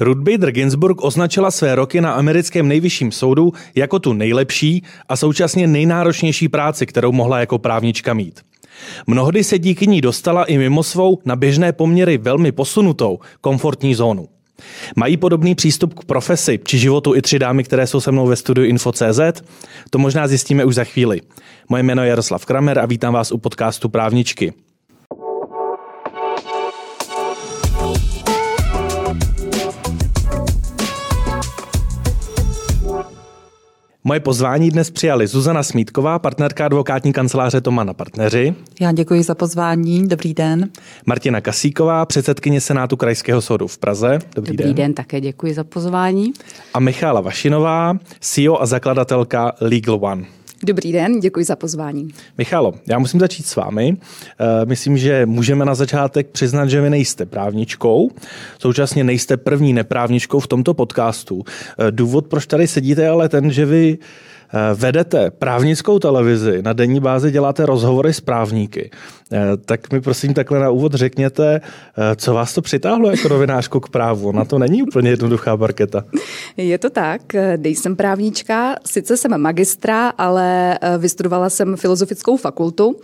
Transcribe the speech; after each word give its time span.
Ruth 0.00 0.20
Bader 0.20 0.50
Ginsburg 0.50 1.04
označila 1.04 1.50
své 1.50 1.74
roky 1.74 2.00
na 2.00 2.12
americkém 2.12 2.68
nejvyšším 2.68 3.12
soudu 3.12 3.52
jako 3.74 3.98
tu 3.98 4.12
nejlepší 4.12 4.84
a 5.08 5.16
současně 5.16 5.66
nejnáročnější 5.66 6.48
práci, 6.48 6.86
kterou 6.86 7.12
mohla 7.12 7.40
jako 7.40 7.58
právnička 7.58 8.14
mít. 8.14 8.40
Mnohdy 9.06 9.44
se 9.44 9.58
díky 9.58 9.86
ní 9.86 10.00
dostala 10.00 10.44
i 10.44 10.58
mimo 10.58 10.82
svou 10.82 11.18
na 11.24 11.36
běžné 11.36 11.72
poměry 11.72 12.18
velmi 12.18 12.52
posunutou 12.52 13.18
komfortní 13.40 13.94
zónu. 13.94 14.28
Mají 14.96 15.16
podobný 15.16 15.54
přístup 15.54 15.94
k 15.94 16.04
profesi 16.04 16.60
či 16.64 16.78
životu 16.78 17.14
i 17.14 17.22
tři 17.22 17.38
dámy, 17.38 17.64
které 17.64 17.86
jsou 17.86 18.00
se 18.00 18.12
mnou 18.12 18.26
ve 18.26 18.36
studiu 18.36 18.66
Info.cz? 18.66 19.42
To 19.90 19.98
možná 19.98 20.28
zjistíme 20.28 20.64
už 20.64 20.74
za 20.74 20.84
chvíli. 20.84 21.20
Moje 21.68 21.82
jméno 21.82 22.02
je 22.02 22.08
Jaroslav 22.08 22.46
Kramer 22.46 22.78
a 22.78 22.86
vítám 22.86 23.14
vás 23.14 23.32
u 23.32 23.38
podcastu 23.38 23.88
Právničky. 23.88 24.52
Moje 34.04 34.20
pozvání 34.20 34.70
dnes 34.70 34.90
přijali 34.90 35.26
Zuzana 35.26 35.62
Smítková, 35.62 36.18
partnerka 36.18 36.66
advokátní 36.66 37.12
kanceláře 37.12 37.60
Toma 37.60 37.84
na 37.84 37.94
partneři. 37.94 38.54
Já 38.80 38.92
děkuji 38.92 39.22
za 39.22 39.34
pozvání, 39.34 40.08
dobrý 40.08 40.34
den. 40.34 40.68
Martina 41.06 41.40
Kasíková, 41.40 42.06
předsedkyně 42.06 42.60
Senátu 42.60 42.96
Krajského 42.96 43.42
soudu 43.42 43.66
v 43.66 43.78
Praze. 43.78 44.18
Dobrý, 44.34 44.56
dobrý 44.56 44.64
den. 44.64 44.74
den, 44.74 44.94
také 44.94 45.20
děkuji 45.20 45.54
za 45.54 45.64
pozvání. 45.64 46.32
A 46.74 46.80
Michála 46.80 47.20
Vašinová, 47.20 47.94
CEO 48.20 48.62
a 48.62 48.66
zakladatelka 48.66 49.52
Legal 49.60 49.98
One. 50.00 50.24
Dobrý 50.64 50.92
den, 50.92 51.20
děkuji 51.20 51.44
za 51.44 51.56
pozvání. 51.56 52.08
Michalo, 52.38 52.74
já 52.86 52.98
musím 52.98 53.20
začít 53.20 53.46
s 53.46 53.56
vámi. 53.56 53.96
Eh, 54.40 54.66
myslím, 54.66 54.98
že 54.98 55.26
můžeme 55.26 55.64
na 55.64 55.74
začátek 55.74 56.26
přiznat, 56.26 56.68
že 56.68 56.80
vy 56.80 56.90
nejste 56.90 57.26
právničkou, 57.26 58.10
současně 58.58 59.04
nejste 59.04 59.36
první 59.36 59.72
neprávničkou 59.72 60.40
v 60.40 60.46
tomto 60.46 60.74
podcastu. 60.74 61.44
Eh, 61.78 61.90
důvod, 61.90 62.26
proč 62.26 62.46
tady 62.46 62.66
sedíte, 62.66 63.08
ale 63.08 63.28
ten, 63.28 63.50
že 63.50 63.66
vy 63.66 63.98
vedete 64.74 65.30
právnickou 65.30 65.98
televizi, 65.98 66.62
na 66.62 66.72
denní 66.72 67.00
bázi 67.00 67.30
děláte 67.30 67.66
rozhovory 67.66 68.14
s 68.14 68.20
právníky, 68.20 68.90
eh, 69.32 69.38
tak 69.64 69.92
mi 69.92 70.00
prosím 70.00 70.34
takhle 70.34 70.58
na 70.60 70.70
úvod 70.70 70.94
řekněte, 70.94 71.60
eh, 71.60 72.16
co 72.16 72.34
vás 72.34 72.54
to 72.54 72.62
přitáhlo 72.62 73.10
jako 73.10 73.28
novinářku 73.28 73.80
k 73.80 73.88
právu. 73.88 74.32
Na 74.32 74.44
to 74.44 74.58
není 74.58 74.82
úplně 74.82 75.10
jednoduchá 75.10 75.56
parketa. 75.56 76.04
Je 76.56 76.78
to 76.78 76.90
tak, 76.90 77.22
jsem 77.62 77.96
právnička, 77.96 78.74
sice 78.86 79.16
jsem 79.16 79.40
magistra, 79.40 80.08
ale 80.08 80.78
vystudovala 80.98 81.50
jsem 81.50 81.76
filozofickou 81.76 82.36
fakultu. 82.36 82.96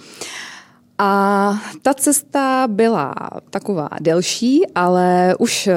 A 0.98 1.52
ta 1.83 1.94
cesta 1.94 2.66
byla 2.69 3.14
taková 3.50 3.89
delší, 4.00 4.62
ale 4.75 5.34
už 5.38 5.69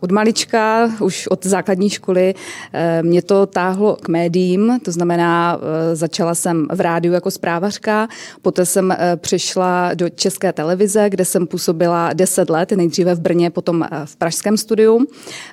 od 0.00 0.12
malička, 0.12 0.90
už 1.00 1.26
od 1.26 1.46
základní 1.46 1.90
školy 1.90 2.34
eh, 2.72 3.02
mě 3.02 3.22
to 3.22 3.46
táhlo 3.46 3.96
k 3.96 4.08
médiím, 4.08 4.78
to 4.84 4.92
znamená, 4.92 5.58
eh, 5.58 5.96
začala 5.96 6.34
jsem 6.34 6.66
v 6.72 6.80
rádiu 6.80 7.14
jako 7.14 7.30
zprávařka, 7.30 8.08
poté 8.42 8.66
jsem 8.66 8.92
eh, 8.92 9.16
přešla 9.16 9.94
do 9.94 10.08
České 10.08 10.52
televize, 10.52 11.10
kde 11.10 11.24
jsem 11.24 11.46
působila 11.46 12.12
10 12.12 12.50
let, 12.50 12.72
nejdříve 12.72 13.14
v 13.14 13.20
Brně, 13.20 13.50
potom 13.50 13.84
v 14.04 14.16
Pražském 14.16 14.56
studiu. 14.56 15.06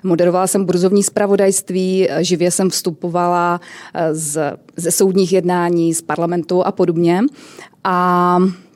Moderovala 0.04 0.48
jsem 0.48 0.66
burzovní 0.66 1.04
zpravodajství, 1.04 2.10
živě 2.20 2.52
jsem 2.52 2.70
vstupovala 2.70 3.62
z, 4.12 4.58
ze 4.76 4.92
soudních 4.92 5.34
jednání, 5.34 5.94
z 5.94 6.02
parlamentu 6.02 6.66
a 6.66 6.72
podobně. 6.72 7.22
A 7.84 8.38
Eh, 8.44 8.73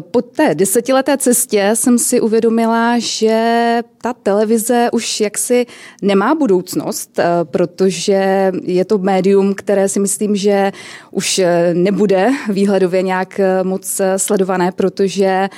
po 0.00 0.22
té 0.22 0.54
desetileté 0.54 1.16
cestě 1.18 1.70
jsem 1.74 1.98
si 1.98 2.20
uvědomila, 2.20 2.98
že 2.98 3.82
ta 4.06 4.12
televize 4.12 4.88
už 4.92 5.20
jaksi 5.20 5.66
nemá 6.02 6.34
budoucnost, 6.34 7.18
eh, 7.18 7.24
protože 7.44 8.52
je 8.62 8.84
to 8.84 8.98
médium, 8.98 9.54
které 9.54 9.88
si 9.88 10.00
myslím, 10.00 10.36
že 10.36 10.72
už 11.10 11.38
eh, 11.38 11.74
nebude 11.74 12.28
výhledově 12.48 13.02
nějak 13.02 13.40
moc 13.62 14.00
sledované, 14.16 14.72
protože 14.72 15.48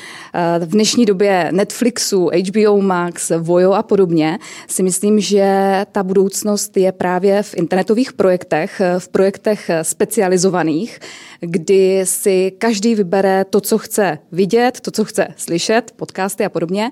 v 0.59 0.67
dnešní 0.67 1.07
době 1.07 1.49
Netflixu, 1.53 2.31
HBO 2.49 2.83
Max, 2.83 3.33
Vojo 3.39 3.73
a 3.73 3.83
podobně 3.83 4.39
si 4.69 4.83
myslím, 4.83 5.21
že 5.21 5.47
ta 5.93 6.03
budoucnost 6.03 6.77
je 6.77 6.93
právě 6.93 7.43
v 7.43 7.55
internetových 7.55 8.13
projektech, 8.13 8.81
v 8.99 9.09
projektech 9.09 9.71
specializovaných, 9.83 11.01
kdy 11.41 12.01
si 12.05 12.53
každý 12.59 12.95
vybere 12.95 13.45
to, 13.45 13.61
co 13.61 13.79
chce 13.79 14.19
vidět, 14.33 14.81
to, 14.81 14.91
co 14.91 15.05
chce 15.05 15.29
slyšet, 15.37 15.93
podcasty 15.97 16.45
a 16.45 16.49
podobně. 16.49 16.91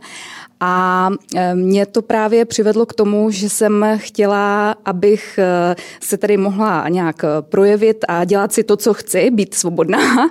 A 0.60 1.10
e, 1.34 1.54
mě 1.54 1.86
to 1.86 2.02
právě 2.02 2.44
přivedlo 2.44 2.86
k 2.86 2.94
tomu, 2.94 3.30
že 3.30 3.48
jsem 3.48 3.86
chtěla, 3.96 4.76
abych 4.84 5.38
e, 5.38 5.76
se 6.00 6.16
tady 6.16 6.36
mohla 6.36 6.88
nějak 6.88 7.24
projevit 7.40 8.04
a 8.08 8.24
dělat 8.24 8.52
si 8.52 8.64
to, 8.64 8.76
co 8.76 8.94
chci, 8.94 9.30
být 9.30 9.54
svobodná. 9.54 10.30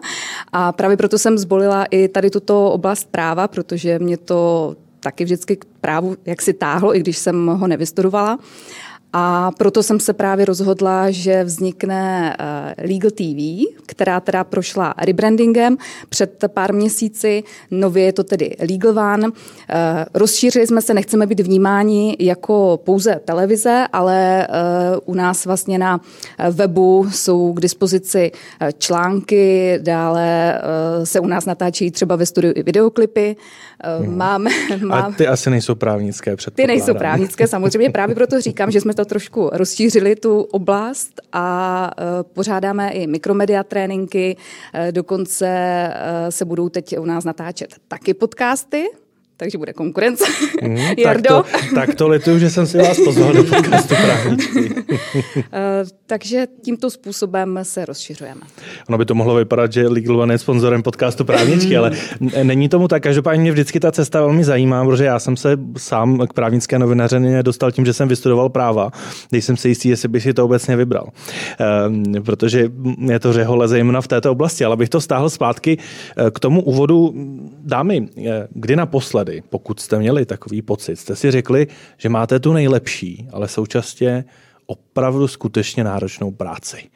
A 0.51 0.71
právě 0.71 0.97
proto 0.97 1.17
jsem 1.17 1.37
zvolila 1.37 1.85
i 1.91 2.07
tady 2.07 2.29
tuto 2.29 2.71
oblast 2.71 3.07
práva, 3.11 3.47
protože 3.47 3.99
mě 3.99 4.17
to 4.17 4.75
taky 4.99 5.23
vždycky 5.23 5.55
k 5.55 5.65
právu 5.81 6.15
jak 6.25 6.41
si 6.41 6.53
táhlo, 6.53 6.95
i 6.95 6.99
když 6.99 7.17
jsem 7.17 7.47
ho 7.47 7.67
nevystudovala. 7.67 8.39
A 9.17 9.51
proto 9.57 9.83
jsem 9.83 9.99
se 9.99 10.13
právě 10.13 10.45
rozhodla, 10.45 11.11
že 11.11 11.43
vznikne 11.43 12.35
uh, 12.39 12.89
Legal 12.91 13.11
TV, 13.11 13.65
která 13.85 14.19
teda 14.19 14.43
prošla 14.43 14.93
rebrandingem 14.97 15.77
před 16.09 16.43
pár 16.47 16.73
měsíci. 16.73 17.43
Nově 17.71 18.03
je 18.03 18.13
to 18.13 18.23
tedy 18.23 18.55
Legal 18.69 19.13
One. 19.13 19.27
Uh, 19.27 19.33
rozšířili 20.13 20.67
jsme 20.67 20.81
se, 20.81 20.93
nechceme 20.93 21.27
být 21.27 21.39
vnímáni 21.39 22.17
jako 22.19 22.79
pouze 22.83 23.19
televize, 23.25 23.85
ale 23.93 24.47
uh, 24.47 25.13
u 25.13 25.13
nás 25.13 25.45
vlastně 25.45 25.77
na 25.77 26.01
webu 26.51 27.07
jsou 27.11 27.53
k 27.53 27.61
dispozici 27.61 28.31
články, 28.77 29.79
dále 29.81 30.59
se 31.03 31.19
u 31.19 31.27
nás 31.27 31.45
natáčí 31.45 31.91
třeba 31.91 32.15
ve 32.15 32.25
studiu 32.25 32.53
i 32.55 32.63
videoklipy. 32.63 33.35
Hmm. 33.83 34.17
Máme, 34.17 34.51
máme... 34.81 35.07
A 35.07 35.11
ty 35.11 35.27
asi 35.27 35.49
nejsou 35.49 35.75
právnické, 35.75 36.35
Ty 36.55 36.67
nejsou 36.67 36.93
právnické, 36.93 37.47
samozřejmě 37.47 37.89
právě 37.89 38.15
proto 38.15 38.41
říkám, 38.41 38.71
že 38.71 38.81
jsme 38.81 38.93
to 38.93 39.04
trošku 39.05 39.49
rozšířili, 39.53 40.15
tu 40.15 40.41
oblast 40.41 41.21
a 41.33 41.91
e, 41.97 42.23
pořádáme 42.23 42.89
i 42.91 43.07
mikromedia 43.07 43.63
tréninky, 43.63 44.37
e, 44.73 44.91
dokonce 44.91 45.47
e, 45.47 46.31
se 46.31 46.45
budou 46.45 46.69
teď 46.69 46.99
u 46.99 47.05
nás 47.05 47.23
natáčet 47.23 47.75
taky 47.87 48.13
podcasty, 48.13 48.85
takže 49.37 49.57
bude 49.57 49.73
konkurence. 49.73 50.23
Mm, 50.61 50.77
Jardo. 50.97 51.43
Tak 51.51 51.61
to, 51.69 51.75
tak 51.75 51.95
to 51.95 52.07
lituju, 52.07 52.39
že 52.39 52.49
jsem 52.49 52.67
si 52.67 52.77
vás 52.77 52.99
pozval 53.05 53.33
do 53.33 53.43
podcastu 53.43 53.95
právničky. 53.95 54.75
Eh, 55.53 55.85
takže 56.05 56.47
tímto 56.61 56.89
způsobem 56.89 57.59
se 57.63 57.85
rozšiřujeme. 57.85 58.41
Ono 58.89 58.97
by 58.97 59.05
to 59.05 59.15
mohlo 59.15 59.35
vypadat, 59.35 59.73
že 59.73 59.87
Legal 59.87 60.19
One 60.21 60.33
je 60.33 60.37
sponzorem 60.37 60.83
podcastu 60.83 61.25
právničky, 61.25 61.77
ale 61.77 61.91
není 62.43 62.69
tomu 62.69 62.87
tak. 62.87 63.03
Každopádně 63.03 63.41
mě 63.41 63.51
vždycky 63.51 63.79
ta 63.79 63.91
cesta 63.91 64.21
velmi 64.21 64.43
zajímá, 64.43 64.85
protože 64.85 65.05
já 65.05 65.19
jsem 65.19 65.37
se 65.37 65.57
sám 65.77 66.27
k 66.27 66.33
právnické 66.33 66.79
novinařině 66.79 67.43
dostal 67.43 67.71
tím, 67.71 67.85
že 67.85 67.93
jsem 67.93 68.07
vystudoval 68.07 68.49
práva, 68.49 68.91
když 69.29 69.45
jsem 69.45 69.57
si 69.57 69.69
jistý, 69.69 69.89
jestli 69.89 70.09
bych 70.09 70.23
si 70.23 70.33
to 70.33 70.45
obecně 70.45 70.75
vybral. 70.75 71.09
Ehm, 71.59 72.03
protože 72.25 72.69
je 73.07 73.19
to 73.19 73.33
řehole 73.33 73.67
zejména 73.67 74.01
v 74.01 74.07
této 74.07 74.31
oblasti, 74.31 74.65
ale 74.65 74.73
abych 74.73 74.89
to 74.89 75.01
stáhl 75.01 75.29
zpátky 75.29 75.77
eh, 75.77 76.31
k 76.31 76.39
tomu 76.39 76.63
úvodu. 76.63 77.13
Dámy, 77.65 78.09
eh, 78.17 78.47
kdy 78.51 78.75
naposled 78.75 79.25
tady, 79.25 79.43
pokud 79.49 79.79
jste 79.79 79.99
měli 79.99 80.25
takový 80.25 80.61
pocit, 80.61 80.95
jste 80.95 81.15
si 81.15 81.31
řekli, 81.31 81.67
že 81.97 82.09
máte 82.09 82.39
tu 82.39 82.53
nejlepší, 82.53 83.27
ale 83.31 83.47
současně 83.47 84.25
opravdu 84.65 85.27
skutečně 85.27 85.83
náročnou 85.83 86.31
práci. 86.31 86.89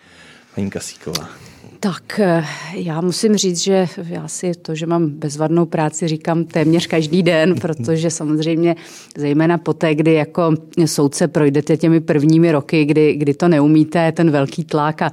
Paní 0.55 0.69
Kasíková. 0.69 1.48
Tak 1.81 2.19
eh, 2.19 2.45
já 2.73 3.01
musím 3.01 3.35
říct, 3.35 3.59
že 3.59 3.87
já 4.07 4.27
si 4.27 4.51
to, 4.53 4.75
že 4.75 4.85
mám 4.85 5.05
bezvadnou 5.09 5.65
práci, 5.65 6.07
říkám 6.07 6.43
téměř 6.43 6.87
každý 6.87 7.23
den, 7.23 7.55
protože 7.61 8.09
samozřejmě 8.09 8.75
zejména 9.17 9.57
poté, 9.57 9.95
kdy 9.95 10.13
jako 10.13 10.53
soudce 10.85 11.27
projdete 11.27 11.77
těmi 11.77 12.01
prvními 12.01 12.51
roky, 12.51 12.85
kdy, 12.85 13.13
kdy 13.13 13.33
to 13.33 13.47
neumíte, 13.47 14.11
ten 14.11 14.31
velký 14.31 14.63
tlak 14.63 15.01
a, 15.01 15.11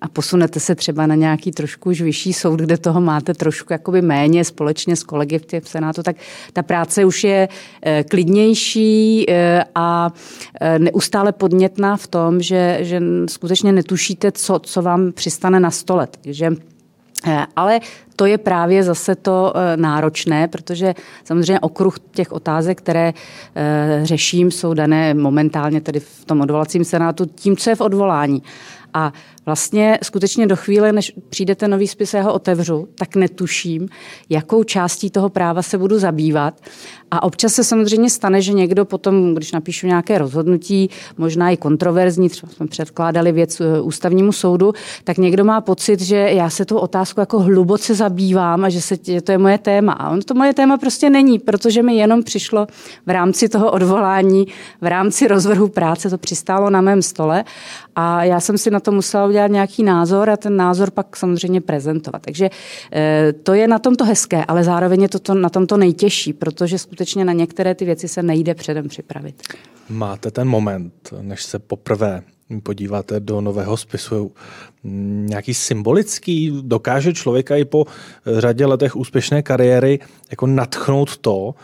a 0.00 0.08
posunete 0.08 0.60
se 0.60 0.74
třeba 0.74 1.06
na 1.06 1.14
nějaký 1.14 1.52
trošku 1.52 1.90
už 1.90 2.00
vyšší 2.00 2.32
soud, 2.32 2.60
kde 2.60 2.78
toho 2.78 3.00
máte 3.00 3.34
trošku 3.34 3.72
jakoby 3.72 4.02
méně 4.02 4.44
společně 4.44 4.96
s 4.96 5.02
kolegy 5.02 5.38
v, 5.38 5.46
tě, 5.46 5.60
v 5.60 5.68
Senátu, 5.68 6.02
tak 6.02 6.16
ta 6.52 6.62
práce 6.62 7.04
už 7.04 7.24
je 7.24 7.48
eh, 7.82 8.04
klidnější 8.04 9.26
eh, 9.30 9.64
a 9.74 10.12
neustále 10.78 11.32
podnětná 11.32 11.96
v 11.96 12.06
tom, 12.06 12.40
že, 12.40 12.78
že 12.80 13.02
skutečně 13.28 13.72
netušíte, 13.72 14.32
co, 14.32 14.58
co 14.58 14.82
vám 14.82 15.12
přistane 15.12 15.60
na 15.60 15.70
stole. 15.70 16.07
Takže 16.22 16.50
eh, 17.26 17.46
ale 17.56 17.80
to 18.16 18.26
je 18.26 18.38
právě 18.38 18.82
zase 18.82 19.14
to 19.14 19.52
eh, 19.56 19.76
náročné, 19.76 20.48
protože 20.48 20.94
samozřejmě 21.24 21.60
okruh 21.60 21.98
těch 21.98 22.32
otázek, 22.32 22.78
které 22.78 23.12
eh, 23.54 24.00
řeším, 24.02 24.50
jsou 24.50 24.74
dané 24.74 25.14
momentálně 25.14 25.80
tedy 25.80 26.00
v 26.00 26.24
tom 26.24 26.40
odvolacím 26.40 26.84
senátu 26.84 27.26
tím, 27.26 27.56
co 27.56 27.70
je 27.70 27.76
v 27.76 27.80
odvolání. 27.80 28.42
A 28.94 29.12
vlastně 29.46 29.98
skutečně 30.02 30.46
do 30.46 30.56
chvíle, 30.56 30.92
než 30.92 31.12
přijde 31.28 31.54
ten 31.54 31.70
nový 31.70 31.88
spis, 31.88 32.14
já 32.14 32.22
ho 32.22 32.32
otevřu, 32.32 32.88
tak 32.94 33.16
netuším, 33.16 33.88
jakou 34.28 34.64
částí 34.64 35.10
toho 35.10 35.28
práva 35.28 35.62
se 35.62 35.78
budu 35.78 35.98
zabývat. 35.98 36.60
A 37.10 37.22
občas 37.22 37.52
se 37.52 37.64
samozřejmě 37.64 38.10
stane, 38.10 38.42
že 38.42 38.52
někdo 38.52 38.84
potom, 38.84 39.34
když 39.34 39.52
napíšu 39.52 39.86
nějaké 39.86 40.18
rozhodnutí, 40.18 40.90
možná 41.18 41.50
i 41.50 41.56
kontroverzní, 41.56 42.28
třeba 42.28 42.52
jsme 42.52 42.66
předkládali 42.66 43.32
věc 43.32 43.60
eh, 43.60 43.80
ústavnímu 43.80 44.32
soudu, 44.32 44.72
tak 45.04 45.18
někdo 45.18 45.44
má 45.44 45.60
pocit, 45.60 46.00
že 46.00 46.16
já 46.16 46.50
se 46.50 46.64
tu 46.64 46.78
otázku 46.78 47.20
jako 47.20 47.38
hluboce 47.38 47.94
zabývám 47.94 48.64
a 48.64 48.68
že, 48.68 48.80
se, 48.80 48.96
že 49.02 49.20
to 49.20 49.32
je 49.32 49.38
moje 49.38 49.58
téma. 49.58 49.92
A 49.92 50.10
on 50.10 50.20
to 50.20 50.34
moje 50.34 50.54
téma 50.54 50.76
prostě 50.76 51.10
není, 51.10 51.38
protože 51.38 51.82
mi 51.82 51.96
jenom 51.96 52.22
přišlo 52.22 52.66
v 53.06 53.10
rámci 53.10 53.48
toho 53.48 53.70
odvolání, 53.70 54.46
v 54.80 54.86
rámci 54.86 55.28
rozvrhu 55.28 55.68
práce, 55.68 56.10
to 56.10 56.18
přistálo 56.18 56.70
na 56.70 56.80
mém 56.80 57.02
stole 57.02 57.44
a 58.00 58.24
já 58.24 58.40
jsem 58.40 58.58
si 58.58 58.70
na 58.70 58.80
to 58.80 58.92
musela 58.92 59.26
udělat 59.26 59.50
nějaký 59.50 59.82
názor 59.82 60.30
a 60.30 60.36
ten 60.36 60.56
názor 60.56 60.90
pak 60.90 61.16
samozřejmě 61.16 61.60
prezentovat. 61.60 62.22
Takže 62.22 62.50
eh, 62.92 63.32
to 63.42 63.54
je 63.54 63.68
na 63.68 63.78
tom 63.78 63.94
to 63.94 64.04
hezké, 64.04 64.44
ale 64.44 64.64
zároveň 64.64 65.02
je 65.02 65.08
to, 65.08 65.18
to 65.18 65.34
na 65.34 65.48
tom 65.48 65.66
to 65.66 65.76
nejtěžší, 65.76 66.32
protože 66.32 66.78
na 67.24 67.32
některé 67.32 67.74
ty 67.74 67.84
věci 67.84 68.08
se 68.08 68.22
nejde 68.22 68.54
předem 68.54 68.88
připravit. 68.88 69.42
Máte 69.88 70.30
ten 70.30 70.48
moment, 70.48 71.14
než 71.20 71.42
se 71.42 71.58
poprvé 71.58 72.22
podíváte 72.62 73.20
do 73.20 73.40
nového 73.40 73.76
spisu, 73.76 74.32
nějaký 75.24 75.54
symbolický, 75.54 76.62
dokáže 76.62 77.12
člověka 77.12 77.56
i 77.56 77.64
po 77.64 77.86
řadě 78.26 78.66
letech 78.66 78.96
úspěšné 78.96 79.42
kariéry 79.42 79.98
jako 80.30 80.46
natchnout 80.46 81.16
to, 81.16 81.54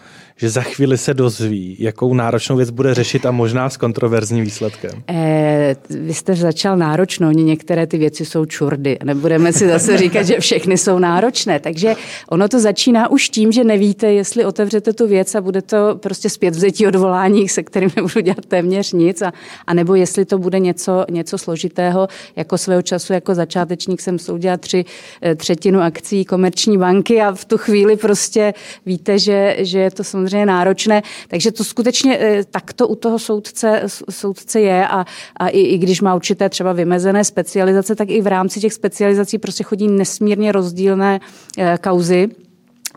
že 0.45 0.51
za 0.51 0.63
chvíli 0.63 0.99
se 0.99 1.15
dozví, 1.15 1.77
jakou 1.79 2.15
náročnou 2.15 2.57
věc 2.57 2.71
bude 2.71 2.95
řešit 2.95 3.27
a 3.27 3.31
možná 3.31 3.71
s 3.71 3.77
kontroverzním 3.77 4.45
výsledkem? 4.45 4.91
Eh, 5.09 5.77
vy 5.91 6.15
jste 6.15 6.35
začal 6.35 6.77
náročnou, 6.77 7.31
některé 7.31 7.87
ty 7.87 7.99
věci 7.99 8.25
jsou 8.25 8.45
čurdy. 8.45 8.99
Nebudeme 9.05 9.53
si 9.53 9.69
zase 9.69 9.99
říkat, 10.05 10.23
že 10.23 10.41
všechny 10.41 10.79
jsou 10.79 10.99
náročné. 10.99 11.61
Takže 11.61 11.95
ono 12.29 12.49
to 12.49 12.61
začíná 12.61 13.11
už 13.11 13.29
tím, 13.29 13.53
že 13.53 13.65
nevíte, 13.65 14.13
jestli 14.13 14.45
otevřete 14.45 14.93
tu 14.93 15.07
věc 15.09 15.35
a 15.35 15.41
bude 15.41 15.63
to 15.63 15.97
prostě 15.97 16.31
zpět 16.31 16.55
vzetí 16.55 16.87
odvolání, 16.87 17.49
se 17.49 17.63
kterým 17.63 17.91
nebudu 17.97 18.21
dělat 18.21 18.47
téměř 18.49 18.93
nic, 18.93 19.23
a, 19.23 19.33
a 19.67 19.75
nebo 19.75 19.95
jestli 19.95 20.25
to 20.25 20.39
bude 20.39 20.59
něco, 20.59 21.05
něco 21.11 21.39
složitého. 21.39 22.09
Jako 22.37 22.59
svého 22.59 22.83
času, 22.83 23.13
jako 23.13 23.35
začátečník 23.35 24.01
jsem 24.01 24.19
soudila 24.19 24.57
tři 24.57 24.85
eh, 25.23 25.35
třetinu 25.35 25.81
akcí 25.81 26.25
komerční 26.25 26.79
banky 26.79 27.21
a 27.21 27.35
v 27.35 27.45
tu 27.45 27.59
chvíli 27.59 27.97
prostě 27.97 28.55
víte, 28.87 29.19
že, 29.19 29.57
že 29.59 29.79
je 29.79 29.91
to 29.91 30.05
samozřejmě 30.05 30.34
samozřejmě 30.35 30.47
náročné. 30.47 31.03
Takže 31.29 31.53
to 31.53 31.65
skutečně 31.65 32.19
eh, 32.21 32.45
takto 32.45 32.89
u 32.89 32.95
toho 32.95 33.19
soudce, 33.19 33.83
soudce 34.11 34.61
je 34.61 34.89
a, 34.89 35.07
a 35.37 35.49
i, 35.49 35.61
i 35.61 35.79
když 35.79 36.01
má 36.01 36.15
určité 36.15 36.49
třeba 36.49 36.73
vymezené 36.73 37.25
specializace, 37.25 37.95
tak 37.95 38.11
i 38.11 38.21
v 38.21 38.27
rámci 38.27 38.61
těch 38.61 38.73
specializací 38.73 39.39
prostě 39.39 39.65
chodí 39.65 39.89
nesmírně 39.89 40.53
rozdílné 40.53 41.21
eh, 41.59 41.79
kauzy. 41.79 42.44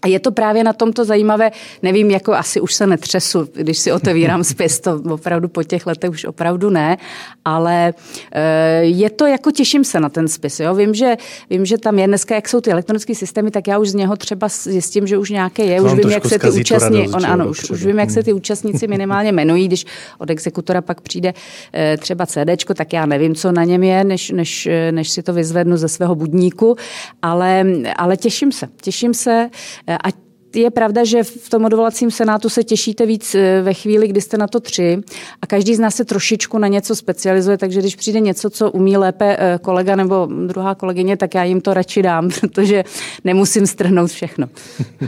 A 0.02 0.08
je 0.08 0.20
to 0.20 0.32
právě 0.32 0.64
na 0.64 0.74
tomto 0.74 1.06
zajímavé, 1.06 1.52
nevím, 1.82 2.12
jako 2.12 2.34
asi 2.34 2.62
už 2.62 2.74
se 2.74 2.88
netřesu, 2.88 3.50
když 3.54 3.78
si 3.78 3.92
otevírám 3.92 4.44
spis, 4.54 4.80
to 4.80 5.02
opravdu 5.10 5.48
po 5.48 5.64
těch 5.64 5.88
letech 5.88 6.10
už 6.10 6.26
opravdu 6.26 6.70
ne, 6.70 6.98
ale 7.46 7.94
eh, 8.32 8.82
je 8.84 9.10
to 9.10 9.26
jako 9.26 9.52
těším 9.52 9.84
se 9.84 10.00
na 10.00 10.10
ten 10.10 10.28
spis. 10.28 10.60
Jo? 10.60 10.76
Vím, 10.76 10.94
že, 10.94 11.16
vím, 11.50 11.66
že 11.66 11.78
tam 11.78 12.00
je 12.00 12.08
dneska, 12.08 12.36
jak 12.36 12.50
jsou 12.50 12.62
ty 12.62 12.72
elektronické 12.72 13.16
systémy, 13.16 13.52
tak 13.52 13.68
já 13.68 13.78
už 13.78 13.90
z 13.90 13.94
něho 13.94 14.16
třeba 14.16 14.48
zjistím, 14.48 15.08
že 15.08 15.18
už 15.18 15.30
nějaké 15.30 15.64
je, 15.66 15.82
už 15.82 15.94
vím, 15.94 16.10
jak 16.10 16.26
se 16.26 16.40
ty 16.40 16.50
účastní, 16.50 17.10
on, 17.10 17.26
ano, 17.26 17.48
už, 17.48 17.70
už 17.70 17.86
vím, 17.86 18.00
jak 18.00 18.12
se 18.12 18.24
ty 18.24 18.34
účastníci 18.34 18.88
minimálně 18.88 19.30
jmenují, 19.30 19.68
když 19.68 19.86
od 20.18 20.30
exekutora 20.30 20.82
pak 20.82 21.02
přijde 21.02 21.34
eh, 21.74 21.98
třeba 21.98 22.26
CD, 22.26 22.66
tak 22.76 22.94
já 22.94 23.06
nevím, 23.06 23.36
co 23.36 23.52
na 23.52 23.64
něm 23.64 23.84
je, 23.84 24.04
než, 24.04 24.30
než, 24.30 24.70
než 24.92 25.10
si 25.10 25.24
to 25.24 25.34
vyzvednu 25.34 25.78
ze 25.78 25.88
svého 25.88 26.16
budníku, 26.16 26.76
ale, 27.22 27.66
ale 27.96 28.18
těším 28.18 28.52
se, 28.52 28.68
těším 28.82 29.14
se, 29.14 29.50
a 29.88 30.28
je 30.56 30.72
pravda, 30.72 31.04
že 31.04 31.24
v 31.24 31.50
tom 31.50 31.66
odvolacím 31.66 32.12
senátu 32.12 32.50
se 32.50 32.63
těšíte 32.63 33.06
víc 33.06 33.36
eh, 33.36 33.62
ve 33.62 33.74
chvíli, 33.74 34.07
kdy 34.07 34.22
jste 34.22 34.38
na 34.38 34.48
to 34.48 34.60
tři 34.60 35.01
a 35.42 35.48
každý 35.48 35.75
z 35.75 35.80
nás 35.80 35.95
se 35.95 36.06
trošičku 36.06 36.57
na 36.57 36.68
něco 36.68 36.95
specializuje, 36.95 37.57
takže 37.57 37.80
když 37.80 37.95
přijde 37.95 38.19
něco, 38.19 38.50
co 38.50 38.72
umí 38.72 38.98
lépe 38.98 39.38
eh, 39.39 39.60
kolega 39.62 39.95
nebo 39.95 40.28
druhá 40.48 40.75
kolegyně, 40.75 41.18
tak 41.18 41.36
já 41.36 41.44
jim 41.44 41.62
to 41.62 41.74
radši 41.74 42.01
dám, 42.01 42.30
protože 42.39 42.84
nemusím 43.24 43.68
strhnout 43.68 44.12
všechno. 44.12 44.50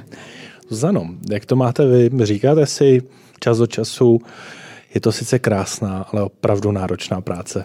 Zano, 0.69 1.09
jak 1.29 1.45
to 1.45 1.55
máte 1.55 1.85
vy? 1.85 2.25
Říkáte 2.25 2.65
si 2.65 3.01
čas 3.39 3.59
od 3.59 3.67
času, 3.71 4.21
je 4.95 5.01
to 5.01 5.11
sice 5.11 5.39
krásná, 5.39 6.05
ale 6.11 6.23
opravdu 6.23 6.71
náročná 6.71 7.21
práce. 7.21 7.63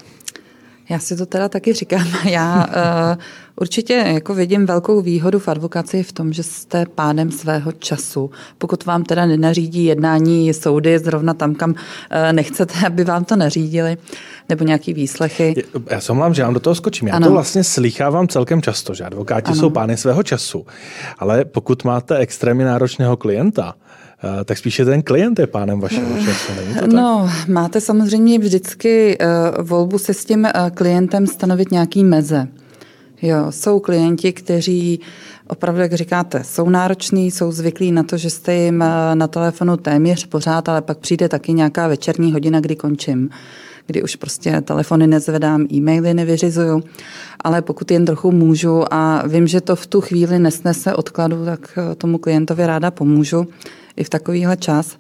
Já 0.89 0.99
si 0.99 1.17
to 1.17 1.27
teda 1.27 1.49
taky 1.49 1.73
říkám. 1.73 2.07
Já 2.25 2.67
uh, 2.67 3.23
určitě 3.61 3.93
jako 3.93 4.35
vidím 4.35 4.67
velkou 4.67 5.01
výhodu 5.01 5.39
v 5.39 5.49
advokaci 5.49 6.03
v 6.03 6.13
tom, 6.13 6.33
že 6.33 6.43
jste 6.43 6.87
pádem 6.87 7.31
svého 7.31 7.73
času. 7.73 8.31
Pokud 8.59 8.85
vám 8.85 9.05
teda 9.05 9.27
nenařídí 9.27 9.85
jednání 9.85 10.55
soudy 10.55 10.99
zrovna 10.99 11.35
tam, 11.35 11.55
kam 11.55 11.71
uh, 11.71 11.77
nechcete, 12.33 12.75
aby 12.87 13.05
vám 13.05 13.25
to 13.25 13.37
nařídili, 13.37 13.97
nebo 14.49 14.65
nějaký 14.65 14.95
výslechy. 14.95 15.65
Já 15.91 16.01
se 16.01 16.13
omlám, 16.13 16.35
že 16.35 16.43
vám 16.43 16.55
do 16.55 16.61
toho 16.61 16.75
skočím. 16.75 17.09
Já 17.09 17.15
ano. 17.15 17.27
to 17.27 17.33
vlastně 17.33 17.65
slychávám 17.65 18.29
celkem 18.29 18.63
často, 18.63 18.95
že 18.95 19.05
advokáti 19.05 19.47
ano. 19.47 19.61
jsou 19.61 19.71
pány 19.71 19.97
svého 19.97 20.23
času. 20.23 20.67
Ale 21.19 21.45
pokud 21.45 21.85
máte 21.85 22.17
extrémně 22.17 22.65
náročného 22.65 23.17
klienta, 23.17 23.75
Eh, 24.25 24.45
tak 24.45 24.59
spíše 24.59 24.85
ten 24.85 25.03
klient 25.03 25.39
je 25.39 25.47
pánem 25.47 25.81
vašeho 25.81 26.19
času. 26.25 26.53
Není 26.57 26.75
to 26.75 26.81
tak? 26.81 26.93
No, 26.93 27.31
máte 27.49 27.81
samozřejmě 27.81 28.39
vždycky 28.39 29.19
volbu 29.63 29.99
se 29.99 30.15
s 30.15 30.25
tím 30.25 30.49
klientem 30.75 31.27
stanovit 31.27 31.71
nějaký 31.71 32.05
meze. 32.05 32.49
Jo, 33.27 33.47
jsou 33.51 33.81
klienti, 33.81 34.33
kteří 34.33 35.01
opravdu, 35.49 35.81
jak 35.81 35.93
říkáte, 35.93 36.45
jsou 36.45 36.69
nároční, 36.69 37.31
jsou 37.31 37.53
zvyklí 37.53 37.93
na 37.93 38.03
to, 38.03 38.17
že 38.17 38.31
jste 38.31 38.55
jim 38.55 38.85
na 39.15 39.27
telefonu 39.29 39.77
téměř 39.77 40.27
pořád, 40.27 40.69
ale 40.69 40.83
pak 40.83 40.99
přijde 40.99 41.29
taky 41.29 41.53
nějaká 41.53 41.89
večerní 41.89 42.33
hodina, 42.33 42.61
kdy 42.61 42.77
končím 42.77 43.31
kdy 43.87 44.03
už 44.03 44.17
prostě 44.17 44.61
telefony 44.61 45.07
nezvedám, 45.07 45.67
e-maily 45.73 46.15
nevyřizuju, 46.15 46.83
ale 47.41 47.63
pokud 47.63 47.91
jen 47.91 48.05
trochu 48.05 48.33
můžu 48.33 48.95
a 48.95 49.27
vím, 49.27 49.47
že 49.47 49.61
to 49.61 49.77
v 49.77 49.87
tu 49.87 50.01
chvíli 50.01 50.39
nesnese 50.39 50.95
odkladu, 50.95 51.45
tak 51.45 51.79
tomu 51.99 52.19
klientovi 52.19 52.67
ráda 52.67 52.91
pomůžu 52.91 53.47
i 53.97 54.05
v 54.05 54.11
takovýhle 54.11 54.57
čas. 54.57 54.97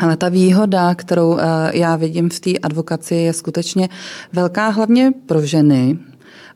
Ale 0.00 0.16
ta 0.16 0.28
výhoda, 0.28 0.94
kterou 0.94 1.38
eh, 1.38 1.42
já 1.72 1.96
vidím 1.96 2.30
v 2.30 2.40
té 2.40 2.58
advokaci, 2.58 3.14
je 3.14 3.32
skutečně 3.32 3.88
velká 4.32 4.68
hlavně 4.68 5.12
pro 5.26 5.42
ženy, 5.42 5.98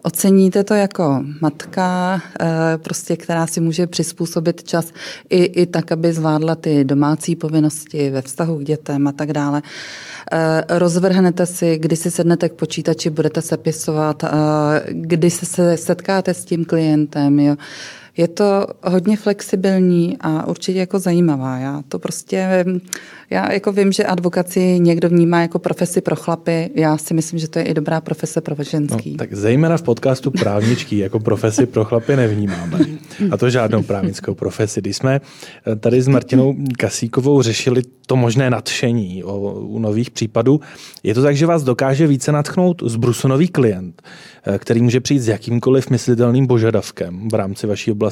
Oceníte 0.02 0.64
to 0.64 0.74
jako 0.74 1.24
matka, 1.40 2.20
eh, 2.40 2.46
prostě, 2.78 3.16
která 3.16 3.46
si 3.46 3.60
může 3.60 3.86
přizpůsobit 3.86 4.64
čas 4.64 4.92
i, 5.30 5.44
i 5.44 5.66
tak, 5.66 5.92
aby 5.92 6.12
zvládla 6.12 6.54
ty 6.54 6.84
domácí 6.84 7.36
povinnosti 7.36 8.10
ve 8.10 8.22
vztahu 8.22 8.58
k 8.58 8.64
dětem 8.64 9.06
a 9.06 9.12
tak 9.12 9.32
dále. 9.32 9.62
Eh, 10.32 10.64
rozvrhnete 10.68 11.46
si, 11.46 11.78
kdy 11.78 11.96
si 11.96 12.10
sednete 12.10 12.48
k 12.48 12.52
počítači, 12.52 13.10
budete 13.10 13.42
sepisovat, 13.42 14.24
kdy 14.88 15.30
se 15.30 15.76
setkáte 15.76 16.34
s 16.34 16.44
tím 16.44 16.64
klientem. 16.64 17.38
Jo 17.38 17.56
je 18.16 18.28
to 18.28 18.66
hodně 18.84 19.16
flexibilní 19.16 20.16
a 20.20 20.46
určitě 20.46 20.78
jako 20.78 20.98
zajímavá. 20.98 21.58
Já 21.58 21.82
to 21.88 21.98
prostě, 21.98 22.64
já 23.30 23.52
jako 23.52 23.72
vím, 23.72 23.92
že 23.92 24.04
advokaci 24.04 24.80
někdo 24.80 25.08
vnímá 25.08 25.40
jako 25.40 25.58
profesi 25.58 26.00
pro 26.00 26.16
chlapy. 26.16 26.70
Já 26.74 26.96
si 26.96 27.14
myslím, 27.14 27.38
že 27.38 27.48
to 27.48 27.58
je 27.58 27.64
i 27.64 27.74
dobrá 27.74 28.00
profese 28.00 28.40
pro 28.40 28.64
ženský. 28.64 29.10
No, 29.10 29.16
tak 29.16 29.34
zejména 29.34 29.76
v 29.76 29.82
podcastu 29.82 30.30
právničky 30.30 30.98
jako 30.98 31.20
profesi 31.20 31.66
pro 31.66 31.84
chlapy 31.84 32.16
nevnímáme. 32.16 32.78
A 33.30 33.36
to 33.36 33.50
žádnou 33.50 33.82
právnickou 33.82 34.34
profesi. 34.34 34.80
Když 34.80 34.96
jsme 34.96 35.20
tady 35.80 36.02
s 36.02 36.08
Martinou 36.08 36.54
Kasíkovou 36.78 37.42
řešili 37.42 37.82
to 38.06 38.16
možné 38.16 38.50
nadšení 38.50 39.24
o, 39.24 39.38
u 39.60 39.78
nových 39.78 40.10
případů, 40.10 40.60
je 41.02 41.14
to 41.14 41.22
tak, 41.22 41.36
že 41.36 41.46
vás 41.46 41.62
dokáže 41.62 42.06
více 42.06 42.32
natchnout 42.32 42.82
zbrusonový 42.86 43.48
klient, 43.48 44.02
Eh, 44.46 44.58
který 44.58 44.82
může 44.82 45.00
přijít 45.00 45.18
s 45.20 45.28
jakýmkoliv 45.28 45.90
myslitelným 45.90 46.46
požadavkem 46.46 47.28
v 47.28 47.34
rámci 47.34 47.66
vaší 47.66 47.92
oblasti. 47.92 48.05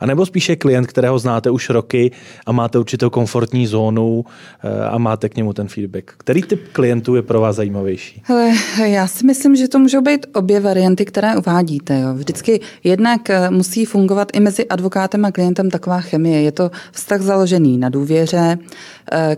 A 0.00 0.06
nebo 0.06 0.26
spíše 0.26 0.56
klient, 0.56 0.86
kterého 0.86 1.18
znáte 1.18 1.50
už 1.50 1.70
roky 1.70 2.10
a 2.46 2.52
máte 2.52 2.78
určitou 2.78 3.10
komfortní 3.10 3.66
zónu 3.66 4.24
eh, 4.64 4.84
a 4.84 4.98
máte 4.98 5.28
k 5.28 5.36
němu 5.36 5.52
ten 5.52 5.68
feedback. 5.68 6.14
Který 6.18 6.42
typ 6.42 6.68
klientů 6.72 7.14
je 7.14 7.22
pro 7.22 7.40
vás 7.40 7.56
zajímavější? 7.56 8.22
Hele, 8.24 8.52
já 8.84 9.06
si 9.06 9.26
myslím, 9.26 9.56
že 9.56 9.68
to 9.68 9.78
můžou 9.78 10.00
být 10.00 10.26
obě 10.34 10.60
varianty, 10.60 11.04
které 11.04 11.36
uvádíte. 11.36 12.00
Jo. 12.00 12.14
Vždycky 12.14 12.60
jednak 12.84 13.30
eh, 13.30 13.50
musí 13.50 13.84
fungovat 13.84 14.28
i 14.32 14.40
mezi 14.40 14.68
advokátem 14.68 15.24
a 15.24 15.32
klientem 15.32 15.70
taková 15.70 16.00
chemie. 16.00 16.42
Je 16.42 16.52
to 16.52 16.70
vztah 16.92 17.20
založený 17.20 17.78
na 17.78 17.88
důvěře. 17.88 18.58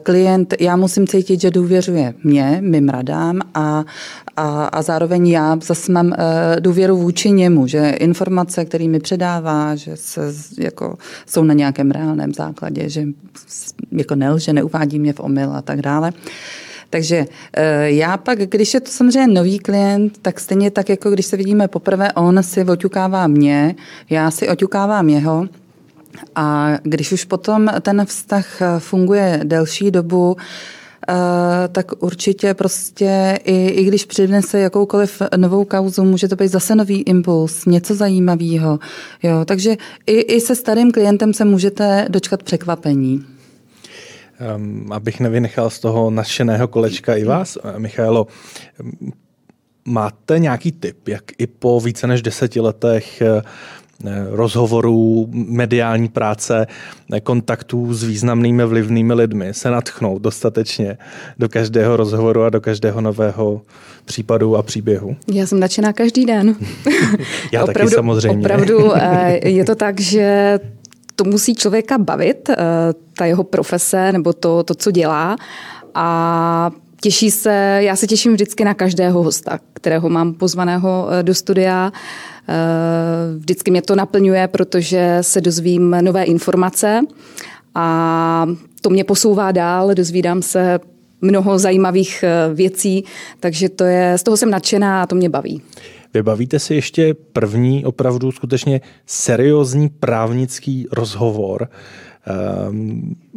Klient, 0.03 0.55
já 0.61 0.77
musím 0.77 1.07
cítit, 1.07 1.41
že 1.41 1.51
důvěřuje 1.51 2.15
mě, 2.25 2.59
mým 2.61 2.89
radám 2.89 3.41
a, 3.55 3.85
a, 4.37 4.65
a 4.65 4.83
zároveň 4.83 5.29
já 5.29 5.59
zase 5.63 5.93
mám 5.93 6.13
Eh, 6.19 6.61
důvěru 6.61 6.97
vůči 6.97 7.31
němu, 7.31 7.67
že 7.67 7.91
informace, 7.91 8.65
které 8.65 8.89
mi 8.89 9.01
předává, 9.01 9.76
že 9.77 9.97
se, 9.97 10.35
jako, 10.59 10.99
jsou 11.27 11.45
na 11.45 11.55
nějakém 11.55 11.91
reálném 11.91 12.35
základě, 12.35 12.89
že 12.89 13.05
jako 13.93 14.15
nelže, 14.15 14.53
neuvádí 14.53 14.99
mě 14.99 15.13
v 15.13 15.21
omyl 15.21 15.53
a 15.53 15.63
tak 15.63 15.83
dále. 15.83 16.13
Takže 16.91 17.27
eh, 17.53 17.91
já 17.91 18.17
pak, 18.17 18.39
když 18.39 18.75
je 18.75 18.81
to 18.81 18.91
samozřejmě 18.91 19.35
nový 19.35 19.59
klient, 19.59 20.19
tak 20.23 20.41
stejně 20.41 20.71
tak, 20.71 20.89
jako 20.89 21.11
když 21.11 21.27
se 21.27 21.37
vidíme 21.37 21.69
poprvé, 21.69 22.13
on 22.13 22.43
si 22.43 22.65
oťukává 22.65 23.27
mě, 23.27 23.75
já 24.11 24.31
si 24.31 24.49
oťukávám 24.49 25.09
jeho. 25.09 25.49
A 26.35 26.79
když 26.83 27.13
už 27.13 27.25
potom 27.25 27.69
ten 27.81 28.05
vztah 28.07 28.63
funguje 28.79 29.41
delší 29.45 29.91
dobu, 29.91 30.37
tak 31.73 32.03
určitě 32.03 32.55
prostě 32.55 33.39
i, 33.45 33.69
i 33.69 33.85
když 33.85 34.05
přinese 34.05 34.59
jakoukoliv 34.59 35.23
novou 35.37 35.65
kauzu, 35.65 36.05
může 36.05 36.29
to 36.29 36.37
být 36.37 36.49
zase 36.49 36.75
nový 36.75 37.03
impuls, 37.03 37.65
něco 37.67 37.95
zajímavého. 37.95 38.79
Jo, 39.23 39.45
takže 39.45 39.77
i, 40.07 40.21
i 40.21 40.41
se 40.41 40.55
starým 40.57 40.93
klientem 40.93 41.35
se 41.35 41.45
můžete 41.45 42.07
dočkat 42.09 42.43
překvapení. 42.43 43.25
Um, 44.57 44.93
abych 44.93 45.21
nevynechal 45.21 45.71
z 45.71 45.79
toho 45.79 46.11
nadšeného 46.11 46.69
kolečka 46.69 47.15
i 47.15 47.25
vás, 47.25 47.59
Michaelo, 47.79 48.27
máte 49.85 50.39
nějaký 50.39 50.73
tip, 50.73 51.09
jak 51.09 51.25
i 51.39 51.47
po 51.47 51.81
více 51.81 52.07
než 52.07 52.23
deseti 52.23 52.61
letech 52.61 53.23
Eh, 53.23 53.43
rozhovorů, 54.31 55.29
mediální 55.33 56.09
práce, 56.09 56.67
eh, 57.13 57.21
kontaktů 57.21 57.95
s 57.95 58.05
významnými 58.05 58.67
vlivnými 58.67 59.15
lidmi 59.15 59.55
se 59.55 59.71
natchnout 59.71 60.23
dostatečně 60.23 60.99
do 61.39 61.49
každého 61.49 61.97
rozhovoru 61.97 62.43
a 62.43 62.51
do 62.51 62.61
každého 62.61 63.01
nového 63.01 63.61
případu 64.05 64.57
a 64.57 64.63
příběhu? 64.63 65.17
Já 65.33 65.47
jsem 65.47 65.61
nadšená 65.61 65.93
každý 65.93 66.27
den. 66.27 66.57
Já 67.53 67.63
opravdu, 67.63 67.91
taky 67.91 67.95
samozřejmě. 67.95 68.39
Opravdu 68.39 68.93
eh, 68.97 69.49
je 69.49 69.65
to 69.65 69.75
tak, 69.75 70.01
že 70.01 70.59
to 71.15 71.25
musí 71.25 71.55
člověka 71.55 71.99
bavit, 71.99 72.51
ta 73.19 73.25
jeho 73.25 73.45
profese 73.45 74.13
nebo 74.13 74.33
to, 74.33 74.63
to 74.63 74.75
co 74.75 74.91
dělá. 74.91 75.37
A 75.95 76.71
těší 77.01 77.31
se, 77.31 77.79
já 77.81 77.97
se 77.97 78.07
těším 78.07 78.33
vždycky 78.33 78.65
na 78.65 78.75
každého 78.75 79.23
hosta, 79.23 79.59
kterého 79.73 80.09
mám 80.09 80.35
pozvaného 80.35 81.09
do 81.23 81.35
studia. 81.35 81.93
Eh, 82.49 83.39
vždycky 83.39 83.71
mě 83.71 83.83
to 83.83 83.95
naplňuje, 83.95 84.49
protože 84.49 85.19
se 85.21 85.41
dozvím 85.41 85.97
nové 86.01 86.25
informace 86.25 87.01
a 87.75 88.47
to 88.81 88.91
mě 88.91 89.05
posouvá 89.05 89.53
dál, 89.53 89.95
dozvídám 89.95 90.43
se 90.43 90.81
mnoho 91.21 91.59
zajímavých 91.59 92.23
eh, 92.23 92.55
věcí, 92.55 93.05
takže 93.41 93.69
to 93.69 93.85
je, 93.85 94.19
z 94.19 94.23
toho 94.23 94.37
jsem 94.37 94.51
nadšená 94.51 95.03
a 95.03 95.07
to 95.07 95.15
mě 95.15 95.29
baví. 95.29 95.63
Vybavíte 96.15 96.59
si 96.59 96.75
ještě 96.75 97.15
první 97.15 97.85
opravdu 97.85 98.33
skutečně 98.33 98.81
seriózní 99.07 99.89
právnický 99.89 100.87
rozhovor, 100.93 101.69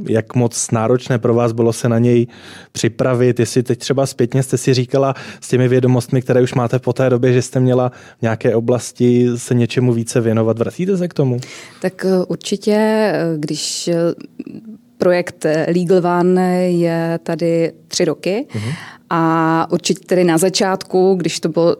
jak 0.07 0.35
moc 0.35 0.71
náročné 0.71 1.19
pro 1.19 1.33
vás 1.33 1.51
bylo 1.51 1.73
se 1.73 1.89
na 1.89 1.99
něj 1.99 2.27
připravit, 2.71 3.39
jestli 3.39 3.63
teď 3.63 3.79
třeba 3.79 4.05
zpětně 4.05 4.43
jste 4.43 4.57
si 4.57 4.73
říkala 4.73 5.13
s 5.41 5.47
těmi 5.47 5.67
vědomostmi, 5.67 6.21
které 6.21 6.41
už 6.41 6.53
máte 6.53 6.79
po 6.79 6.93
té 6.93 7.09
době, 7.09 7.33
že 7.33 7.41
jste 7.41 7.59
měla 7.59 7.91
v 8.19 8.21
nějaké 8.21 8.55
oblasti 8.55 9.27
se 9.35 9.53
něčemu 9.53 9.93
více 9.93 10.21
věnovat. 10.21 10.59
Vracíte 10.59 10.97
se 10.97 11.07
k 11.07 11.13
tomu? 11.13 11.39
Tak 11.81 12.05
eh, 12.05 12.25
určitě, 12.27 12.75
eh, 12.75 13.23
když 13.37 13.87
eh, 13.87 13.95
projekt 14.97 15.45
Legal 15.75 16.19
One 16.19 16.71
je 16.71 17.19
tady 17.23 17.71
tři 17.87 18.05
roky 18.05 18.47
uh-huh. 18.49 18.73
a 19.09 19.67
určitě 19.71 20.05
tedy 20.05 20.23
na 20.23 20.37
začátku, 20.37 21.15
když 21.15 21.39
to 21.39 21.49
bylo 21.49 21.77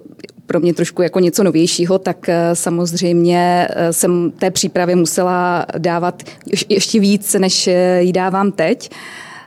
pro 0.50 0.60
mě 0.60 0.74
trošku 0.74 1.02
jako 1.02 1.20
něco 1.20 1.44
novějšího, 1.44 2.00
tak 2.00 2.30
eh, 2.30 2.56
samozřejmě 2.56 3.68
eh, 3.70 3.94
jsem 3.94 4.32
té 4.32 4.52
přípravě 4.52 4.96
musela 4.96 5.66
dávat 5.78 6.24
ještě 6.70 7.00
víc, 7.00 7.34
než 7.34 7.68
eh, 7.68 8.02
ji 8.02 8.14
dávám 8.14 8.52
teď. 8.52 8.90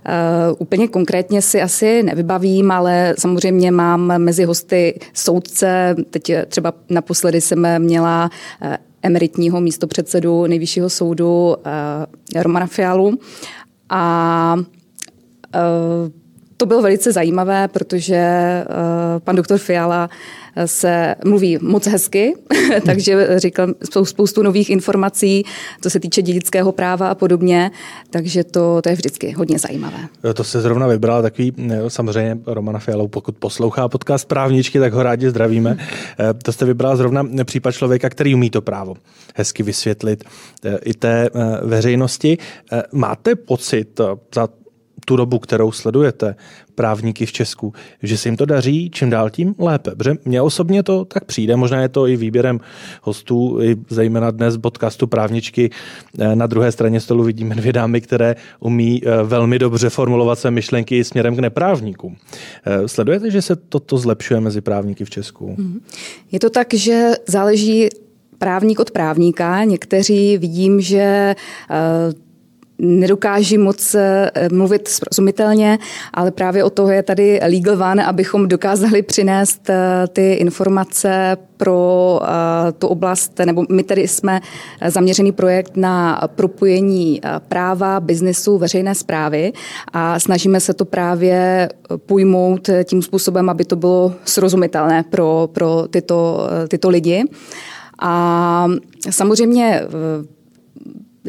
Uh, 0.07 0.57
úplně 0.59 0.89
konkrétně 0.89 1.43
si 1.43 1.63
asi 1.63 2.03
nevybavím, 2.03 2.71
ale 2.71 3.15
samozřejmě 3.19 3.71
mám 3.71 4.19
mezi 4.19 4.45
hosty 4.45 5.01
soudce. 5.15 5.95
Teď 6.11 6.33
třeba 6.49 6.73
naposledy 6.91 7.41
jsem 7.41 7.67
měla 7.79 8.31
emeritního 9.03 9.61
místopředsedu 9.61 10.47
nejvyššího 10.47 10.91
soudu 10.91 11.55
uh, 11.57 12.43
Romana 12.43 12.67
Fialu. 12.67 13.19
A 13.89 14.55
uh, 15.55 16.22
to 16.63 16.67
bylo 16.67 16.83
velice 16.83 17.13
zajímavé, 17.13 17.69
protože 17.69 18.25
uh, 18.69 19.21
pan 19.21 19.37
doktor 19.37 19.59
Fiala 19.59 20.11
se 20.67 21.15
mluví 21.25 21.59
moc 21.63 21.87
hezky, 21.87 22.35
takže 22.87 23.29
říkal 23.41 23.69
spoustu 24.05 24.43
nových 24.43 24.71
informací, 24.71 25.45
co 25.81 25.91
se 25.91 26.01
týče 26.01 26.23
dědického 26.23 26.73
práva 26.73 27.09
a 27.09 27.15
podobně, 27.15 27.71
takže 28.11 28.45
to, 28.45 28.83
to 28.83 28.89
je 28.89 28.95
vždycky 28.95 29.31
hodně 29.31 29.59
zajímavé. 29.59 29.99
To 30.35 30.45
se 30.45 30.61
zrovna 30.61 30.87
vybrala 30.87 31.23
takový, 31.23 31.53
samozřejmě 31.89 32.39
Romana 32.47 32.79
Fialou, 32.79 33.09
pokud 33.09 33.37
poslouchá 33.37 33.89
podcast 33.89 34.29
právničky, 34.29 34.79
tak 34.79 34.93
ho 34.93 35.03
rádi 35.03 35.31
zdravíme. 35.31 35.77
Eh, 35.79 36.35
to 36.35 36.53
jste 36.53 36.65
vybrala 36.65 36.97
zrovna 36.97 37.27
případ 37.45 37.73
člověka, 37.73 38.11
který 38.11 38.35
umí 38.35 38.51
to 38.51 38.63
právo 38.63 38.95
hezky 39.35 39.63
vysvětlit 39.63 40.25
eh, 40.65 40.79
i 40.85 40.95
té 40.95 41.27
eh, 41.27 41.67
veřejnosti. 41.67 42.39
Máte 42.93 43.37
pocit 43.37 44.01
za 44.35 44.49
tu 45.05 45.17
dobu, 45.17 45.39
kterou 45.39 45.73
sledujete, 45.73 46.35
právníky 46.75 47.27
v 47.27 47.33
Česku, 47.33 47.73
že 48.03 48.19
se 48.19 48.29
jim 48.29 48.37
to 48.37 48.47
daří 48.47 48.91
čím 48.91 49.11
dál 49.11 49.31
tím 49.31 49.55
lépe. 49.59 49.91
Protože 49.97 50.15
mně 50.25 50.43
osobně 50.43 50.83
to 50.83 51.05
tak 51.05 51.25
přijde, 51.25 51.57
možná 51.57 51.81
je 51.81 51.89
to 51.89 52.07
i 52.07 52.17
výběrem 52.17 52.61
hostů, 53.03 53.59
i 53.63 53.77
zejména 53.89 54.31
dnes 54.31 54.57
podcastu 54.57 55.07
Právničky. 55.07 55.71
Eh, 56.19 56.37
na 56.37 56.47
druhé 56.47 56.73
straně 56.73 57.01
stolu 57.01 57.25
vidíme 57.25 57.55
dvě 57.55 57.73
dámy, 57.73 58.01
které 58.01 58.37
umí 58.61 59.03
eh, 59.05 59.23
velmi 59.23 59.59
dobře 59.59 59.91
formulovat 59.91 60.39
své 60.39 60.51
myšlenky 60.51 61.05
směrem 61.05 61.37
k 61.37 61.39
neprávníkům. 61.39 62.17
Eh, 62.65 62.89
sledujete, 62.89 63.31
že 63.31 63.43
se 63.43 63.57
toto 63.57 63.99
zlepšuje 63.99 64.41
mezi 64.41 64.61
právníky 64.61 65.05
v 65.05 65.11
Česku? 65.11 65.55
Mhm. 65.59 65.81
Je 66.33 66.41
to 66.41 66.51
tak, 66.51 66.75
že 66.75 67.11
záleží 67.29 67.89
právník 68.39 68.81
od 68.81 68.91
právníka. 68.91 69.65
Někteří 69.65 70.39
vidím, 70.39 70.81
že 70.81 71.35
nedokáží 72.83 73.59
moc 73.59 73.95
eh, 73.95 74.31
mluvit 74.53 74.89
srozumitelně, 74.89 75.79
ale 76.15 76.31
právě 76.31 76.65
o 76.65 76.71
toho 76.71 76.91
je 76.91 77.03
tady 77.03 77.41
Legal 77.43 77.83
One, 77.91 78.07
abychom 78.07 78.49
dokázali 78.49 79.03
přinést 79.03 79.71
eh, 79.71 80.07
ty 80.13 80.33
informace 80.33 81.37
pro 81.57 82.21
eh, 82.23 82.73
tu 82.73 82.87
oblast, 82.87 83.41
nebo 83.45 83.65
my 83.71 83.83
tady 83.83 84.09
jsme 84.09 84.41
zaměřený 84.87 85.33
projekt 85.33 85.77
na 85.77 86.21
propojení 86.35 87.21
práva, 87.49 88.01
biznesu, 88.01 88.59
veřejné 88.59 88.95
zprávy 88.95 89.53
a 89.93 90.21
snažíme 90.21 90.61
se 90.61 90.75
to 90.75 90.85
právě 90.85 91.69
pojmout 92.07 92.71
tím 92.85 93.03
způsobem, 93.03 93.51
aby 93.51 93.65
to 93.65 93.77
bylo 93.77 94.13
srozumitelné 94.25 95.03
pro, 95.11 95.49
pro 95.53 95.85
tyto, 95.91 96.49
tyto 96.69 96.89
lidi. 96.89 97.25
A 98.03 98.67
samozřejmě 99.11 99.83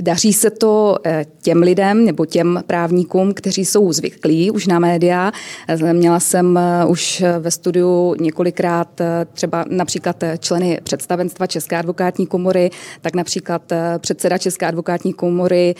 Daří 0.01 0.33
se 0.33 0.49
to 0.49 0.97
eh, 1.05 1.25
těm 1.41 1.61
lidem 1.61 2.05
nebo 2.05 2.25
těm 2.25 2.63
právníkům, 2.67 3.33
kteří 3.33 3.65
jsou 3.65 3.93
zvyklí 3.93 4.51
už 4.51 4.67
na 4.67 4.79
média. 4.79 5.31
Eh, 5.67 5.93
měla 5.93 6.19
jsem 6.19 6.57
eh, 6.57 6.85
už 6.85 7.23
ve 7.39 7.51
studiu 7.51 8.15
několikrát 8.19 9.01
třeba 9.33 9.65
například 9.69 10.23
členy 10.39 10.79
představenstva 10.83 11.47
České 11.47 11.77
advokátní 11.77 12.27
komory, 12.27 12.69
tak 13.01 13.15
například 13.15 13.61
předseda 13.99 14.37
České 14.37 14.65
advokátní 14.65 15.13
komory 15.13 15.75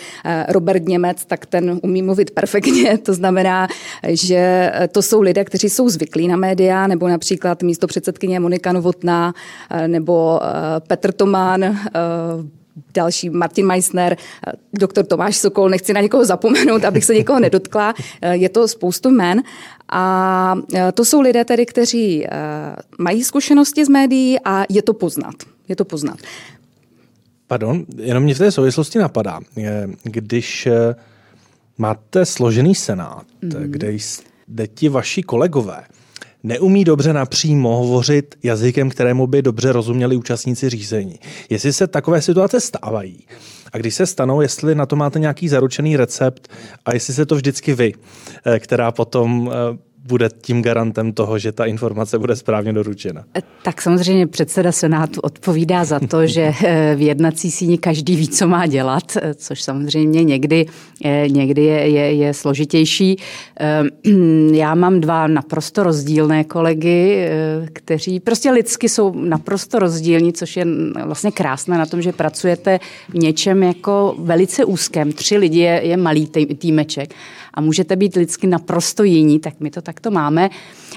Robert 0.50 0.88
Němec, 0.88 1.26
tak 1.26 1.46
ten 1.46 1.80
umí 1.84 2.02
mluvit 2.02 2.32
perfektně. 2.32 2.98
To 3.04 3.14
znamená, 3.14 3.68
že 4.08 4.72
to 4.92 5.02
jsou 5.02 5.22
lidé, 5.22 5.44
kteří 5.44 5.70
jsou 5.70 5.90
zvyklí 5.90 6.28
na 6.28 6.36
média, 6.36 6.88
nebo 6.88 7.08
například 7.08 7.64
místo 7.64 7.88
předsedkyně 7.88 8.40
Monika 8.40 8.72
Novotná, 8.74 9.34
nebo 9.88 10.40
Petr 10.88 11.12
Tomán, 11.12 11.78
další 12.94 13.30
Martin 13.30 13.66
Meissner, 13.66 14.18
doktor 14.74 15.06
Tomáš 15.06 15.38
Sokol, 15.38 15.70
nechci 15.70 15.94
na 15.94 16.02
někoho 16.02 16.26
zapomenout, 16.26 16.86
abych 16.86 17.06
se 17.06 17.16
někoho 17.16 17.40
nedotkla. 17.40 17.94
Je 18.32 18.50
to 18.50 18.68
spoustu 18.68 19.12
men 19.12 19.44
a 19.90 20.56
to 20.94 21.06
jsou 21.06 21.22
lidé 21.22 21.46
tedy, 21.46 21.66
kteří 21.66 22.26
eh, 22.26 22.30
mají 23.00 23.24
zkušenosti 23.24 23.86
z 23.86 23.90
médií 23.90 24.40
a 24.46 24.66
je 24.70 24.82
to 24.82 24.94
poznat. 24.94 25.36
Je 25.68 25.76
to 25.76 25.86
poznat. 25.86 26.18
Pardon, 27.48 27.86
jenom 27.98 28.24
mě 28.24 28.36
v 28.36 28.38
té 28.38 28.52
souvislosti 28.52 29.00
napadá, 29.00 29.40
když 30.04 30.66
eh, 30.66 30.96
máte 31.78 32.26
složený 32.26 32.76
senát, 32.76 33.26
mm-hmm. 33.44 33.62
kde, 33.62 33.98
kde 34.48 34.68
ti 34.68 34.90
vaši 34.90 35.24
kolegové 35.24 35.84
neumí 36.44 36.84
dobře 36.84 37.14
napřímo 37.14 37.78
hovořit 37.78 38.36
jazykem, 38.44 38.90
kterému 38.90 39.28
by 39.28 39.42
dobře 39.42 39.72
rozuměli 39.72 40.16
účastníci 40.16 40.70
řízení. 40.70 41.20
Jestli 41.50 41.74
se 41.74 41.88
takové 41.88 42.22
situace 42.22 42.62
stávají 42.62 43.28
a 43.74 43.78
když 43.78 43.96
se 43.96 44.06
stanou, 44.06 44.42
jestli 44.42 44.76
na 44.76 44.86
to 44.86 44.96
máte 44.96 45.20
nějaký 45.20 45.50
zaručený 45.50 45.98
recept 45.98 46.48
a 46.86 46.94
jestli 46.94 47.14
se 47.14 47.26
to 47.26 47.36
vždycky 47.36 47.74
vy, 47.74 47.94
eh, 48.46 48.60
která 48.60 48.92
potom 48.92 49.52
eh, 49.54 49.78
bude 50.04 50.30
tím 50.42 50.62
garantem 50.62 51.14
toho, 51.14 51.40
že 51.40 51.52
ta 51.52 51.66
informace 51.66 52.20
bude 52.20 52.36
správně 52.36 52.74
doručena? 52.74 53.24
Tak 53.62 53.82
samozřejmě 53.82 54.28
předseda 54.28 54.72
Senátu 54.72 55.22
odpovídá 55.22 55.86
za 55.86 56.00
to, 56.00 56.28
že 56.28 56.54
v 56.96 57.02
jednací 57.02 57.52
síni 57.52 57.78
každý 57.78 58.16
ví, 58.16 58.28
co 58.28 58.48
má 58.48 58.66
dělat, 58.66 59.18
což 59.36 59.62
samozřejmě 59.62 60.24
někdy, 60.24 60.66
někdy 61.28 61.64
je, 61.64 61.90
je, 61.90 62.14
je 62.14 62.34
složitější. 62.34 63.18
Já 64.54 64.76
mám 64.76 65.00
dva 65.00 65.28
naprosto 65.28 65.84
rozdílné 65.84 66.44
kolegy, 66.44 67.30
kteří 67.74 68.20
prostě 68.20 68.52
lidsky 68.52 68.90
jsou 68.90 69.14
naprosto 69.16 69.80
rozdílní, 69.80 70.34
což 70.34 70.58
je 70.58 70.66
vlastně 71.06 71.32
krásné 71.32 71.78
na 71.78 71.86
tom, 71.86 72.02
že 72.02 72.12
pracujete 72.12 72.80
v 73.10 73.16
něčem 73.16 73.64
jako 73.64 74.16
velice 74.18 74.66
úzkém. 74.66 75.12
Tři 75.12 75.38
lidi 75.38 75.60
je, 75.60 75.82
je 75.84 75.98
malý 75.98 76.28
týmeček 76.58 77.14
a 77.54 77.62
můžete 77.62 77.96
být 77.96 78.16
lidsky 78.16 78.48
naprosto 78.48 79.04
jiní, 79.04 79.40
tak 79.40 79.54
my 79.60 79.72
to 79.72 79.82
takto 79.82 80.12
máme. 80.12 80.50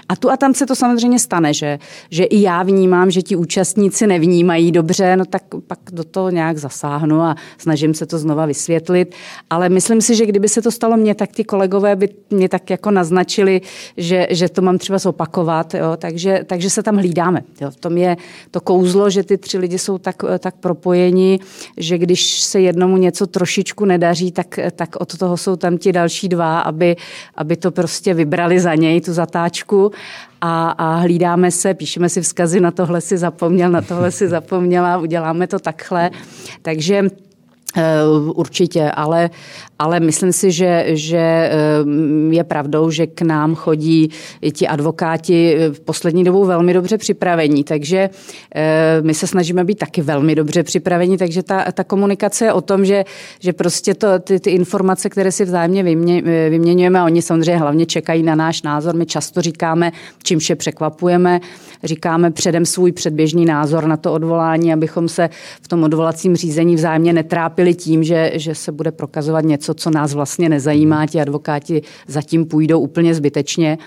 A 0.09 0.17
tu 0.17 0.31
a 0.31 0.37
tam 0.37 0.55
se 0.55 0.67
to 0.67 0.75
samozřejmě 0.75 1.19
stane, 1.19 1.55
že, 1.55 1.79
že 2.11 2.25
i 2.25 2.43
já 2.43 2.63
vnímám, 2.63 3.11
že 3.11 3.23
ti 3.23 3.37
účastníci 3.37 4.07
nevnímají 4.07 4.73
dobře, 4.73 5.17
no 5.17 5.25
tak 5.25 5.43
pak 5.67 5.79
do 5.93 6.05
toho 6.05 6.31
nějak 6.31 6.59
zasáhnu 6.59 7.21
a 7.21 7.37
snažím 7.59 7.95
se 7.95 8.07
to 8.07 8.19
znova 8.19 8.47
vysvětlit. 8.47 9.15
Ale 9.51 9.69
myslím 9.69 10.01
si, 10.01 10.15
že 10.15 10.27
kdyby 10.27 10.49
se 10.49 10.63
to 10.63 10.71
stalo 10.71 10.97
mně, 10.97 11.15
tak 11.15 11.33
ty 11.33 11.45
kolegové 11.45 11.97
by 11.97 12.09
mě 12.31 12.49
tak 12.49 12.71
jako 12.71 12.91
naznačili, 12.91 13.61
že, 13.97 14.27
že 14.31 14.49
to 14.49 14.63
mám 14.63 14.79
třeba 14.79 14.99
zopakovat, 14.99 15.75
jo? 15.75 15.97
Takže, 15.97 16.41
takže 16.47 16.71
se 16.71 16.83
tam 16.83 16.97
hlídáme. 16.97 17.43
Jo? 17.61 17.71
V 17.71 17.77
tom 17.77 17.99
je 17.99 18.17
to 18.51 18.61
kouzlo, 18.61 19.11
že 19.11 19.23
ty 19.23 19.39
tři 19.39 19.59
lidi 19.59 19.79
jsou 19.79 19.99
tak, 19.99 20.17
tak 20.39 20.55
propojeni, 20.57 21.41
že 21.77 21.99
když 21.99 22.41
se 22.41 22.61
jednomu 22.61 22.97
něco 22.97 23.27
trošičku 23.27 23.85
nedaří, 23.85 24.33
tak, 24.33 24.59
tak 24.77 24.97
od 24.97 25.19
toho 25.19 25.37
jsou 25.37 25.57
tam 25.57 25.79
ti 25.79 25.93
další 25.93 26.29
dva 26.29 26.46
dva, 26.47 26.61
aby, 26.61 26.97
aby 27.35 27.57
to 27.57 27.71
prostě 27.71 28.15
vybrali 28.15 28.61
za 28.61 28.75
něj, 28.75 29.01
tu 29.01 29.13
zatáčku 29.13 29.91
a, 30.41 30.71
a 30.71 30.97
hlídáme 30.97 31.51
se, 31.51 31.75
píšeme 31.75 32.09
si 32.09 32.21
vzkazy, 32.21 32.61
na 32.61 32.71
tohle 32.71 33.01
si 33.01 33.19
zapomněl, 33.19 33.71
na 33.71 33.83
tohle 33.83 34.11
si 34.11 34.29
zapomněla, 34.29 34.99
uděláme 34.99 35.47
to 35.47 35.59
takhle. 35.59 36.11
Takže 36.63 37.11
Určitě, 38.35 38.91
ale, 38.91 39.31
ale 39.79 40.01
myslím 40.01 40.33
si, 40.33 40.53
že, 40.53 40.85
že 40.89 41.19
eh, 41.19 41.51
je 42.31 42.45
pravdou, 42.45 42.91
že 42.91 43.07
k 43.07 43.23
nám 43.23 43.55
chodí 43.55 44.11
ti 44.53 44.69
advokáti 44.69 45.57
v 45.73 45.81
poslední 45.81 46.25
dobou 46.25 46.45
velmi 46.45 46.73
dobře 46.75 46.99
připravení, 46.99 47.65
takže 47.65 48.11
eh, 48.55 48.99
my 49.03 49.15
se 49.15 49.27
snažíme 49.27 49.65
být 49.65 49.79
taky 49.79 50.03
velmi 50.03 50.35
dobře 50.35 50.63
připraveni, 50.63 51.19
takže 51.19 51.43
ta, 51.43 51.73
ta 51.73 51.85
komunikace 51.85 52.45
je 52.45 52.53
o 52.53 52.61
tom, 52.61 52.85
že, 52.85 53.05
že 53.41 53.53
prostě 53.53 53.95
to, 53.95 54.19
ty, 54.19 54.41
ty 54.41 54.51
informace, 54.51 55.09
které 55.09 55.33
si 55.33 55.45
vzájemně 55.45 55.83
vymě, 55.83 56.23
eh, 56.27 56.51
vyměňujeme, 56.51 57.03
oni 57.03 57.23
samozřejmě 57.23 57.57
hlavně 57.57 57.87
čekají 57.87 58.23
na 58.23 58.35
náš 58.35 58.63
názor, 58.63 58.95
my 58.95 59.07
často 59.07 59.43
říkáme, 59.43 59.93
čím 60.23 60.39
vše 60.39 60.57
překvapujeme, 60.57 61.41
říkáme 61.85 62.31
předem 62.31 62.67
svůj 62.67 62.93
předběžný 62.93 63.45
názor 63.45 63.87
na 63.87 63.97
to 63.97 64.13
odvolání, 64.13 64.73
abychom 64.73 65.09
se 65.09 65.29
v 65.63 65.69
tom 65.69 65.83
odvolacím 65.83 66.37
řízení 66.37 66.75
vzájemně 66.75 67.13
netrápili 67.13 67.66
tím, 67.75 68.05
že, 68.05 68.33
že 68.35 68.55
se 68.55 68.73
bude 68.73 68.93
prokazovat 68.93 69.45
něco, 69.45 69.75
co 69.75 69.91
nás 69.91 70.15
vlastně 70.15 70.49
nezajímá, 70.49 71.07
ti 71.07 71.21
advokáti 71.21 71.83
zatím 72.07 72.47
půjdou 72.47 72.81
úplně 72.81 73.15
zbytečně. 73.15 73.79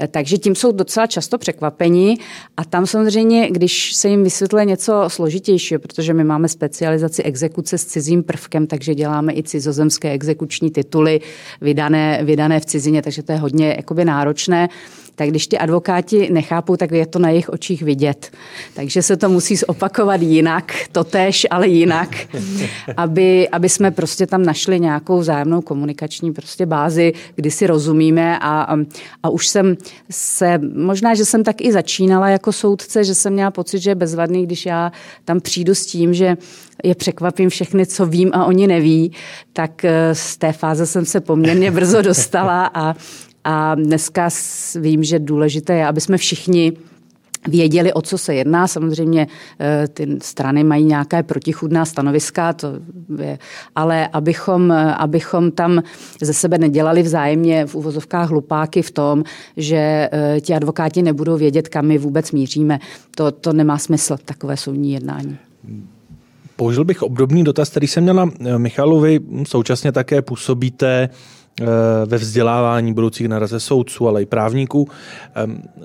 Eh, 0.00 0.08
takže 0.08 0.38
tím 0.38 0.54
jsou 0.54 0.72
docela 0.72 1.06
často 1.06 1.38
překvapení. 1.38 2.18
A 2.56 2.64
tam 2.64 2.86
samozřejmě, 2.86 3.50
když 3.50 3.94
se 3.94 4.08
jim 4.08 4.24
vysvětluje 4.24 4.64
něco 4.64 5.04
složitějšího, 5.08 5.80
protože 5.80 6.14
my 6.14 6.24
máme 6.24 6.48
specializaci 6.48 7.22
exekuce 7.22 7.78
s 7.78 7.84
cizím 7.84 8.22
prvkem, 8.22 8.66
takže 8.66 8.94
děláme 8.94 9.32
i 9.32 9.42
cizozemské 9.42 10.10
exekuční 10.10 10.70
tituly 10.70 11.20
vydané, 11.60 12.20
vydané 12.22 12.60
v 12.60 12.66
cizině, 12.66 13.02
takže 13.02 13.22
to 13.22 13.32
je 13.32 13.38
hodně 13.38 13.74
jakoby 13.76 14.04
náročné 14.04 14.68
tak 15.14 15.28
když 15.28 15.46
ty 15.46 15.58
advokáti 15.58 16.32
nechápou, 16.32 16.76
tak 16.76 16.90
je 16.90 17.06
to 17.06 17.18
na 17.18 17.30
jejich 17.30 17.48
očích 17.48 17.82
vidět. 17.82 18.30
Takže 18.74 19.02
se 19.02 19.16
to 19.16 19.28
musí 19.28 19.56
zopakovat 19.56 20.22
jinak, 20.22 20.72
totéž, 20.92 21.46
ale 21.50 21.68
jinak, 21.68 22.16
aby, 22.96 23.48
aby 23.48 23.68
jsme 23.68 23.90
prostě 23.90 24.26
tam 24.26 24.42
našli 24.42 24.80
nějakou 24.80 25.22
zájemnou 25.22 25.60
komunikační 25.60 26.32
prostě 26.32 26.66
bázi, 26.66 27.12
kdy 27.34 27.50
si 27.50 27.66
rozumíme 27.66 28.38
a, 28.38 28.76
a 29.22 29.28
už 29.28 29.46
jsem 29.46 29.76
se, 30.10 30.58
možná, 30.74 31.14
že 31.14 31.24
jsem 31.24 31.44
tak 31.44 31.60
i 31.60 31.72
začínala 31.72 32.28
jako 32.28 32.52
soudce, 32.52 33.04
že 33.04 33.14
jsem 33.14 33.32
měla 33.32 33.50
pocit, 33.50 33.78
že 33.78 33.90
je 33.90 33.94
bezvadný, 33.94 34.46
když 34.46 34.66
já 34.66 34.92
tam 35.24 35.40
přijdu 35.40 35.74
s 35.74 35.86
tím, 35.86 36.14
že 36.14 36.36
je 36.84 36.94
překvapím 36.94 37.48
všechny, 37.48 37.86
co 37.86 38.06
vím 38.06 38.30
a 38.32 38.44
oni 38.44 38.66
neví, 38.66 39.12
tak 39.52 39.84
eh, 39.84 40.14
z 40.14 40.36
té 40.36 40.52
fáze 40.52 40.86
jsem 40.86 41.04
se 41.04 41.20
poměrně 41.20 41.70
brzo 41.70 42.02
dostala 42.02 42.70
a, 42.74 42.94
a 43.44 43.74
dneska 43.74 44.28
vím, 44.80 45.04
že 45.04 45.18
důležité 45.18 45.74
je, 45.74 45.86
aby 45.86 46.00
jsme 46.00 46.16
všichni 46.16 46.72
věděli, 47.48 47.92
o 47.92 48.02
co 48.02 48.18
se 48.18 48.34
jedná. 48.34 48.66
Samozřejmě 48.66 49.26
eh, 49.60 49.88
ty 49.88 50.18
strany 50.22 50.64
mají 50.64 50.84
nějaké 50.84 51.22
protichudná 51.22 51.84
stanoviska, 51.84 52.52
to 52.52 52.68
je, 53.18 53.38
ale 53.76 54.08
abychom, 54.08 54.72
abychom 54.96 55.50
tam 55.50 55.82
ze 56.22 56.32
sebe 56.32 56.58
nedělali 56.58 57.02
vzájemně 57.02 57.66
v 57.66 57.74
uvozovkách 57.74 58.30
hlupáky 58.30 58.82
v 58.82 58.90
tom, 58.90 59.24
že 59.56 60.08
eh, 60.12 60.40
ti 60.40 60.54
advokáti 60.54 61.02
nebudou 61.02 61.36
vědět, 61.36 61.68
kam 61.68 61.86
my 61.86 61.98
vůbec 61.98 62.32
míříme. 62.32 62.78
To, 63.16 63.30
to 63.30 63.52
nemá 63.52 63.78
smysl, 63.78 64.16
takové 64.24 64.56
soudní 64.56 64.92
jednání. 64.92 65.36
Použil 66.56 66.84
bych 66.84 67.02
obdobný 67.02 67.44
dotaz, 67.44 67.70
který 67.70 67.86
jsem 67.86 68.02
měla 68.02 68.30
Michalovi. 68.56 69.20
Současně 69.46 69.92
také 69.92 70.22
působíte 70.22 71.08
Eh, 71.08 71.08
ve 72.06 72.18
vzdělávání 72.18 72.94
budoucích 72.94 73.28
naraze 73.28 73.60
soudců, 73.60 74.08
ale 74.08 74.22
i 74.22 74.26
právníků. 74.26 74.88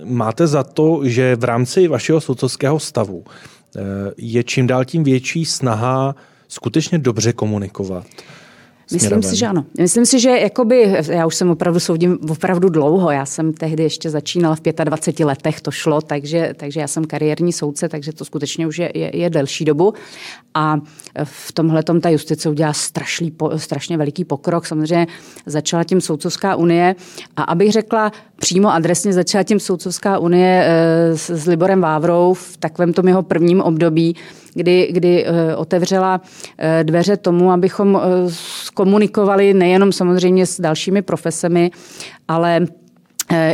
Máte 0.04 0.48
za 0.48 0.64
to, 0.64 1.00
že 1.04 1.36
v 1.36 1.44
rámci 1.44 1.88
vašeho 1.88 2.22
soudcovského 2.22 2.80
stavu 2.80 3.24
eh, 3.26 3.82
je 4.18 4.44
čím 4.44 4.68
dál 4.68 4.86
tím 4.86 5.04
větší 5.04 5.46
snaha 5.46 6.16
skutečně 6.48 6.98
dobře 6.98 7.34
komunikovat? 7.34 8.06
Myslím 8.92 9.24
si, 9.24 9.36
že 9.36 9.48
ano. 9.48 9.66
Myslím 9.80 10.06
si, 10.06 10.20
že 10.20 10.30
jakoby, 10.30 10.96
já 11.10 11.26
už 11.26 11.36
jsem 11.36 11.50
opravdu 11.50 11.80
soudím 11.80 12.20
opravdu 12.30 12.70
dlouho. 12.70 13.12
Já 13.12 13.26
jsem 13.26 13.54
tehdy 13.54 13.84
ještě 13.84 14.10
začínala 14.10 14.56
v 14.56 14.62
25 14.84 15.26
letech, 15.26 15.62
to 15.62 15.72
šlo, 15.72 16.02
takže, 16.02 16.54
takže 16.58 16.80
já 16.80 16.88
jsem 16.88 17.06
kariérní 17.06 17.54
soudce, 17.54 17.90
takže 17.90 18.14
to 18.14 18.26
skutečně 18.26 18.68
už 18.68 18.78
je, 18.78 18.92
je, 18.96 19.18
je 19.18 19.30
delší 19.30 19.66
dobu. 19.66 19.94
A 20.54 20.78
v 21.24 21.52
tomhle 21.52 21.84
ta 21.84 22.10
justice 22.10 22.50
udělá 22.50 22.74
strašný, 22.74 23.36
strašně 23.58 23.98
veliký 23.98 24.26
pokrok. 24.26 24.66
Samozřejmě 24.66 25.08
začala 25.46 25.84
tím 25.84 26.02
Soudcovská 26.02 26.56
unie 26.56 26.96
a 27.36 27.44
abych 27.44 27.72
řekla 27.72 28.12
přímo 28.36 28.74
adresně, 28.74 29.14
začala 29.14 29.44
tím 29.44 29.60
Soudcovská 29.60 30.18
unie 30.18 30.64
eh, 30.66 31.18
s, 31.18 31.30
s 31.30 31.48
Liborem 31.48 31.82
Vávrou 31.82 32.34
v 32.34 32.58
takovém 32.58 32.94
tom 32.94 33.08
jeho 33.08 33.24
prvním 33.24 33.62
období, 33.62 34.16
kdy, 34.54 34.90
kdy 34.92 35.26
eh, 35.26 35.56
otevřela 35.56 36.22
eh, 36.58 36.84
dveře 36.84 37.18
tomu, 37.18 37.52
abychom 37.52 38.02
komunikovali 38.74 39.54
nejenom 39.54 39.92
samozřejmě 39.92 40.46
s 40.46 40.62
dalšími 40.62 41.02
profesemi, 41.02 41.72
ale 42.28 42.66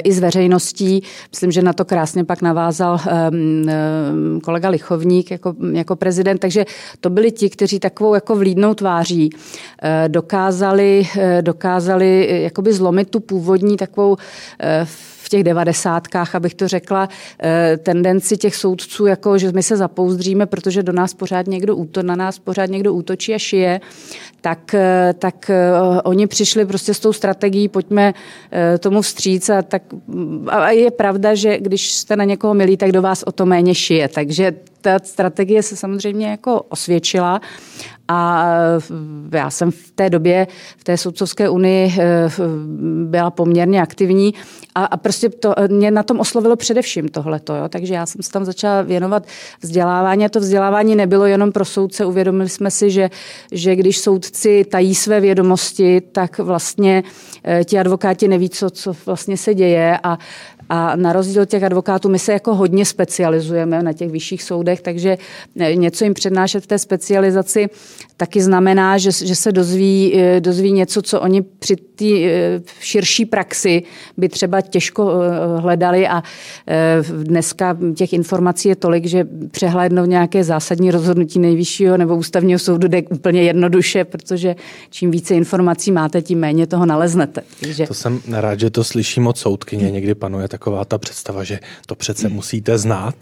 i 0.03 0.13
s 0.13 0.19
veřejností. 0.19 1.03
Myslím, 1.31 1.51
že 1.51 1.61
na 1.61 1.73
to 1.73 1.85
krásně 1.85 2.23
pak 2.23 2.41
navázal 2.41 2.99
kolega 4.43 4.69
Lichovník 4.69 5.31
jako, 5.31 5.53
jako 5.71 5.95
prezident, 5.95 6.37
takže 6.37 6.65
to 6.99 7.09
byli 7.09 7.31
ti, 7.31 7.49
kteří 7.49 7.79
takovou 7.79 8.13
jako 8.13 8.35
vlídnou 8.35 8.73
tváří 8.73 9.29
dokázali, 10.07 11.07
dokázali 11.41 12.27
jakoby 12.43 12.73
zlomit 12.73 13.09
tu 13.09 13.19
původní 13.19 13.77
takovou 13.77 14.17
v 15.25 15.29
těch 15.29 15.43
devadesátkách, 15.43 16.35
abych 16.35 16.53
to 16.53 16.67
řekla, 16.67 17.09
eh, 17.43 17.77
tendenci 17.83 18.37
těch 18.37 18.55
soudců, 18.55 19.05
jako 19.05 19.37
že 19.37 19.51
my 19.51 19.63
se 19.63 19.77
zapouzdříme, 19.77 20.45
protože 20.45 20.83
do 20.83 20.93
nás 20.93 21.13
pořád 21.13 21.47
někdo 21.47 21.75
úto, 21.75 22.03
na 22.03 22.15
nás 22.15 22.39
pořád 22.39 22.65
někdo 22.69 22.93
útočí 22.93 23.33
a 23.33 23.37
šije, 23.37 23.81
tak, 24.41 24.73
eh, 24.73 25.13
tak 25.19 25.49
eh, 25.49 25.71
oni 26.03 26.27
přišli 26.27 26.65
prostě 26.65 26.93
s 26.93 26.99
tou 26.99 27.13
strategií, 27.13 27.67
pojďme 27.67 28.13
tomu 28.79 29.01
vstříc 29.01 29.49
a, 29.49 29.61
tak, 29.61 29.83
a 30.47 30.69
je 30.69 30.91
pravda, 30.91 31.35
že 31.35 31.57
když 31.57 31.91
jste 31.91 32.15
na 32.15 32.23
někoho 32.23 32.53
milí, 32.53 32.77
tak 32.77 32.91
do 32.91 33.01
vás 33.01 33.23
o 33.23 33.31
to 33.31 33.45
méně 33.45 33.75
šije, 33.75 34.07
takže 34.07 34.53
ta 34.81 34.99
strategie 35.03 35.63
se 35.63 35.75
samozřejmě 35.75 36.27
jako 36.27 36.61
osvědčila 36.69 37.41
a 38.07 38.45
já 39.31 39.49
jsem 39.49 39.71
v 39.71 39.91
té 39.95 40.09
době 40.09 40.47
v 40.77 40.83
té 40.83 40.97
soudcovské 40.97 41.49
unii 41.49 41.93
eh, 41.99 42.29
byla 43.05 43.31
poměrně 43.31 43.81
aktivní 43.81 44.33
a, 44.75 44.85
a 44.85 44.97
prostě 44.97 45.29
to, 45.29 45.53
mě 45.67 45.91
na 45.91 46.03
tom 46.03 46.19
oslovilo 46.19 46.55
především 46.55 47.09
tohleto. 47.09 47.55
Jo? 47.55 47.69
Takže 47.69 47.93
já 47.93 48.05
jsem 48.05 48.21
se 48.21 48.31
tam 48.31 48.45
začala 48.45 48.81
věnovat 48.81 49.27
vzdělávání 49.61 50.25
a 50.25 50.29
to 50.29 50.39
vzdělávání 50.39 50.95
nebylo 50.95 51.25
jenom 51.25 51.51
pro 51.51 51.65
soudce. 51.65 52.05
Uvědomili 52.05 52.49
jsme 52.49 52.71
si, 52.71 52.91
že, 52.91 53.09
že 53.51 53.75
když 53.75 53.97
soudci 53.97 54.65
tají 54.65 54.95
své 54.95 55.19
vědomosti, 55.19 56.01
tak 56.01 56.39
vlastně 56.39 57.03
eh, 57.43 57.63
ti 57.63 57.79
advokáti 57.79 58.27
neví, 58.27 58.49
co, 58.49 58.69
co 58.69 58.93
vlastně 59.05 59.37
se 59.37 59.53
děje 59.53 59.99
a 60.03 60.17
a 60.69 60.95
na 60.95 61.13
rozdíl 61.13 61.41
od 61.41 61.49
těch 61.49 61.63
advokátů, 61.63 62.09
my 62.09 62.19
se 62.19 62.33
jako 62.33 62.55
hodně 62.55 62.85
specializujeme 62.85 63.83
na 63.83 63.93
těch 63.93 64.11
vyšších 64.11 64.43
soudech, 64.43 64.81
takže 64.81 65.17
něco 65.75 66.03
jim 66.03 66.13
přednášet 66.13 66.63
v 66.63 66.67
té 66.67 66.79
specializaci 66.79 67.69
taky 68.17 68.41
znamená, 68.41 68.97
že, 68.97 69.11
že 69.11 69.35
se 69.35 69.51
dozví, 69.51 70.13
eh, 70.15 70.39
dozví 70.39 70.71
něco, 70.71 71.01
co 71.01 71.21
oni 71.21 71.41
při 71.41 71.75
té 71.75 72.05
eh, 72.05 72.61
širší 72.79 73.25
praxi 73.25 73.83
by 74.17 74.29
třeba 74.29 74.61
těžko 74.61 75.11
eh, 75.11 75.61
hledali 75.61 76.07
a 76.07 76.23
dneska 77.23 77.77
těch 77.95 78.13
informací 78.13 78.69
je 78.69 78.75
tolik, 78.75 79.05
že 79.05 79.27
přehlédnout 79.51 80.09
nějaké 80.09 80.43
zásadní 80.43 80.91
rozhodnutí 80.91 81.39
nejvyššího 81.39 81.97
nebo 81.97 82.15
ústavního 82.15 82.59
soudu 82.59 82.87
jde 82.87 83.01
úplně 83.01 83.43
jednoduše, 83.43 84.05
protože 84.05 84.55
čím 84.89 85.11
více 85.11 85.35
informací 85.35 85.91
máte, 85.91 86.21
tím 86.21 86.39
méně 86.39 86.67
toho 86.67 86.85
naleznete. 86.85 87.41
Takže... 87.59 87.87
To 87.87 87.93
jsem 87.93 88.19
rád, 88.31 88.59
že 88.59 88.69
to 88.69 88.83
slyším 88.83 89.27
od 89.27 89.37
soudkyně. 89.37 89.91
Někdy 89.91 90.15
panuje 90.15 90.47
taková 90.55 90.85
ta 90.85 90.97
představa, 90.97 91.43
že 91.43 91.59
to 91.85 91.95
přece 91.95 92.29
musíte 92.29 92.77
znát. 92.77 93.15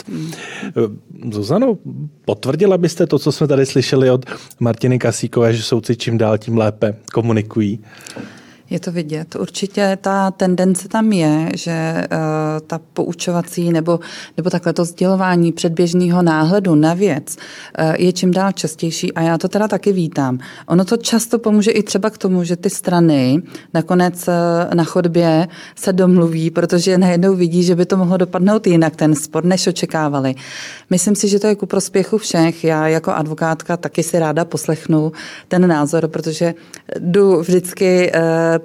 Zuzano, 1.31 1.77
potvrdila 2.25 2.77
byste 2.77 3.07
to, 3.07 3.19
co 3.19 3.31
jsme 3.31 3.47
tady 3.47 3.65
slyšeli 3.65 4.09
od 4.09 4.25
Martiny 4.59 4.99
Kasíkové, 4.99 5.53
že 5.53 5.63
soudci 5.63 5.95
čím 5.95 6.17
dál 6.17 6.37
tím 6.37 6.57
lépe 6.57 6.95
komunikují? 7.13 7.79
Je 8.73 8.79
to 8.79 8.91
vidět. 8.91 9.35
Určitě 9.35 9.97
ta 10.01 10.31
tendence 10.31 10.87
tam 10.87 11.11
je, 11.11 11.49
že 11.55 11.93
uh, 12.11 12.17
ta 12.67 12.79
poučovací 12.93 13.71
nebo, 13.71 13.99
nebo 14.37 14.49
takhle 14.49 14.73
to 14.73 14.85
sdělování 14.85 15.51
předběžného 15.51 16.21
náhledu 16.21 16.75
na 16.75 16.93
věc 16.93 17.37
uh, 17.79 17.95
je 17.97 18.13
čím 18.13 18.31
dál 18.31 18.51
častější 18.51 19.13
a 19.13 19.21
já 19.21 19.37
to 19.37 19.47
teda 19.47 19.67
taky 19.67 19.91
vítám. 19.91 20.39
Ono 20.67 20.85
to 20.85 20.97
často 20.97 21.39
pomůže 21.39 21.71
i 21.71 21.83
třeba 21.83 22.09
k 22.09 22.17
tomu, 22.17 22.43
že 22.43 22.55
ty 22.55 22.69
strany 22.69 23.41
nakonec 23.73 24.27
uh, 24.27 24.33
na 24.75 24.83
chodbě 24.83 25.47
se 25.75 25.93
domluví, 25.93 26.51
protože 26.51 26.97
najednou 26.97 27.35
vidí, 27.35 27.63
že 27.63 27.75
by 27.75 27.85
to 27.85 27.97
mohlo 27.97 28.17
dopadnout 28.17 28.67
jinak, 28.67 28.95
ten 28.95 29.15
spor, 29.15 29.45
než 29.45 29.67
očekávali. 29.67 30.35
Myslím 30.89 31.15
si, 31.15 31.27
že 31.27 31.39
to 31.39 31.47
je 31.47 31.55
ku 31.55 31.65
prospěchu 31.65 32.17
všech. 32.17 32.63
Já 32.63 32.87
jako 32.87 33.11
advokátka 33.11 33.77
taky 33.77 34.03
si 34.03 34.19
ráda 34.19 34.45
poslechnu 34.45 35.11
ten 35.47 35.67
názor, 35.67 36.07
protože 36.07 36.53
jdu 36.99 37.39
vždycky 37.39 38.11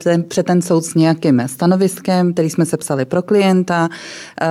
uh, 0.06 0.22
před 0.22 0.46
ten 0.46 0.62
soud 0.62 0.84
s 0.84 0.94
nějakým 0.94 1.42
stanoviskem, 1.46 2.32
který 2.32 2.50
jsme 2.50 2.66
sepsali 2.66 3.04
pro 3.04 3.22
klienta. 3.22 3.88
Eh, 4.40 4.46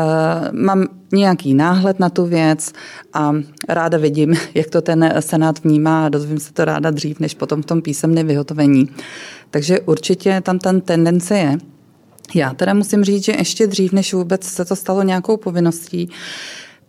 mám 0.52 0.88
nějaký 1.14 1.54
náhled 1.54 2.00
na 2.00 2.10
tu 2.10 2.26
věc 2.26 2.74
a 3.14 3.34
ráda 3.70 3.98
vidím, 3.98 4.36
jak 4.54 4.68
to 4.68 4.82
ten 4.82 5.14
senát 5.20 5.64
vnímá 5.64 6.06
a 6.06 6.10
dozvím 6.10 6.40
se 6.40 6.54
to 6.54 6.66
ráda 6.66 6.92
dřív, 6.92 7.20
než 7.20 7.34
potom 7.34 7.62
v 7.62 7.66
tom 7.66 7.82
písemném 7.82 8.28
vyhotovení. 8.28 8.90
Takže 9.52 9.80
určitě 9.80 10.42
tam 10.42 10.60
ten 10.60 10.82
tendence 10.82 11.38
je. 11.38 11.58
Já 12.36 12.54
teda 12.54 12.74
musím 12.74 13.04
říct, 13.04 13.24
že 13.24 13.32
ještě 13.32 13.68
dřív, 13.68 13.92
než 13.92 14.14
vůbec 14.14 14.44
se 14.44 14.66
to 14.66 14.76
stalo 14.76 15.04
nějakou 15.04 15.38
povinností, 15.38 16.10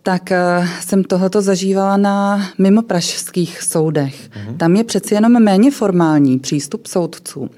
tak 0.09 0.31
eh, 0.31 0.67
jsem 0.79 1.03
tohoto 1.03 1.41
zažívala 1.41 1.97
na 1.97 2.49
mimo 2.57 2.81
pražských 2.81 3.61
soudech. 3.61 4.29
Mm-hmm. 4.29 4.57
Tam 4.57 4.75
je 4.75 4.83
přeci 4.83 5.13
jenom 5.13 5.43
méně 5.43 5.71
formální 5.71 6.39
přístup 6.39 6.87
soudců. 6.87 7.49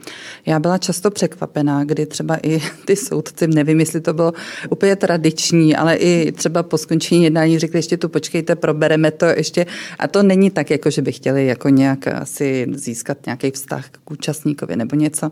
Já 0.45 0.59
byla 0.59 0.77
často 0.77 1.11
překvapená, 1.11 1.83
kdy 1.83 2.05
třeba 2.05 2.37
i 2.43 2.61
ty 2.85 2.95
soudci, 2.95 3.47
nevím, 3.47 3.79
jestli 3.79 4.01
to 4.01 4.13
bylo 4.13 4.33
úplně 4.69 4.95
tradiční, 4.95 5.75
ale 5.75 5.95
i 5.95 6.31
třeba 6.31 6.63
po 6.63 6.77
skončení 6.77 7.23
jednání 7.23 7.59
řekli, 7.59 7.79
ještě 7.79 7.97
tu 7.97 8.09
počkejte, 8.09 8.55
probereme 8.55 9.11
to 9.11 9.25
ještě. 9.25 9.65
A 9.99 10.07
to 10.07 10.23
není 10.23 10.51
tak, 10.51 10.71
jako 10.71 10.89
že 10.89 11.01
by 11.01 11.11
chtěli 11.11 11.45
jako 11.45 11.69
nějak 11.69 12.07
asi 12.07 12.67
získat 12.73 13.17
nějaký 13.25 13.51
vztah 13.51 13.89
k 13.89 14.11
účastníkovi 14.11 14.75
nebo 14.75 14.95
něco 14.95 15.31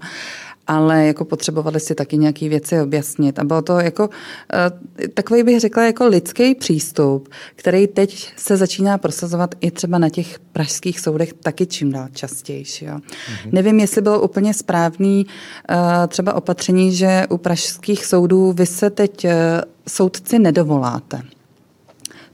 ale 0.70 1.06
jako 1.06 1.26
potřebovali 1.26 1.80
si 1.80 1.96
taky 1.96 2.18
nějaké 2.18 2.50
věci 2.50 2.82
objasnit. 2.82 3.40
A 3.40 3.44
bylo 3.44 3.62
to 3.62 3.80
jako, 3.80 4.10
eh, 4.54 5.10
takový 5.10 5.44
bych 5.44 5.60
řekla, 5.60 5.84
jako 5.84 6.08
lidský 6.08 6.56
přístup, 6.56 7.30
který 7.56 7.88
teď 7.88 8.34
se 8.38 8.58
začíná 8.58 8.98
prosazovat 8.98 9.56
i 9.62 9.72
třeba 9.72 9.98
na 9.98 10.10
těch 10.10 10.40
pražských 10.40 11.00
soudech 11.00 11.34
taky 11.34 11.66
čím 11.66 11.92
dál 11.92 12.08
častější. 12.14 12.86
Jo. 12.86 12.96
Mm-hmm. 12.96 13.50
Nevím, 13.52 13.80
jestli 13.80 14.02
bylo 14.02 14.22
úplně 14.22 14.54
správný 14.54 15.26
eh, 15.70 15.76
třeba 16.08 16.34
opatření, 16.34 16.96
že 16.96 17.26
u 17.30 17.38
pražských 17.38 18.06
soudů 18.06 18.54
vy 18.54 18.66
se 18.66 18.90
teď 18.90 19.26
eh, 19.26 19.62
soudci 19.88 20.40
nedovoláte 20.40 21.22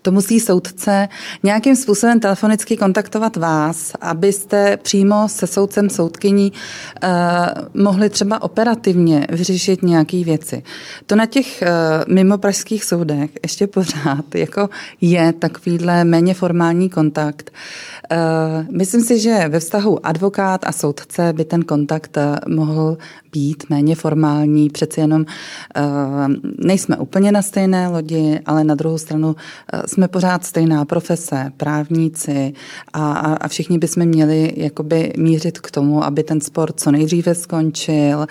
to 0.06 0.12
musí 0.12 0.40
soudce 0.40 1.08
nějakým 1.44 1.76
způsobem 1.76 2.20
telefonicky 2.20 2.78
kontaktovat 2.78 3.38
vás, 3.38 3.94
abyste 4.02 4.78
přímo 4.78 5.30
se 5.30 5.48
soudcem, 5.48 5.90
soudkyní 5.90 6.54
eh, 7.04 7.10
mohli 7.74 8.10
třeba 8.10 8.42
operativně 8.42 9.28
vyřešit 9.30 9.84
nějaké 9.84 10.24
věci. 10.24 10.64
To 11.06 11.16
na 11.16 11.26
těch 11.26 11.62
eh, 11.62 11.70
mimo 12.08 12.38
pražských 12.38 12.84
soudech 12.84 13.30
ještě 13.44 13.68
pořád 13.68 14.36
jako 14.36 14.70
je 15.02 15.34
takovýhle 15.34 16.04
méně 16.04 16.34
formální 16.34 16.90
kontakt. 16.90 17.52
Eh, 18.12 18.66
myslím 18.72 19.02
si, 19.02 19.20
že 19.20 19.48
ve 19.48 19.60
vztahu 19.60 20.06
advokát 20.06 20.62
a 20.68 20.72
soudce 20.72 21.34
by 21.34 21.46
ten 21.46 21.62
kontakt 21.62 22.18
eh, 22.18 22.36
mohl 22.48 22.98
být 23.32 23.64
méně 23.70 23.96
formální, 23.96 24.70
přeci 24.70 25.00
jenom 25.00 25.26
eh, 25.76 25.82
nejsme 26.58 26.98
úplně 26.98 27.32
na 27.32 27.42
stejné 27.42 27.88
lodi, 27.88 28.40
ale 28.46 28.64
na 28.64 28.76
druhou 28.76 28.98
stranu 28.98 29.36
jsme 29.96 30.08
pořád 30.08 30.46
stejná 30.46 30.86
profese, 30.86 31.52
právníci 31.58 32.54
a, 32.94 33.12
a 33.12 33.48
všichni 33.48 33.78
bychom 33.78 34.06
měli 34.06 34.54
jakoby 34.58 35.14
mířit 35.18 35.60
k 35.60 35.72
tomu, 35.72 36.04
aby 36.04 36.24
ten 36.24 36.42
sport 36.42 36.80
co 36.80 36.92
nejdříve 36.92 37.36
skončil, 37.36 38.28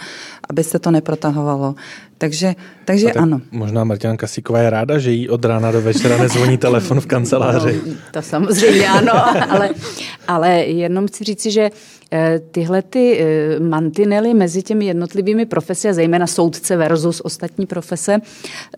aby 0.51 0.65
se 0.65 0.79
to 0.79 0.91
neprotahovalo. 0.91 1.75
Takže, 2.19 2.55
takže 2.85 3.13
ano. 3.13 3.41
Možná 3.51 3.85
Martina 3.85 4.17
Kasíková 4.17 4.59
je 4.59 4.71
ráda, 4.71 4.99
že 4.99 5.11
jí 5.11 5.29
od 5.29 5.45
rána 5.45 5.73
do 5.73 5.83
večera 5.83 6.17
nezvoní 6.17 6.59
telefon 6.59 7.01
v 7.01 7.07
kanceláři. 7.07 7.81
No, 7.87 7.93
to 8.13 8.23
samozřejmě 8.23 8.89
ano, 8.89 9.13
ale, 9.51 9.71
ale 10.29 10.51
jenom 10.65 11.07
chci 11.07 11.25
říci, 11.25 11.51
že 11.51 11.71
eh, 12.13 12.41
tyhle 12.51 12.83
ty 12.83 13.19
eh, 13.21 13.61
mantinely 13.61 14.35
mezi 14.35 14.63
těmi 14.63 14.87
jednotlivými 14.87 15.47
profesi, 15.47 15.89
a 15.89 15.93
zejména 15.93 16.27
soudce 16.27 16.77
versus 16.77 17.21
ostatní 17.21 17.67
profese, 17.67 18.19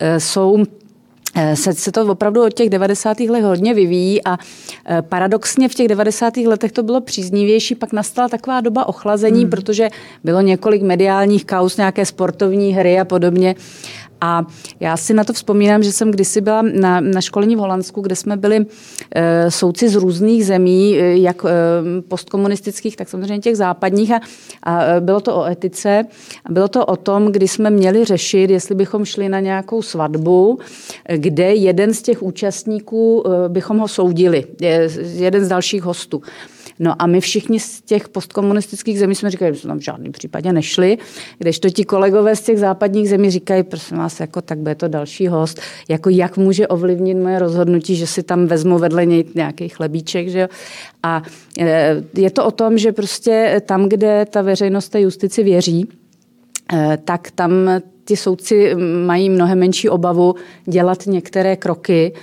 eh, 0.01 0.19
jsou 0.19 0.63
se, 1.53 1.73
se 1.73 1.91
to 1.91 2.05
opravdu 2.05 2.45
od 2.45 2.53
těch 2.53 2.69
90. 2.69 3.19
let 3.19 3.43
hodně 3.43 3.73
vyvíjí 3.73 4.23
a 4.23 4.37
eh, 4.85 5.01
paradoxně 5.01 5.69
v 5.69 5.75
těch 5.75 5.87
90. 5.87 6.37
letech 6.37 6.71
to 6.71 6.83
bylo 6.83 7.01
příznivější, 7.01 7.75
pak 7.75 7.93
nastala 7.93 8.29
taková 8.29 8.61
doba 8.61 8.87
ochlazení, 8.87 9.41
hmm. 9.41 9.49
protože 9.49 9.89
bylo 10.23 10.41
několik 10.41 10.81
mediálních 10.81 11.45
kaus, 11.45 11.77
nějaké 11.77 12.05
sportovní 12.05 12.73
hry 12.73 12.99
a 12.99 13.05
podobně 13.05 13.55
a 14.21 14.45
já 14.79 14.97
si 14.97 15.13
na 15.13 15.23
to 15.23 15.33
vzpomínám, 15.33 15.83
že 15.83 15.91
jsem 15.91 16.11
kdysi 16.11 16.41
byla 16.41 16.61
na, 16.61 16.99
na 16.99 17.21
školení 17.21 17.55
v 17.55 17.59
Holandsku, 17.59 18.01
kde 18.01 18.15
jsme 18.15 18.37
byli 18.37 18.65
e, 19.15 19.51
souci 19.51 19.89
z 19.89 19.95
různých 19.95 20.45
zemí, 20.45 20.97
e, 20.97 21.17
jak 21.17 21.45
e, 21.45 21.49
postkomunistických, 22.01 22.95
tak 22.95 23.09
samozřejmě 23.09 23.39
těch 23.39 23.57
západních. 23.57 24.11
A, 24.11 24.19
a 24.63 24.99
bylo 24.99 25.21
to 25.21 25.35
o 25.35 25.45
etice. 25.45 26.03
A 26.45 26.51
bylo 26.51 26.67
to 26.67 26.85
o 26.85 26.95
tom, 26.95 27.31
kdy 27.31 27.47
jsme 27.47 27.69
měli 27.69 28.05
řešit, 28.05 28.49
jestli 28.49 28.75
bychom 28.75 29.05
šli 29.05 29.29
na 29.29 29.39
nějakou 29.39 29.81
svatbu, 29.81 30.59
kde 31.15 31.55
jeden 31.55 31.93
z 31.93 32.01
těch 32.01 32.23
účastníků 32.23 33.23
e, 33.27 33.49
bychom 33.49 33.77
ho 33.77 33.87
soudili, 33.87 34.45
je, 34.61 34.89
jeden 35.13 35.45
z 35.45 35.47
dalších 35.47 35.83
hostů. 35.83 36.21
No 36.79 37.01
a 37.01 37.07
my 37.07 37.21
všichni 37.21 37.59
z 37.59 37.81
těch 37.81 38.09
postkomunistických 38.09 38.99
zemí 38.99 39.15
jsme 39.15 39.31
říkali, 39.31 39.53
že 39.53 39.59
jsme 39.59 39.67
tam 39.67 39.79
v 39.79 39.83
žádném 39.83 40.11
případě 40.11 40.53
nešli, 40.53 40.97
kdežto 41.37 41.69
ti 41.69 41.85
kolegové 41.85 42.35
z 42.35 42.41
těch 42.41 42.59
západních 42.59 43.09
zemí 43.09 43.31
říkají, 43.31 43.63
prosím 43.63 43.97
vás, 43.97 44.19
jako 44.19 44.41
tak 44.41 44.57
bude 44.57 44.75
to 44.75 44.87
další 44.87 45.27
host, 45.27 45.61
jako 45.89 46.09
jak 46.09 46.37
může 46.37 46.67
ovlivnit 46.67 47.17
moje 47.17 47.39
rozhodnutí, 47.39 47.95
že 47.95 48.07
si 48.07 48.23
tam 48.23 48.45
vezmu 48.45 48.79
vedle 48.79 49.05
něj 49.05 49.25
nějaký 49.35 49.69
chlebíček, 49.69 50.29
že 50.29 50.39
jo. 50.39 50.47
A 51.03 51.23
e, 51.59 51.95
je 52.17 52.31
to 52.31 52.45
o 52.45 52.51
tom, 52.51 52.77
že 52.77 52.91
prostě 52.91 53.61
tam, 53.65 53.89
kde 53.89 54.25
ta 54.29 54.41
veřejnost 54.41 54.89
té 54.89 55.01
justici 55.01 55.43
věří, 55.43 55.87
e, 56.73 56.97
tak 57.05 57.31
tam 57.31 57.51
ty 58.07 58.17
soudci 58.17 58.75
mají 59.05 59.29
mnohem 59.29 59.59
menší 59.59 59.89
obavu 59.89 60.35
dělat 60.65 61.05
některé 61.07 61.55
kroky, 61.55 62.13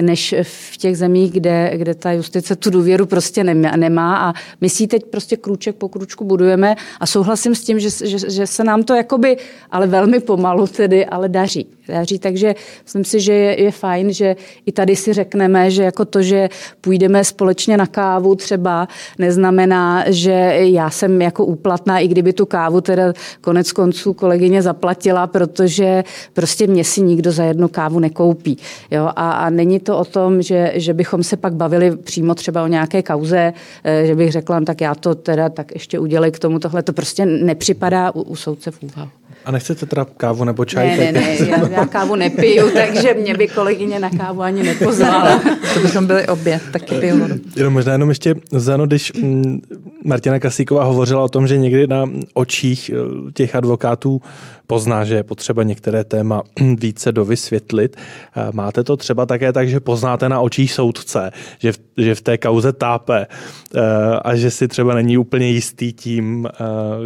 než 0.00 0.34
v 0.42 0.76
těch 0.76 0.98
zemích, 0.98 1.32
kde, 1.32 1.72
kde 1.74 1.94
ta 1.94 2.12
justice 2.12 2.56
tu 2.56 2.70
důvěru 2.70 3.06
prostě 3.06 3.44
nemá 3.44 4.16
a 4.16 4.32
my 4.60 4.68
si 4.70 4.86
teď 4.86 5.04
prostě 5.04 5.36
krůček 5.36 5.76
po 5.76 5.88
krůčku 5.88 6.24
budujeme 6.24 6.76
a 7.00 7.06
souhlasím 7.06 7.54
s 7.54 7.64
tím, 7.64 7.80
že, 7.80 7.90
že, 7.90 8.30
že 8.30 8.46
se 8.46 8.64
nám 8.64 8.82
to 8.82 8.94
jakoby, 8.94 9.36
ale 9.70 9.86
velmi 9.86 10.20
pomalu 10.20 10.66
tedy, 10.66 11.06
ale 11.06 11.28
daří. 11.28 11.66
daří 11.88 12.18
takže 12.18 12.54
myslím 12.82 13.04
si, 13.04 13.20
že 13.20 13.32
je, 13.32 13.62
je 13.62 13.70
fajn, 13.70 14.12
že 14.12 14.36
i 14.66 14.72
tady 14.72 14.96
si 14.96 15.12
řekneme, 15.12 15.70
že 15.70 15.82
jako 15.82 16.04
to, 16.04 16.22
že 16.22 16.48
půjdeme 16.80 17.24
společně 17.24 17.76
na 17.76 17.86
kávu 17.86 18.34
třeba, 18.34 18.88
neznamená, 19.18 20.04
že 20.06 20.30
já 20.56 20.90
jsem 20.90 21.22
jako 21.22 21.44
úplatná, 21.44 21.98
i 21.98 22.08
kdyby 22.08 22.32
tu 22.32 22.46
kávu 22.46 22.80
teda 22.80 23.12
konec 23.40 23.72
konců 23.72 24.12
kolegyně 24.12 24.62
zaplatila, 24.62 25.26
protože 25.32 26.04
prostě 26.32 26.66
mě 26.66 26.84
si 26.84 27.02
nikdo 27.02 27.32
za 27.32 27.44
jednu 27.44 27.68
kávu 27.68 27.98
nekoupí. 27.98 28.58
Jo? 28.90 29.10
A, 29.16 29.30
a 29.30 29.50
není 29.50 29.80
to 29.80 29.98
o 29.98 30.04
tom, 30.04 30.42
že, 30.42 30.72
že 30.74 30.94
bychom 30.94 31.22
se 31.22 31.36
pak 31.36 31.54
bavili 31.54 31.96
přímo 31.96 32.34
třeba 32.34 32.64
o 32.64 32.66
nějaké 32.66 33.02
kauze, 33.02 33.52
eh, 33.84 34.06
že 34.06 34.14
bych 34.14 34.32
řekla, 34.32 34.60
no 34.60 34.66
tak 34.66 34.80
já 34.80 34.94
to 34.94 35.14
teda 35.14 35.48
tak 35.48 35.72
ještě 35.72 35.98
udělej 35.98 36.30
k 36.30 36.38
tomu 36.38 36.58
tohle. 36.58 36.82
To 36.82 36.92
prostě 36.92 37.26
nepřipadá 37.26 38.14
u, 38.14 38.22
u 38.22 38.36
soudce 38.36 38.70
v 38.70 38.82
úvahu. 38.82 39.19
A 39.44 39.50
nechcete 39.50 39.86
teda 39.86 40.06
kávu 40.16 40.44
nebo 40.44 40.64
čaj? 40.64 40.88
Ne, 40.88 40.96
ne, 40.96 41.12
ne, 41.12 41.36
já, 41.48 41.68
já 41.68 41.86
kávu 41.86 42.16
nepiju, 42.16 42.70
takže 42.74 43.14
mě 43.14 43.34
by 43.34 43.48
kolegyně 43.48 43.98
na 43.98 44.10
kávu 44.10 44.42
ani 44.42 44.62
nepozvala. 44.62 45.40
to 45.74 45.80
bychom 45.80 46.06
byli 46.06 46.26
obě, 46.26 46.60
taky 46.72 46.94
piju. 46.94 47.28
Jenom 47.56 47.72
možná 47.72 47.92
jenom 47.92 48.08
ještě, 48.08 48.34
Zano, 48.52 48.86
když 48.86 49.12
mm, 49.12 49.60
Martina 50.04 50.38
Kasíková 50.38 50.84
hovořila 50.84 51.24
o 51.24 51.28
tom, 51.28 51.46
že 51.46 51.58
někdy 51.58 51.86
na 51.86 52.10
očích 52.34 52.90
eh, 52.90 53.32
těch 53.32 53.54
advokátů 53.54 54.22
pozná, 54.66 55.04
že 55.04 55.14
je 55.14 55.22
potřeba 55.22 55.62
některé 55.62 56.04
téma 56.04 56.42
více 56.76 57.12
dovysvětlit. 57.12 57.96
Eh, 57.96 58.48
máte 58.52 58.84
to 58.84 58.96
třeba 58.96 59.26
také 59.26 59.52
tak, 59.52 59.68
že 59.68 59.80
poznáte 59.80 60.28
na 60.28 60.40
očích 60.40 60.72
soudce, 60.72 61.30
že 61.58 61.72
v, 61.72 61.78
že 61.96 62.14
v 62.14 62.20
té 62.20 62.38
kauze 62.38 62.72
tápe 62.72 63.26
eh, 63.26 63.80
a 64.24 64.36
že 64.36 64.50
si 64.50 64.68
třeba 64.68 64.94
není 64.94 65.18
úplně 65.18 65.46
jistý 65.46 65.92
tím, 65.92 66.48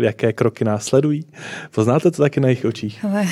jaké 0.00 0.32
kroky 0.32 0.64
následují? 0.64 1.24
Poznáte 1.74 2.10
to 2.10 2.22
taky 2.24 2.40
na 2.40 2.48
jejich 2.48 2.64
očích? 2.64 3.04
Ale 3.04 3.24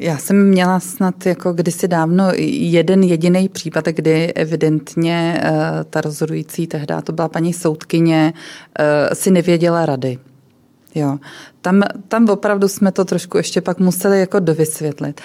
já 0.00 0.18
jsem 0.18 0.48
měla 0.48 0.80
snad 0.80 1.26
jako 1.26 1.52
kdysi 1.52 1.88
dávno 1.88 2.24
jeden 2.36 3.02
jediný 3.02 3.48
případ, 3.48 3.86
kdy 3.86 4.32
evidentně 4.32 5.42
ta 5.90 6.00
rozhodující 6.00 6.66
tehdy, 6.66 6.94
to 7.04 7.12
byla 7.12 7.28
paní 7.28 7.52
soudkyně, 7.52 8.32
si 9.12 9.30
nevěděla 9.30 9.86
rady. 9.86 10.18
Jo. 10.94 11.18
Tam, 11.60 11.82
tam 12.08 12.28
opravdu 12.28 12.68
jsme 12.68 12.92
to 12.92 13.04
trošku 13.04 13.36
ještě 13.36 13.60
pak 13.60 13.78
museli 13.78 14.20
jako 14.20 14.40
dovysvětlit. 14.40 15.20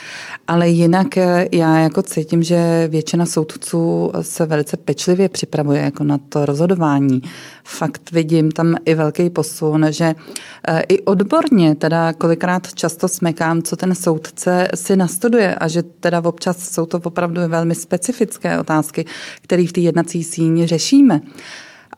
Ale 0.48 0.70
jinak 0.70 1.18
eh, 1.18 1.48
já 1.52 1.80
jako 1.80 2.02
cítím, 2.02 2.44
že 2.44 2.88
většina 2.88 3.26
soudců 3.26 4.12
se 4.22 4.46
velice 4.46 4.78
pečlivě 4.78 5.30
připravuje 5.30 5.82
jako 5.82 6.04
na 6.04 6.18
to 6.18 6.46
rozhodování. 6.46 7.22
Fakt 7.64 8.12
vidím 8.12 8.52
tam 8.52 8.76
i 8.86 8.96
velký 8.96 9.30
posun, 9.30 9.86
že 9.90 10.16
eh, 10.68 10.82
i 10.90 11.02
odborně 11.02 11.76
teda 11.76 12.14
kolikrát 12.14 12.74
často 12.74 13.08
smekám, 13.08 13.62
co 13.62 13.76
ten 13.76 13.96
soudce 13.96 14.68
si 14.76 14.96
nastuduje 14.96 15.56
a 15.56 15.68
že 15.68 15.84
teda 15.84 16.22
občas 16.26 16.70
jsou 16.70 16.86
to 16.86 17.02
opravdu 17.04 17.42
velmi 17.48 17.76
specifické 17.76 18.60
otázky, 18.60 19.06
které 19.42 19.68
v 19.68 19.72
té 19.74 19.82
jednací 19.82 20.24
síni 20.24 20.68
řešíme. 20.68 21.22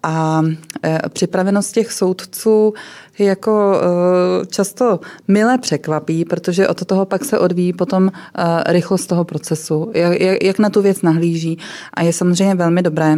A 0.03 0.43
e, 0.83 0.99
připravenost 1.09 1.73
těch 1.73 1.91
soudců 1.91 2.73
jako 3.19 3.81
e, 3.81 4.45
často 4.45 4.99
milé 5.27 5.57
překvapí, 5.57 6.25
protože 6.25 6.67
od 6.67 6.85
toho 6.85 7.05
pak 7.05 7.25
se 7.25 7.39
odvíjí 7.39 7.73
potom 7.73 8.07
e, 8.07 8.12
rychlost 8.73 9.07
toho 9.07 9.23
procesu, 9.23 9.91
jak, 9.93 10.43
jak 10.43 10.59
na 10.59 10.69
tu 10.69 10.81
věc 10.81 11.01
nahlíží. 11.01 11.57
A 11.93 12.03
je 12.03 12.13
samozřejmě 12.13 12.55
velmi 12.55 12.81
dobré, 12.81 13.17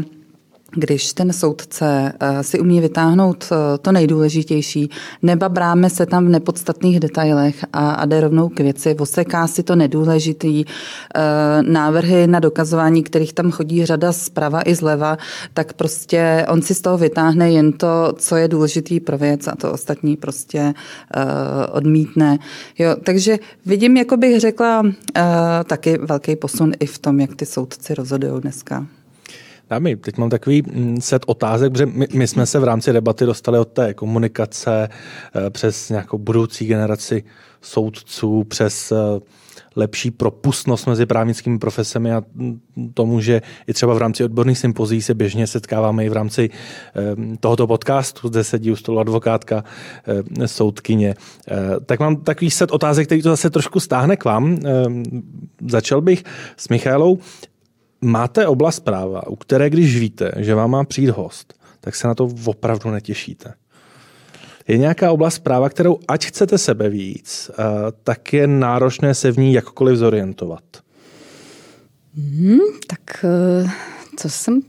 když 0.75 1.13
ten 1.13 1.33
soudce 1.33 2.13
eh, 2.19 2.43
si 2.43 2.59
umí 2.59 2.81
vytáhnout 2.81 3.45
eh, 3.51 3.77
to 3.77 3.91
nejdůležitější, 3.91 4.89
nebabráme 5.21 5.89
se 5.89 6.05
tam 6.05 6.25
v 6.25 6.29
nepodstatných 6.29 6.99
detailech 6.99 7.65
a, 7.73 7.91
a 7.91 8.05
jde 8.05 8.21
rovnou 8.21 8.49
k 8.49 8.59
věci, 8.59 8.95
oseká 8.99 9.47
si 9.47 9.63
to 9.63 9.75
nedůležitý, 9.75 10.65
eh, 10.65 11.21
návrhy 11.61 12.27
na 12.27 12.39
dokazování, 12.39 13.03
kterých 13.03 13.33
tam 13.33 13.51
chodí 13.51 13.85
řada 13.85 14.11
zprava 14.11 14.61
i 14.65 14.75
zleva, 14.75 15.17
tak 15.53 15.73
prostě 15.73 16.45
on 16.49 16.61
si 16.61 16.75
z 16.75 16.81
toho 16.81 16.97
vytáhne 16.97 17.51
jen 17.51 17.73
to, 17.73 18.13
co 18.17 18.35
je 18.35 18.47
důležitý 18.47 18.99
pro 18.99 19.17
věc 19.17 19.47
a 19.47 19.55
to 19.55 19.71
ostatní 19.71 20.17
prostě 20.17 20.73
odmítne. 21.71 22.39
Jo, 22.79 22.95
takže 23.03 23.39
vidím, 23.65 23.97
jako 23.97 24.17
bych 24.17 24.39
řekla, 24.39 24.83
taky 25.65 25.97
velký 25.97 26.35
posun 26.35 26.71
i 26.79 26.85
v 26.85 26.99
tom, 26.99 27.19
jak 27.19 27.35
ty 27.35 27.45
soudci 27.45 27.95
rozhodují 27.95 28.41
dneska. 28.41 28.85
Dámy, 29.71 29.95
teď 29.95 30.17
mám 30.17 30.29
takový 30.29 30.61
mm, 30.61 31.01
set 31.01 31.23
otázek, 31.25 31.71
protože 31.71 31.85
my, 31.85 32.07
my 32.13 32.27
jsme 32.27 32.45
se 32.45 32.59
v 32.59 32.63
rámci 32.63 32.93
debaty 32.93 33.25
dostali 33.25 33.59
od 33.59 33.67
té 33.67 33.93
komunikace 33.93 34.89
eh, 34.89 35.49
přes 35.49 35.89
nějakou 35.89 36.17
budoucí 36.17 36.65
generaci 36.65 37.23
soudců, 37.61 38.43
přes 38.43 38.91
eh, 38.91 38.95
lepší 39.75 40.11
propustnost 40.11 40.87
mezi 40.87 41.05
právnickými 41.05 41.59
profesemi 41.59 42.13
a 42.13 42.23
mm, 42.33 42.59
tomu, 42.93 43.21
že 43.21 43.41
i 43.67 43.73
třeba 43.73 43.93
v 43.93 43.97
rámci 43.97 44.23
odborných 44.23 44.57
sympozí 44.57 45.01
se 45.01 45.13
běžně 45.13 45.47
setkáváme 45.47 46.05
i 46.05 46.09
v 46.09 46.13
rámci 46.13 46.49
eh, 46.49 47.37
tohoto 47.39 47.67
podcastu, 47.67 48.27
zde 48.27 48.43
sedí 48.43 48.71
u 48.71 48.75
stolu 48.75 48.99
advokátka, 48.99 49.63
soudkyně. 50.45 51.15
Tak 51.85 51.99
mám 51.99 52.15
takový 52.15 52.51
set 52.51 52.71
otázek, 52.71 53.05
který 53.07 53.21
to 53.21 53.29
zase 53.29 53.49
trošku 53.49 53.79
stáhne 53.79 54.17
k 54.17 54.25
vám. 54.25 54.59
Začal 55.67 56.01
bych 56.01 56.23
s 56.57 56.69
Michálou 56.69 57.19
máte 58.01 58.47
oblast 58.47 58.79
práva, 58.79 59.27
u 59.27 59.35
které 59.35 59.69
když 59.69 59.99
víte, 59.99 60.31
že 60.37 60.55
vám 60.55 60.71
má 60.71 60.83
přijít 60.83 61.09
host, 61.09 61.53
tak 61.81 61.95
se 61.95 62.07
na 62.07 62.15
to 62.15 62.29
opravdu 62.45 62.89
netěšíte. 62.89 63.53
Je 64.67 64.77
nějaká 64.77 65.11
oblast 65.11 65.39
práva, 65.39 65.69
kterou 65.69 65.99
ať 66.07 66.25
chcete 66.25 66.57
sebe 66.57 66.89
víc, 66.89 67.51
eh, 67.53 67.63
tak 68.03 68.33
je 68.33 68.47
náročné 68.47 69.15
se 69.15 69.31
v 69.31 69.37
ní 69.37 69.53
jakkoliv 69.53 69.97
zorientovat. 69.97 70.63
Hmm, 72.15 72.59
tak 72.87 73.25
eh, 73.25 73.69
co 74.17 74.29
jsem 74.29 74.61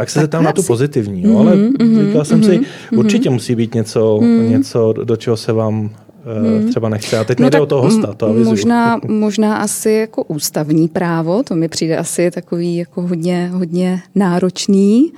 pak 0.00 0.10
se 0.10 0.20
zeptám 0.20 0.44
na 0.44 0.52
tu 0.52 0.62
pozitivní, 0.62 1.22
jo, 1.22 1.38
ale 1.38 1.56
mm-hmm, 1.56 2.06
říkal 2.06 2.24
jsem 2.24 2.40
mm-hmm, 2.40 2.50
si, 2.50 2.58
mhm. 2.58 2.98
určitě 2.98 3.30
musí 3.30 3.54
být 3.54 3.74
něco, 3.74 4.18
mm. 4.20 4.50
něco, 4.50 4.92
do 4.92 5.16
čeho 5.16 5.36
se 5.36 5.52
vám 5.52 5.90
hmm. 6.24 6.68
třeba 6.68 6.88
nechce. 6.88 7.18
A 7.18 7.24
teď 7.24 7.38
no 7.38 7.42
nejde 7.42 7.60
o 7.60 7.66
toho 7.66 7.82
hosta, 7.82 8.14
to 8.14 8.26
avizuju. 8.26 8.50
Možná, 8.50 9.00
možná 9.08 9.56
asi 9.56 9.90
jako 9.90 10.22
ústavní 10.22 10.88
právo, 10.88 11.42
to 11.42 11.54
mi 11.54 11.68
přijde 11.68 11.96
asi 11.96 12.30
takový 12.30 12.76
jako 12.76 13.02
hodně, 13.02 13.50
hodně 13.52 14.02
náročný. 14.14 15.12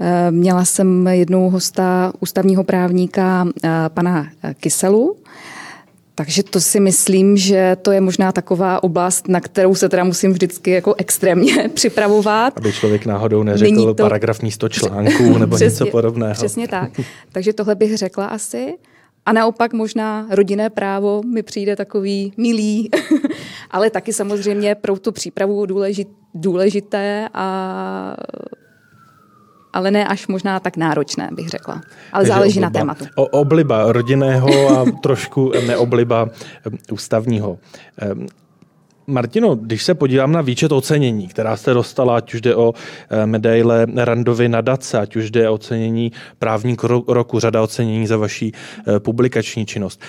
Eh, 0.00 0.30
měla 0.30 0.64
jsem 0.64 1.06
jednou 1.06 1.50
hosta 1.50 2.12
ústavního 2.20 2.64
právníka 2.64 3.48
eh, 3.64 3.68
pana 3.88 4.28
Kyselu, 4.60 5.16
takže 6.14 6.42
to 6.42 6.60
si 6.60 6.80
myslím, 6.80 7.36
že 7.36 7.76
to 7.82 7.92
je 7.92 8.00
možná 8.00 8.32
taková 8.32 8.82
oblast, 8.82 9.28
na 9.28 9.40
kterou 9.40 9.74
se 9.74 9.88
teda 9.88 10.04
musím 10.04 10.32
vždycky 10.32 10.70
jako 10.70 10.94
extrémně 10.98 11.68
připravovat. 11.74 12.52
Aby 12.56 12.72
člověk 12.72 13.06
náhodou 13.06 13.42
neřekl 13.42 13.94
to... 13.94 14.02
paragraf 14.02 14.42
místo 14.42 14.68
článků 14.68 15.38
nebo 15.38 15.56
přesně, 15.56 15.84
něco 15.84 15.86
podobného. 15.86 16.34
Přesně 16.34 16.68
tak. 16.68 16.90
Takže 17.32 17.52
tohle 17.52 17.74
bych 17.74 17.96
řekla 17.96 18.26
asi. 18.26 18.74
A 19.26 19.32
naopak 19.32 19.72
možná 19.72 20.26
rodinné 20.30 20.70
právo 20.70 21.22
mi 21.22 21.42
přijde 21.42 21.76
takový 21.76 22.32
milý, 22.36 22.90
ale 23.70 23.90
taky 23.90 24.12
samozřejmě 24.12 24.74
pro 24.74 24.98
tu 24.98 25.12
přípravu 25.12 25.66
důležit, 25.66 26.08
důležité 26.34 27.28
a 27.34 28.16
ale 29.74 29.90
ne 29.90 30.06
až 30.06 30.26
možná 30.26 30.60
tak 30.60 30.76
náročné, 30.76 31.28
bych 31.32 31.48
řekla. 31.48 31.74
Ale 32.12 32.22
Takže 32.22 32.32
záleží 32.32 32.58
obliba, 32.58 32.66
na 32.66 32.70
tématu. 32.70 33.04
O, 33.14 33.26
obliba 33.26 33.92
rodinného 33.92 34.80
a 34.80 34.84
trošku 35.02 35.52
neobliba 35.66 36.28
ústavního. 36.92 37.58
Martino, 39.06 39.54
když 39.54 39.82
se 39.84 39.94
podívám 39.94 40.32
na 40.32 40.40
výčet 40.40 40.72
ocenění, 40.72 41.28
která 41.28 41.56
jste 41.56 41.74
dostala, 41.74 42.16
ať 42.16 42.34
už 42.34 42.40
jde 42.40 42.56
o 42.56 42.72
eh, 43.10 43.26
medaile 43.26 43.86
Randovy 43.96 44.48
nadace, 44.48 44.98
ať 44.98 45.16
už 45.16 45.30
jde 45.30 45.48
o 45.48 45.54
ocenění 45.54 46.12
právník 46.38 46.82
roku, 47.08 47.40
řada 47.40 47.62
ocenění 47.62 48.06
za 48.06 48.16
vaší 48.16 48.52
eh, 48.52 49.00
publikační 49.00 49.66
činnost. 49.66 50.00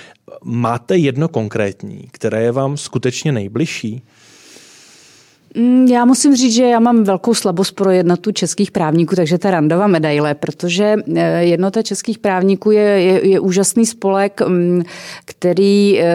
Máte 0.43 0.97
jedno 0.97 1.27
konkrétní, 1.27 2.07
které 2.11 2.43
je 2.43 2.51
vám 2.51 2.77
skutečně 2.77 3.31
nejbližší? 3.31 4.01
Mm, 5.55 5.87
já 5.87 6.05
musím 6.05 6.35
říct, 6.35 6.53
že 6.53 6.63
já 6.63 6.79
mám 6.79 7.03
velkou 7.03 7.33
slabost 7.33 7.71
pro 7.71 7.91
jednotu 7.91 8.31
českých 8.31 8.71
právníků, 8.71 9.15
takže 9.15 9.37
ta 9.37 9.51
randova 9.51 9.87
medaile, 9.87 10.33
protože 10.33 10.95
eh, 11.15 11.43
jednota 11.43 11.81
českých 11.81 12.19
právníků 12.19 12.71
je, 12.71 12.81
je, 12.81 13.27
je 13.27 13.39
úžasný 13.39 13.85
spolek, 13.85 14.41
mm, 14.47 14.83
který, 15.25 15.99
eh, 16.01 16.07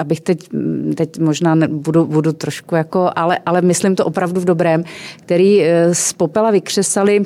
abych 0.00 0.20
teď, 0.20 0.52
mm, 0.52 0.92
teď 0.96 1.18
možná 1.18 1.56
budu, 1.68 2.06
budu 2.06 2.32
trošku 2.32 2.74
jako, 2.74 3.10
ale, 3.16 3.38
ale 3.46 3.62
myslím 3.62 3.96
to 3.96 4.04
opravdu 4.04 4.40
v 4.40 4.44
dobrém, 4.44 4.84
který 5.16 5.62
eh, 5.62 5.94
z 5.94 6.12
popela 6.12 6.50
vykřesali 6.50 7.22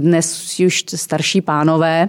dnes 0.00 0.60
už 0.66 0.84
starší 0.94 1.40
pánové, 1.40 2.08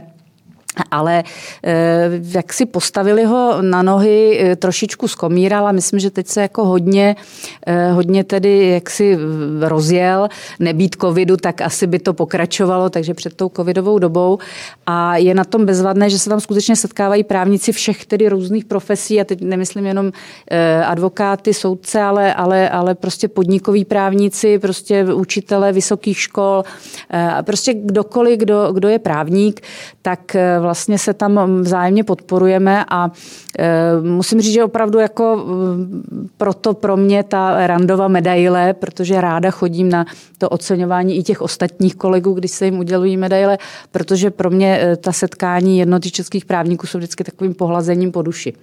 ale 0.92 1.24
eh, 1.64 2.10
jak 2.22 2.54
si 2.54 2.66
postavili 2.66 3.24
ho 3.24 3.62
na 3.62 3.82
nohy 3.82 4.40
eh, 4.40 4.56
trošičku 4.56 5.08
skomíral 5.08 5.68
a 5.68 5.72
myslím, 5.72 6.00
že 6.00 6.12
teď 6.12 6.28
se 6.28 6.42
jako 6.42 6.66
hodně, 6.66 7.16
eh, 7.68 7.92
hodně 7.92 8.24
tedy 8.24 8.70
jak 8.70 8.90
si 8.90 9.18
rozjel, 9.62 10.28
nebýt 10.60 10.96
covidu, 11.02 11.38
tak 11.38 11.62
asi 11.62 11.88
by 11.88 12.00
to 12.00 12.14
pokračovalo, 12.14 12.90
takže 12.90 13.14
před 13.14 13.34
tou 13.34 13.50
covidovou 13.56 14.00
dobou. 14.00 14.38
A 14.86 15.18
je 15.18 15.34
na 15.34 15.44
tom 15.44 15.66
bezvadné, 15.66 16.10
že 16.10 16.20
se 16.20 16.30
tam 16.30 16.40
skutečně 16.40 16.76
setkávají 16.76 17.24
právníci 17.24 17.72
všech 17.72 18.06
tedy 18.06 18.30
různých 18.30 18.66
profesí. 18.66 19.22
A 19.22 19.24
teď 19.24 19.42
nemyslím 19.42 19.86
jenom 19.86 20.12
advokáty, 20.86 21.54
soudce, 21.54 22.02
ale, 22.02 22.34
ale, 22.34 22.70
ale 22.70 22.96
prostě 22.96 23.28
podnikoví 23.28 23.86
právníci, 23.86 24.60
prostě 24.60 25.04
učitele 25.14 25.72
vysokých 25.72 26.20
škol, 26.20 26.64
prostě 27.46 27.74
kdokoliv, 27.74 28.40
kdo, 28.40 28.72
kdo 28.74 28.90
je 28.90 29.00
právník, 29.00 29.62
tak 30.02 30.36
vlastně 30.66 30.98
se 30.98 31.14
tam 31.14 31.62
vzájemně 31.62 32.04
podporujeme 32.04 32.86
a 32.90 33.12
musím 34.02 34.42
říct, 34.42 34.54
že 34.54 34.64
opravdu 34.64 35.00
jako 35.00 35.46
proto 36.38 36.74
pro 36.74 36.98
mě 36.98 37.24
ta 37.24 37.68
randova 37.68 38.08
medaile, 38.08 38.74
protože 38.74 39.22
ráda 39.22 39.52
chodím 39.52 39.90
na 39.90 40.06
to 40.38 40.50
oceňování 40.50 41.18
i 41.18 41.24
těch 41.24 41.42
ostatních 41.42 41.96
kolegů, 41.96 42.34
když 42.34 42.52
se 42.52 42.66
jim 42.66 42.80
udělují 42.80 43.18
medaile, 43.18 43.58
protože 43.92 44.32
pro 44.32 44.50
mě 44.50 44.98
ta 45.02 45.12
setkání 45.12 45.80
jednoty 45.80 46.12
českých 46.12 46.46
právníků 46.46 46.88
jsou 46.88 46.98
vždycky 46.98 47.24
takovým 47.24 47.54
pohlazením 47.54 48.12
po 48.12 48.22
duši. 48.22 48.54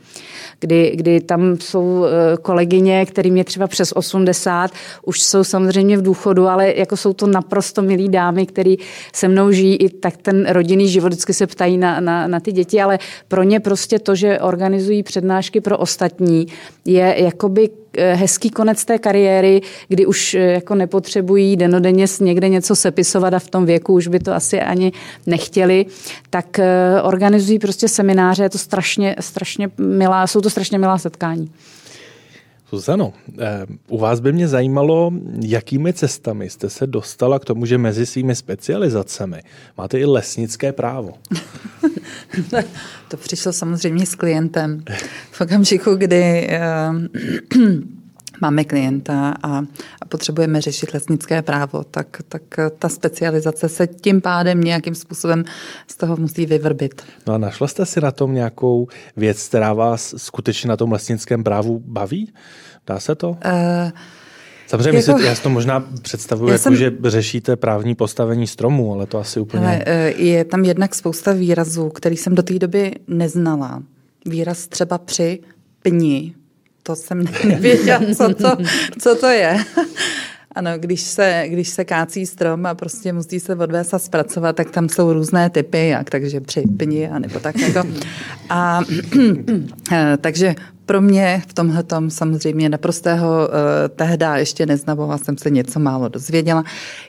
Kdy, 0.61 0.93
kdy 0.95 1.21
tam 1.21 1.57
jsou 1.61 2.07
kolegyně, 2.43 3.07
kterým 3.07 3.37
je 3.37 3.45
třeba 3.45 3.67
přes 3.67 3.93
80, 3.93 4.71
už 5.05 5.23
jsou 5.23 5.45
samozřejmě 5.45 5.97
v 5.99 6.03
důchodu, 6.03 6.49
ale 6.49 6.75
jako 6.77 6.97
jsou 6.97 7.13
to 7.13 7.27
naprosto 7.27 7.83
milí 7.83 8.09
dámy, 8.09 8.47
který 8.47 8.77
se 9.13 9.29
mnou 9.29 9.53
žijí 9.53 9.77
i 9.77 9.89
tak 9.89 10.17
ten 10.17 10.47
rodinný 10.49 10.89
život, 10.89 11.09
vždycky 11.09 11.33
se 11.35 11.47
ptají 11.47 11.79
na, 11.79 11.92
na, 12.01 12.27
na 12.27 12.41
ty 12.41 12.53
děti, 12.53 12.81
ale 12.81 12.99
pro 13.29 13.43
ně 13.43 13.61
prostě 13.61 13.99
to, 13.99 14.15
že 14.15 14.41
organizují 14.41 15.03
přednášky 15.03 15.61
pro 15.61 15.79
ostatní, 15.79 16.47
je 16.85 17.15
jakoby 17.19 17.71
eh, 17.97 18.15
hezký 18.15 18.51
konec 18.51 18.85
té 18.85 18.99
kariéry, 18.99 19.61
kdy 19.89 20.07
už 20.07 20.35
eh, 20.35 20.39
jako 20.39 20.75
nepotřebují 20.75 21.57
denodenně 21.57 22.07
někde 22.21 22.49
něco 22.49 22.77
sepisovat 22.77 23.35
a 23.35 23.39
v 23.39 23.51
tom 23.51 23.67
věku 23.67 23.95
už 23.95 24.09
by 24.09 24.19
to 24.19 24.35
asi 24.35 24.61
ani 24.61 24.93
nechtěli, 25.27 25.87
tak 26.31 26.59
eh, 26.59 27.03
organizují 27.03 27.59
prostě 27.59 27.89
semináře, 27.89 28.43
je 28.43 28.51
to 28.51 28.59
strašně, 28.59 29.17
strašně 29.21 29.71
milá, 29.79 30.27
jsou 30.27 30.41
to 30.41 30.51
strašně 30.51 30.79
milá 30.79 30.99
setkání. 30.99 31.51
Zuzano, 32.73 33.13
eh, 33.39 33.67
u 33.89 33.99
vás 33.99 34.21
by 34.21 34.33
mě 34.33 34.49
zajímalo, 34.49 35.13
jakými 35.41 35.93
cestami 35.93 36.51
jste 36.51 36.71
se 36.71 36.87
dostala 36.87 37.39
k 37.39 37.45
tomu, 37.45 37.67
že 37.67 37.79
mezi 37.79 38.07
svými 38.07 38.35
specializacemi 38.35 39.43
máte 39.79 39.99
i 39.99 40.05
lesnické 40.05 40.73
právo. 40.73 41.13
to 43.09 43.17
přišlo 43.17 43.53
samozřejmě 43.53 44.07
s 44.07 44.15
klientem. 44.15 44.85
V 45.31 45.41
okamžiku, 45.41 45.95
kdy 45.95 46.47
eh, 46.51 46.61
máme 48.41 48.65
klienta 48.65 49.35
a, 49.43 49.59
a 50.03 50.05
potřebujeme 50.09 50.61
řešit 50.61 50.95
lesnické 50.95 51.43
právo, 51.43 51.85
tak, 51.85 52.07
tak 52.29 52.43
ta 52.79 52.89
specializace 52.89 53.69
se 53.69 53.87
tím 53.87 54.21
pádem 54.21 54.61
nějakým 54.61 54.95
způsobem 54.95 55.45
z 55.87 55.97
toho 55.97 56.17
musí 56.17 56.47
vyvrbit. 56.47 57.03
No 57.27 57.35
a 57.35 57.39
našla 57.39 57.69
jste 57.69 57.87
si 57.87 58.01
na 58.01 58.11
tom 58.11 58.35
nějakou 58.35 58.89
věc, 59.17 59.49
která 59.49 59.73
vás 59.73 60.15
skutečně 60.17 60.69
na 60.69 60.77
tom 60.77 60.93
lesnickém 60.93 61.45
právu 61.45 61.83
baví? 61.87 62.33
Dá 62.87 63.01
se 63.01 63.15
to? 63.15 63.31
Uh, 63.31 63.37
Samozřejmě, 64.67 64.99
jako, 64.99 65.19
si, 65.19 65.25
já 65.25 65.35
si 65.35 65.43
to 65.43 65.51
možná 65.51 65.85
představuji, 66.03 66.49
jako, 66.49 66.63
jsem, 66.63 66.77
že 66.77 66.93
řešíte 67.05 67.57
právní 67.57 67.95
postavení 67.95 68.47
stromů, 68.47 68.93
ale 68.93 69.07
to 69.07 69.19
asi 69.19 69.41
úplně... 69.41 69.67
Ale, 69.67 70.13
je 70.17 70.45
tam 70.45 70.65
jednak 70.65 70.95
spousta 70.95 71.33
výrazů, 71.33 71.89
který 71.89 72.17
jsem 72.17 72.35
do 72.35 72.43
té 72.43 72.59
doby 72.59 72.93
neznala. 73.09 73.83
Výraz 74.27 74.67
třeba 74.67 74.99
při 74.99 75.41
pni, 75.83 76.35
to 76.83 76.97
jsem 76.97 77.25
nevěděla, 77.49 78.01
co 78.17 78.35
to, 78.35 78.57
co 78.99 79.17
to 79.17 79.27
je. 79.27 79.59
Ano, 80.55 80.71
když 80.77 81.01
se, 81.01 81.45
když 81.49 81.69
se 81.69 81.85
kácí 81.85 82.27
strom 82.27 82.67
a 82.67 82.75
prostě 82.75 83.13
musí 83.13 83.41
se 83.41 83.57
odvést 83.57 83.95
a 83.95 83.99
zpracovat, 83.99 84.57
tak 84.57 84.71
tam 84.71 84.89
jsou 84.89 85.13
různé 85.13 85.51
typy, 85.51 85.89
jak 85.89 86.11
takže 86.11 86.41
při 86.41 86.63
pni 86.77 87.09
a 87.09 87.19
nebo 87.19 87.41
tak 87.41 87.59
jako. 87.59 87.89
A 88.51 88.81
takže 90.21 90.55
pro 90.87 91.01
mě 91.01 91.43
v 91.49 91.55
tomhle 91.55 91.85
samozřejmě 92.09 92.69
naprostého 92.69 93.29
uh, 93.29 93.55
tehda 93.97 94.37
ještě 94.37 94.67
neznavovala 94.67 95.19
jsem 95.19 95.39
se 95.39 95.51
něco 95.51 95.81
málo 95.81 96.09
dozvěděla. 96.09 96.65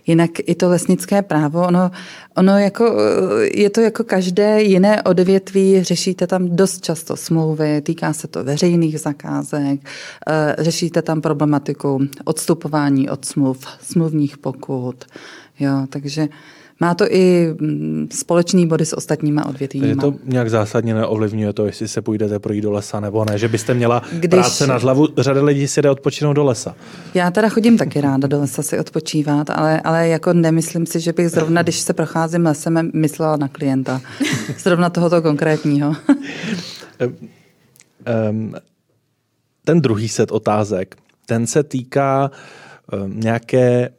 Jinak 0.07 0.29
i 0.39 0.55
to 0.55 0.69
lesnické 0.69 1.21
právo, 1.21 1.67
ono, 1.67 1.91
ono 2.37 2.59
jako, 2.59 2.95
eh, 2.97 3.59
je 3.59 3.69
to 3.69 3.81
jako 3.81 4.03
každé 4.03 4.61
jiné 4.61 5.03
odvětví, 5.03 5.83
řešíte 5.83 6.27
tam 6.27 6.55
dost 6.55 6.83
často 6.83 7.17
smlouvy, 7.17 7.81
týká 7.81 8.13
se 8.13 8.27
to 8.27 8.43
veřejných 8.43 8.99
zakázek, 8.99 9.79
uh, 9.79 10.63
řešíte 10.63 11.01
tam 11.01 11.21
problematiku 11.21 11.99
odstupování 12.25 13.09
od 13.09 13.25
smluv, 13.25 13.67
smluvních 13.81 14.37
pokut, 14.37 15.05
jo, 15.59 15.71
takže 15.89 16.27
má 16.79 16.95
to 16.95 17.05
i 17.09 17.53
mm, 17.59 18.07
společný 18.11 18.67
body 18.67 18.85
s 18.85 18.97
ostatníma 18.97 19.45
odvětvíma. 19.45 19.85
Takže 19.87 20.01
to 20.01 20.13
nějak 20.25 20.49
zásadně 20.49 20.93
neovlivňuje 20.93 21.53
to, 21.53 21.65
jestli 21.65 21.87
se 21.87 22.01
půjdete 22.01 22.39
projít 22.39 22.61
do 22.61 22.71
lesa 22.71 22.99
nebo 22.99 23.25
ne, 23.25 23.37
že 23.37 23.47
byste 23.47 23.73
měla 23.73 24.01
Když... 24.11 24.29
práce 24.29 24.67
na 24.67 24.77
hlavu. 24.77 25.07
Řada 25.17 25.43
lidí 25.43 25.67
si 25.67 25.81
jde 25.81 25.89
odpočinout 25.89 26.33
do 26.33 26.43
lesa. 26.43 26.75
Já 27.13 27.31
teda 27.31 27.49
chodím 27.49 27.77
taky 27.77 28.01
ráda 28.01 28.27
do 28.27 28.39
lesa 28.39 28.63
si 28.63 28.79
odpočívat, 28.79 29.49
ale, 29.49 29.81
ale 29.81 30.07
jako 30.07 30.33
nemyslím 30.33 30.85
si, 30.85 30.99
že 30.99 31.13
bych 31.13 31.29
zrovna, 31.29 31.63
když 31.63 31.79
se 31.79 31.93
procházím 31.93 32.45
lesem, 32.45 32.91
myslela 32.93 33.37
na 33.37 33.47
klienta. 33.47 34.01
Zrovna 34.57 34.89
tohoto 34.89 35.21
konkrétního. 35.21 35.95
um, 38.29 38.55
ten 39.65 39.81
druhý 39.81 40.07
set 40.07 40.31
otázek, 40.31 40.95
ten 41.25 41.47
se 41.47 41.63
týká 41.63 42.31
um, 42.93 43.19
nějaké 43.19 43.89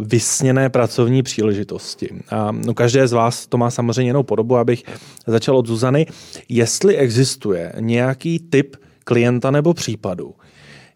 vysněné 0.00 0.68
pracovní 0.70 1.22
příležitosti. 1.22 2.08
A 2.30 2.52
no, 2.52 2.74
každé 2.74 3.08
z 3.08 3.12
vás 3.12 3.46
to 3.46 3.58
má 3.58 3.70
samozřejmě 3.70 4.08
jinou 4.08 4.22
podobu, 4.22 4.56
abych 4.56 4.82
začal 5.26 5.56
od 5.56 5.66
Zuzany. 5.66 6.06
Jestli 6.48 6.96
existuje 6.96 7.72
nějaký 7.80 8.38
typ 8.38 8.76
klienta 9.04 9.50
nebo 9.50 9.74
případu, 9.74 10.34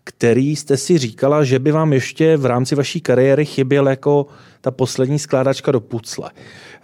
který 0.05 0.57
jste 0.57 0.77
si 0.77 0.99
říkala, 0.99 1.45
že 1.45 1.59
by 1.59 1.73
vám 1.73 1.93
ještě 1.93 2.37
v 2.37 2.47
rámci 2.47 2.75
vaší 2.75 3.01
kariéry 3.01 3.45
chyběl 3.45 3.89
jako 3.89 4.27
ta 4.61 4.71
poslední 4.71 5.19
skládačka 5.19 5.73
do 5.73 5.81
pucle. 5.81 6.31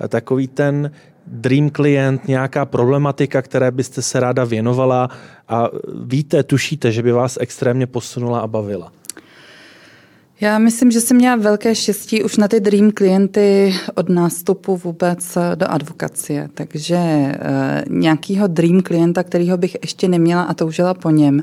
Takový 0.09 0.48
ten 0.48 0.90
dream 1.26 1.70
klient, 1.70 2.28
nějaká 2.28 2.64
problematika, 2.64 3.42
které 3.42 3.70
byste 3.70 4.02
se 4.02 4.20
ráda 4.20 4.44
věnovala 4.44 5.09
a 5.48 5.68
víte, 6.04 6.42
tušíte, 6.42 6.92
že 6.92 7.02
by 7.02 7.12
vás 7.12 7.38
extrémně 7.40 7.87
posunula 7.87 8.40
a 8.40 8.46
bavila. 8.46 8.92
Já 10.40 10.59
myslím, 10.59 10.90
že 10.90 11.01
jsem 11.01 11.16
měla 11.16 11.37
velké 11.37 11.75
štěstí 11.75 12.22
už 12.22 12.37
na 12.37 12.49
ty 12.49 12.61
dream 12.61 12.90
klienty 12.90 13.75
od 13.94 14.09
nástupu 14.09 14.77
vůbec 14.77 15.38
do 15.55 15.70
advokacie. 15.70 16.49
Takže 16.55 16.96
e, 16.96 17.37
nějakýho 17.88 18.46
dream 18.46 18.83
klienta, 18.83 19.22
kterýho 19.22 19.57
bych 19.57 19.77
ještě 19.83 20.09
neměla 20.09 20.42
a 20.42 20.55
toužila 20.55 20.94
po 20.94 21.11
něm, 21.11 21.42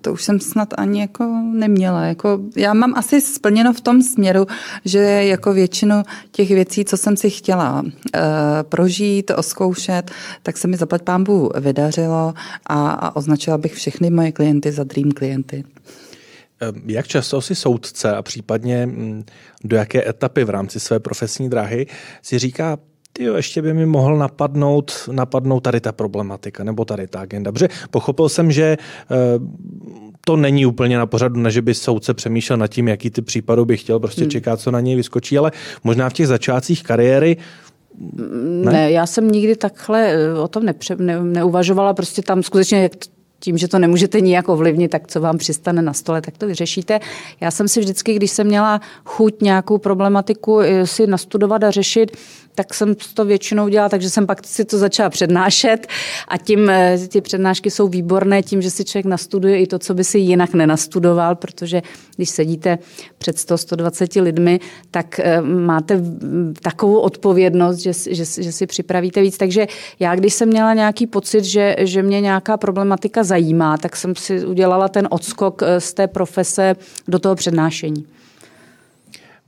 to 0.00 0.12
už 0.12 0.22
jsem 0.22 0.40
snad 0.40 0.68
ani 0.76 1.00
jako 1.00 1.24
neměla. 1.52 2.04
Jako, 2.04 2.40
já 2.56 2.74
mám 2.74 2.94
asi 2.96 3.20
splněno 3.20 3.72
v 3.72 3.80
tom 3.80 4.02
směru, 4.02 4.46
že 4.84 4.98
jako 5.00 5.52
většinu 5.52 6.02
těch 6.30 6.48
věcí, 6.48 6.84
co 6.84 6.96
jsem 6.96 7.16
si 7.16 7.30
chtěla 7.30 7.84
e, 8.14 8.20
prožít, 8.62 9.30
oskoušet, 9.30 10.10
tak 10.42 10.56
se 10.56 10.68
mi 10.68 10.76
zaplať 10.76 11.02
pámbu 11.02 11.50
vydařilo 11.60 12.34
a, 12.66 12.90
a 12.90 13.16
označila 13.16 13.58
bych 13.58 13.74
všechny 13.74 14.10
moje 14.10 14.32
klienty 14.32 14.72
za 14.72 14.84
dream 14.84 15.10
klienty. 15.10 15.64
Jak 16.86 17.06
často 17.06 17.40
si 17.40 17.54
soudce 17.54 18.16
a 18.16 18.22
případně 18.22 18.86
mm, 18.86 19.24
do 19.64 19.76
jaké 19.76 20.08
etapy 20.08 20.44
v 20.44 20.50
rámci 20.50 20.80
své 20.80 21.00
profesní 21.00 21.50
dráhy 21.50 21.86
si 22.22 22.38
říká, 22.38 22.78
ty 23.12 23.24
ještě 23.24 23.62
by 23.62 23.74
mi 23.74 23.86
mohl 23.86 24.16
napadnout, 24.16 24.92
napadnout 25.12 25.60
tady 25.60 25.80
ta 25.80 25.92
problematika 25.92 26.64
nebo 26.64 26.84
tady 26.84 27.06
ta 27.06 27.20
agenda. 27.20 27.52
Protože 27.52 27.68
pochopil 27.90 28.28
jsem, 28.28 28.52
že 28.52 28.76
to 30.24 30.36
není 30.36 30.66
úplně 30.66 30.98
na 30.98 31.06
pořadu, 31.06 31.40
než 31.40 31.58
by 31.58 31.74
soudce 31.74 32.14
přemýšlel 32.14 32.58
nad 32.58 32.66
tím, 32.66 32.88
jaký 32.88 33.10
ty 33.10 33.22
případů 33.22 33.64
by 33.64 33.76
chtěl, 33.76 34.00
prostě 34.00 34.22
hmm. 34.22 34.30
čeká, 34.30 34.56
co 34.56 34.70
na 34.70 34.80
něj 34.80 34.96
vyskočí, 34.96 35.38
ale 35.38 35.52
možná 35.84 36.08
v 36.08 36.12
těch 36.12 36.26
začátcích 36.26 36.82
kariéry 36.82 37.36
ne? 38.64 38.72
ne, 38.72 38.92
já 38.92 39.06
jsem 39.06 39.30
nikdy 39.30 39.56
takhle 39.56 40.12
eh, 40.12 40.34
o 40.34 40.48
tom 40.48 40.64
nepře, 40.64 40.96
ne, 40.96 41.22
neuvažovala, 41.22 41.94
prostě 41.94 42.22
tam 42.22 42.42
skutečně, 42.42 42.82
jak 42.82 42.92
tím, 43.42 43.58
že 43.58 43.68
to 43.68 43.78
nemůžete 43.78 44.20
nijak 44.20 44.48
ovlivnit, 44.48 44.90
tak 44.90 45.08
co 45.08 45.20
vám 45.20 45.38
přistane 45.38 45.82
na 45.82 45.92
stole, 45.92 46.20
tak 46.20 46.38
to 46.38 46.46
vyřešíte. 46.46 47.00
Já 47.40 47.50
jsem 47.50 47.68
si 47.68 47.80
vždycky, 47.80 48.14
když 48.14 48.30
jsem 48.30 48.46
měla 48.46 48.80
chuť 49.04 49.42
nějakou 49.42 49.78
problematiku 49.78 50.60
eh, 50.60 50.86
si 50.86 51.06
nastudovat 51.06 51.64
a 51.64 51.70
řešit, 51.70 52.16
tak 52.54 52.74
jsem 52.74 52.94
to 53.14 53.24
většinou 53.24 53.68
dělala, 53.68 53.88
takže 53.88 54.10
jsem 54.10 54.26
pak 54.26 54.46
si 54.46 54.64
to 54.64 54.78
začala 54.78 55.10
přednášet 55.10 55.86
a 56.28 56.38
tím 56.38 56.70
eh, 56.70 56.98
ty 57.08 57.20
přednášky 57.20 57.70
jsou 57.70 57.88
výborné 57.88 58.42
tím, 58.42 58.62
že 58.62 58.70
si 58.70 58.84
člověk 58.84 59.06
nastuduje 59.06 59.58
i 59.58 59.66
to, 59.66 59.78
co 59.78 59.94
by 59.94 60.04
si 60.04 60.18
jinak 60.18 60.54
nenastudoval, 60.54 61.34
protože 61.34 61.82
když 62.16 62.30
sedíte 62.30 62.78
před 63.18 63.36
100-120 63.36 64.22
lidmi, 64.22 64.60
tak 64.90 65.20
eh, 65.20 65.40
máte 65.42 66.00
takovou 66.62 66.98
odpovědnost, 66.98 67.78
že, 67.78 67.92
že, 68.10 68.24
že 68.42 68.52
si 68.52 68.66
připravíte 68.66 69.20
víc. 69.20 69.36
Takže 69.36 69.66
já, 70.00 70.14
když 70.14 70.34
jsem 70.34 70.48
měla 70.48 70.74
nějaký 70.74 71.06
pocit, 71.06 71.44
že, 71.44 71.76
že 71.78 72.02
mě 72.02 72.20
nějaká 72.20 72.56
problematika 72.56 73.24
zajímá, 73.24 73.78
tak 73.78 73.96
jsem 73.96 74.16
si 74.16 74.46
udělala 74.46 74.88
ten 74.88 75.08
odskok 75.10 75.62
eh, 75.62 75.80
z 75.80 75.94
té 75.94 76.06
profese 76.06 76.76
do 77.08 77.18
toho 77.18 77.34
přednášení. 77.34 78.06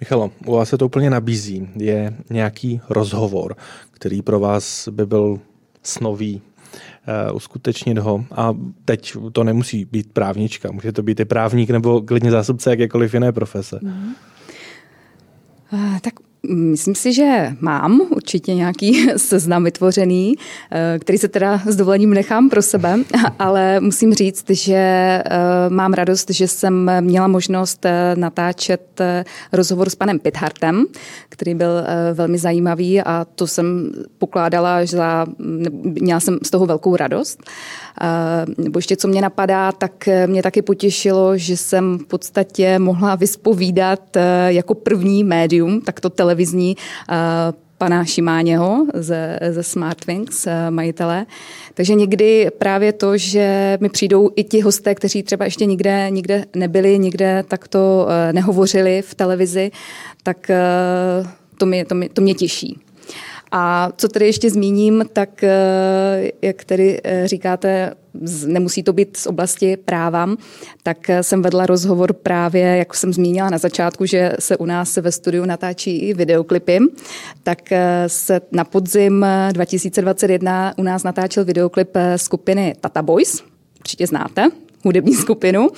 Michalo, 0.05 0.31
u 0.47 0.53
vás 0.53 0.69
se 0.69 0.79
to 0.79 0.87
úplně 0.87 1.11
nabízí. 1.11 1.69
Je 1.77 2.15
nějaký 2.31 2.81
rozhovor, 2.91 3.57
který 3.91 4.23
pro 4.23 4.41
vás 4.41 4.89
by 4.89 5.07
byl 5.07 5.41
snový, 5.83 6.43
uh, 7.31 7.37
uskutečnit 7.37 7.99
ho. 7.99 8.25
A 8.33 8.55
teď 8.85 9.17
to 9.33 9.45
nemusí 9.45 9.85
být 9.85 10.13
právnička, 10.13 10.73
může 10.73 10.93
to 10.93 11.03
být 11.03 11.21
i 11.21 11.25
právník 11.25 11.71
nebo 11.71 12.03
klidně 12.03 12.31
zástupce 12.31 12.71
jakékoliv 12.71 13.15
jiné 13.15 13.33
profese. 13.33 13.79
Mm. 13.83 14.15
Uh, 15.73 15.99
tak 15.99 16.15
Myslím 16.49 16.95
si, 16.95 17.13
že 17.13 17.57
mám 17.61 18.01
určitě 18.11 18.55
nějaký 18.55 19.07
seznam 19.17 19.65
vytvořený, 19.65 20.35
eh, 20.71 20.99
který 20.99 21.19
se 21.19 21.29
teda 21.29 21.63
s 21.67 21.77
dovolením 21.77 22.15
nechám 22.15 22.51
pro 22.51 22.63
sebe, 22.63 22.99
ale 23.39 23.81
musím 23.81 24.15
říct, 24.15 24.51
že 24.51 24.75
eh, 24.75 25.23
mám 25.69 25.93
radost, 25.93 26.31
že 26.31 26.49
jsem 26.49 26.91
měla 27.01 27.29
možnost 27.29 27.87
eh, 27.87 28.15
natáčet 28.17 29.01
rozhovor 29.53 29.91
s 29.91 29.95
panem 29.95 30.19
Pithartem, 30.19 30.85
který 31.29 31.55
byl 31.55 31.69
velmi 32.15 32.39
zajímavý 32.39 33.01
a 33.01 33.27
to 33.35 33.47
jsem 33.47 33.93
pokládala 34.19 34.87
za, 34.87 35.27
měla 35.83 36.21
jsem 36.21 36.39
z 36.43 36.51
toho 36.51 36.67
velkou 36.67 36.97
radost. 36.97 37.43
Nebo 38.59 38.79
ještě 38.79 38.97
co 38.97 39.09
mě 39.09 39.23
napadá, 39.23 39.73
tak 39.73 40.09
mě 40.27 40.43
taky 40.43 40.63
potěšilo, 40.63 41.39
že 41.39 41.57
jsem 41.57 41.99
v 41.99 42.05
podstatě 42.05 42.79
mohla 42.79 43.15
vyspovídat 43.15 44.17
jako 44.49 44.75
první 44.75 45.25
médium, 45.25 45.81
tak 45.81 46.01
to 46.01 46.11
televizní, 46.35 46.77
pana 47.79 48.05
Šimáněho 48.05 48.87
ze, 48.95 49.39
ze 49.51 49.63
Smartwings, 49.63 50.49
majitele. 50.71 51.27
Takže 51.75 51.95
někdy 51.95 52.51
právě 52.59 52.93
to, 52.93 53.19
že 53.19 53.79
mi 53.81 53.89
přijdou 53.89 54.31
i 54.37 54.45
ti 54.45 54.61
hosté, 54.61 54.95
kteří 54.95 55.23
třeba 55.23 55.45
ještě 55.45 55.67
nikde, 55.67 56.11
nikde 56.11 56.45
nebyli, 56.57 56.99
nikde 56.99 57.45
takto 57.49 58.09
nehovořili 58.33 59.03
v 59.03 59.15
televizi, 59.15 59.71
tak 60.23 60.51
to 61.59 61.67
mě, 61.67 61.85
to 61.85 61.95
mě, 61.95 62.09
to 62.09 62.21
mě 62.21 62.35
těší. 62.35 62.84
A 63.57 63.93
co 63.97 64.09
tedy 64.09 64.27
ještě 64.27 64.51
zmíním, 64.51 65.05
tak 65.13 65.45
eh, 65.45 66.31
jak 66.43 66.65
tedy 66.65 67.01
eh, 67.05 67.29
říkáte, 67.29 67.95
nemusí 68.47 68.83
to 68.83 68.93
být 68.93 69.17
z 69.17 69.27
oblasti 69.27 69.77
práva, 69.77 70.29
tak 70.83 71.11
eh, 71.11 71.23
jsem 71.23 71.43
vedla 71.43 71.67
rozhovor 71.67 72.13
právě, 72.13 72.77
jak 72.77 72.95
jsem 72.95 73.13
zmínila 73.13 73.51
na 73.51 73.59
začátku, 73.59 74.07
že 74.07 74.33
se 74.39 74.57
u 74.57 74.67
nás 74.67 74.97
ve 74.97 75.13
studiu 75.13 75.45
natáčí 75.45 75.99
i 75.99 76.15
videoklipy, 76.15 76.79
tak 77.43 77.59
se 78.07 78.41
na 78.53 78.65
podzim 78.65 79.27
2021 79.53 80.75
u 80.77 80.83
nás 80.83 81.03
natáčel 81.03 81.45
videoklip 81.45 81.91
skupiny 82.17 82.75
Tata 82.81 83.03
Boys, 83.03 83.43
určitě 83.81 84.07
znáte, 84.07 84.51
hudební 84.85 85.15
skupinu. 85.15 85.69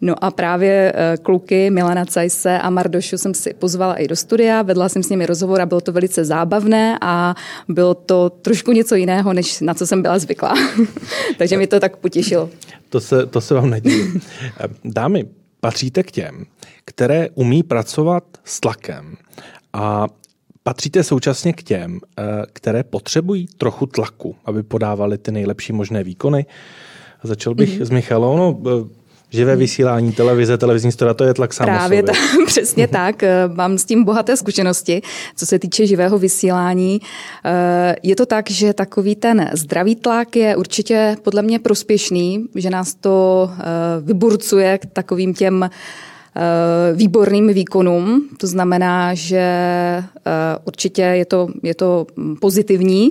No 0.00 0.24
a 0.24 0.30
právě 0.30 0.92
eh, 0.94 1.16
kluky 1.22 1.70
Milana 1.70 2.04
Cajse 2.04 2.58
a 2.58 2.70
Mardošu 2.70 3.18
jsem 3.18 3.34
si 3.34 3.54
pozvala 3.54 3.94
i 3.94 4.08
do 4.08 4.16
studia, 4.16 4.62
vedla 4.62 4.88
jsem 4.88 5.02
s 5.02 5.08
nimi 5.08 5.26
rozhovor 5.26 5.60
a 5.60 5.66
bylo 5.66 5.80
to 5.80 5.92
velice 5.92 6.24
zábavné 6.24 6.98
a 7.00 7.34
bylo 7.68 7.94
to 7.94 8.30
trošku 8.30 8.72
něco 8.72 8.94
jiného, 8.94 9.32
než 9.32 9.60
na 9.60 9.74
co 9.74 9.86
jsem 9.86 10.02
byla 10.02 10.18
zvyklá. 10.18 10.54
Takže 11.38 11.56
mi 11.56 11.66
to 11.66 11.80
tak 11.80 11.96
potěšilo. 11.96 12.50
To 12.88 13.00
se, 13.00 13.26
to 13.26 13.40
se 13.40 13.54
vám 13.54 13.70
nedívím. 13.70 14.20
Dámy, 14.84 15.24
patříte 15.60 16.02
k 16.02 16.10
těm, 16.10 16.44
které 16.84 17.28
umí 17.34 17.62
pracovat 17.62 18.24
s 18.44 18.60
tlakem 18.60 19.16
a 19.72 20.06
patříte 20.62 21.02
současně 21.02 21.52
k 21.52 21.62
těm, 21.62 22.00
eh, 22.18 22.22
které 22.52 22.82
potřebují 22.82 23.46
trochu 23.58 23.86
tlaku, 23.86 24.36
aby 24.44 24.62
podávali 24.62 25.18
ty 25.18 25.32
nejlepší 25.32 25.72
možné 25.72 26.04
výkony. 26.04 26.46
Začal 27.22 27.54
bych 27.54 27.80
mm-hmm. 27.80 27.84
s 27.84 27.90
Michalou. 27.90 28.36
No, 28.36 28.58
živé 29.32 29.56
vysílání, 29.56 30.12
televize, 30.12 30.58
televizní 30.58 30.92
stora, 30.92 31.14
to 31.14 31.24
je 31.24 31.34
tlak 31.34 31.52
sám 31.52 31.66
Právě 31.66 32.02
tak, 32.02 32.16
přesně 32.46 32.88
tak. 32.88 33.22
Mám 33.54 33.78
s 33.78 33.84
tím 33.84 34.04
bohaté 34.04 34.36
zkušenosti, 34.36 35.02
co 35.36 35.46
se 35.46 35.58
týče 35.58 35.86
živého 35.86 36.18
vysílání. 36.18 37.00
Eh, 37.44 37.96
je 38.02 38.16
to 38.16 38.26
tak, 38.26 38.50
že 38.50 38.72
takový 38.72 39.16
ten 39.16 39.50
zdravý 39.52 39.96
tlak 39.96 40.36
je 40.36 40.56
určitě 40.56 41.16
podle 41.22 41.42
mě 41.42 41.58
prospěšný, 41.58 42.46
že 42.54 42.70
nás 42.70 42.94
to 42.94 43.50
eh, 43.58 43.62
vyburcuje 44.00 44.78
k 44.78 44.86
takovým 44.86 45.34
těm 45.34 45.62
eh, 45.62 46.40
výborným 46.94 47.48
výkonům. 47.48 48.28
To 48.38 48.46
znamená, 48.46 49.14
že 49.14 49.44
určitě 50.64 51.02
je 51.02 51.24
to, 51.24 51.48
je 51.62 51.74
to 51.74 52.06
pozitivní, 52.40 53.10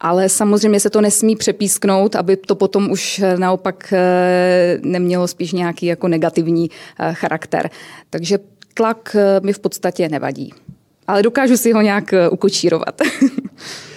ale 0.00 0.28
samozřejmě 0.28 0.80
se 0.80 0.90
to 0.90 1.00
nesmí 1.00 1.36
přepísknout, 1.36 2.16
aby 2.16 2.36
to 2.36 2.54
potom 2.54 2.90
už 2.90 3.22
naopak 3.36 3.92
eh, 3.92 4.78
nemělo 4.82 5.28
spíš 5.28 5.52
nějaký 5.52 5.86
jako 5.86 6.08
negativní 6.08 6.70
eh, 6.98 7.14
charakter. 7.14 7.70
Takže 8.10 8.38
tlak 8.74 9.16
eh, 9.18 9.40
mi 9.40 9.52
v 9.52 9.58
podstatě 9.58 10.08
nevadí. 10.08 10.54
Ale 11.06 11.22
dokážu 11.22 11.56
si 11.56 11.72
ho 11.72 11.80
nějak 11.80 12.14
ukočírovat. 12.30 13.00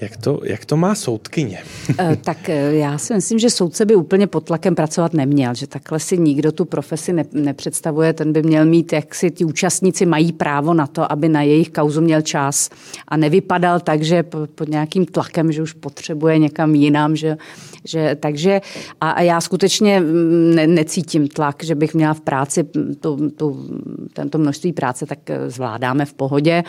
Jak 0.00 0.16
to, 0.16 0.40
jak 0.44 0.64
to 0.64 0.76
má 0.76 0.94
soudkyně? 0.94 1.62
Eh, 1.98 2.16
tak 2.16 2.48
eh, 2.48 2.74
já 2.74 2.98
si 2.98 3.14
myslím, 3.14 3.38
že 3.38 3.50
soudce 3.50 3.84
by 3.84 3.94
úplně 3.94 4.26
pod 4.26 4.44
tlakem 4.44 4.74
pracovat 4.74 5.14
neměl, 5.14 5.54
že 5.54 5.66
takhle 5.66 6.00
si 6.00 6.18
nikdo 6.18 6.52
tu 6.52 6.64
profesi 6.64 7.12
ne, 7.12 7.24
nepředstavuje, 7.32 8.12
ten 8.12 8.32
by 8.32 8.42
měl 8.42 8.64
mít, 8.64 8.92
jak 8.92 9.14
si 9.14 9.30
ti 9.30 9.44
účastníci 9.44 10.06
mají 10.06 10.32
právo 10.32 10.74
na 10.74 10.86
to, 10.86 11.12
aby 11.12 11.28
na 11.28 11.42
jejich 11.42 11.70
kauzu 11.70 12.00
měl 12.00 12.22
čas 12.22 12.70
a 13.08 13.16
nevypadal 13.16 13.80
tak, 13.80 14.02
že 14.02 14.22
pod 14.54 14.68
nějakým 14.68 15.06
tlakem, 15.06 15.52
že 15.52 15.62
už 15.62 15.72
potřebuje 15.72 16.38
někam 16.38 16.74
jinam, 16.74 17.16
že, 17.16 17.36
že 17.84 18.16
takže 18.20 18.60
a, 19.00 19.10
a 19.10 19.22
já 19.22 19.40
skutečně 19.40 20.00
mm, 20.00 20.54
ne, 20.54 20.66
necítím 20.66 21.28
tlak, 21.28 21.64
že 21.64 21.74
bych 21.74 21.94
měla 21.94 22.14
v 22.14 22.20
práci 22.20 22.64
tu, 23.00 23.30
tu, 23.30 23.68
tento 24.12 24.38
množství 24.38 24.72
práce, 24.72 25.06
tak 25.06 25.30
eh, 25.30 25.50
zvládáme 25.50 26.04
v 26.04 26.14
pohodě, 26.14 26.64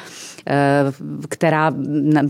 která 1.30 1.74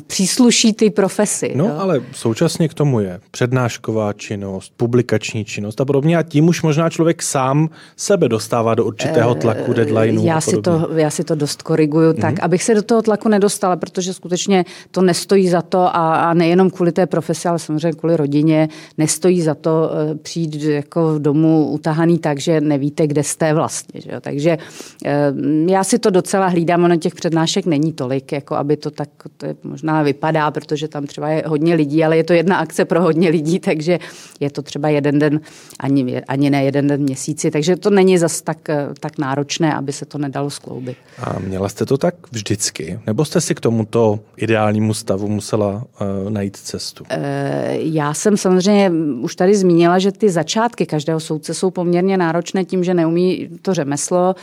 přísluší 0.07 0.73
ty 0.73 0.88
profesi. 0.91 1.51
No, 1.55 1.65
jo? 1.65 1.75
ale 1.77 2.01
současně 2.11 2.67
k 2.67 2.73
tomu 2.73 2.99
je 2.99 3.19
přednášková 3.31 4.13
činnost, 4.13 4.73
publikační 4.77 5.45
činnost 5.45 5.81
a 5.81 5.85
podobně 5.85 6.17
a 6.17 6.23
tím 6.23 6.47
už 6.47 6.61
možná 6.61 6.89
člověk 6.89 7.21
sám 7.21 7.69
sebe 7.97 8.29
dostává 8.29 8.75
do 8.75 8.85
určitého 8.85 9.35
tlaku, 9.35 9.73
deadlineu 9.73 10.25
já 10.25 10.41
si 10.41 10.61
to, 10.61 10.89
Já 10.95 11.09
si 11.09 11.23
to 11.23 11.35
dost 11.35 11.61
koriguju 11.61 12.11
mm-hmm. 12.11 12.21
tak, 12.21 12.33
mhm. 12.33 12.39
abych 12.41 12.63
se 12.63 12.75
do 12.75 12.81
toho 12.81 13.01
tlaku 13.01 13.29
nedostala, 13.29 13.75
protože 13.75 14.13
skutečně 14.13 14.65
to 14.91 15.01
nestojí 15.01 15.49
za 15.49 15.61
to 15.61 15.79
a, 15.79 16.15
a 16.15 16.33
nejenom 16.33 16.69
kvůli 16.69 16.91
té 16.91 17.07
profesi, 17.07 17.47
ale 17.47 17.59
samozřejmě 17.59 17.91
kvůli 17.91 18.17
rodině, 18.17 18.69
nestojí 18.97 19.41
za 19.41 19.55
to 19.55 19.91
uh, 20.11 20.17
přijít 20.17 20.55
jako 20.55 21.19
domů 21.19 21.69
utahaný 21.69 22.19
tak, 22.19 22.39
že 22.39 22.61
nevíte, 22.61 23.07
kde 23.07 23.23
jste 23.23 23.53
vlastně. 23.53 24.01
Že 24.01 24.11
jo? 24.11 24.19
Takže 24.21 24.57
uh, 24.57 25.69
já 25.69 25.83
si 25.83 25.99
to 25.99 26.09
docela 26.09 26.47
hlídám, 26.47 26.83
ono 26.83 26.95
těch 26.95 27.15
přednášek 27.15 27.65
není 27.65 27.93
tolik, 27.93 28.31
jako 28.31 28.55
aby 28.55 28.77
to 28.77 28.91
tak 28.91 29.09
to 29.37 29.45
je, 29.45 29.55
možná 29.63 30.03
vypadá, 30.03 30.51
protože 30.51 30.78
tam 30.87 31.07
třeba 31.07 31.29
je 31.29 31.43
hodně 31.47 31.75
lidí, 31.75 32.03
ale 32.03 32.17
je 32.17 32.23
to 32.23 32.33
jedna 32.33 32.57
akce 32.57 32.85
pro 32.85 33.01
hodně 33.01 33.29
lidí, 33.29 33.59
takže 33.59 33.99
je 34.39 34.49
to 34.49 34.61
třeba 34.61 34.89
jeden 34.89 35.19
den, 35.19 35.39
ani, 35.79 36.21
ani 36.21 36.49
ne 36.49 36.63
jeden 36.63 36.87
den 36.87 37.01
měsíci, 37.01 37.51
takže 37.51 37.75
to 37.75 37.89
není 37.89 38.17
zas 38.17 38.41
tak, 38.41 38.57
tak 38.99 39.17
náročné, 39.17 39.73
aby 39.75 39.93
se 39.93 40.05
to 40.05 40.17
nedalo 40.17 40.49
skloubit. 40.49 40.97
A 41.23 41.39
měla 41.39 41.69
jste 41.69 41.85
to 41.85 41.97
tak 41.97 42.15
vždycky? 42.31 42.99
Nebo 43.07 43.25
jste 43.25 43.41
si 43.41 43.55
k 43.55 43.59
tomuto 43.59 44.19
ideálnímu 44.37 44.93
stavu 44.93 45.27
musela 45.27 45.75
uh, 45.75 46.29
najít 46.29 46.57
cestu? 46.57 47.03
Uh, 47.03 47.17
já 47.73 48.13
jsem 48.13 48.37
samozřejmě 48.37 48.91
už 49.21 49.35
tady 49.35 49.55
zmínila, 49.55 49.99
že 49.99 50.11
ty 50.11 50.29
začátky 50.29 50.85
každého 50.85 51.19
soudce 51.19 51.53
jsou 51.53 51.71
poměrně 51.71 52.17
náročné 52.17 52.65
tím, 52.65 52.83
že 52.83 52.93
neumí 52.93 53.49
to 53.61 53.73
řemeslo, 53.73 54.35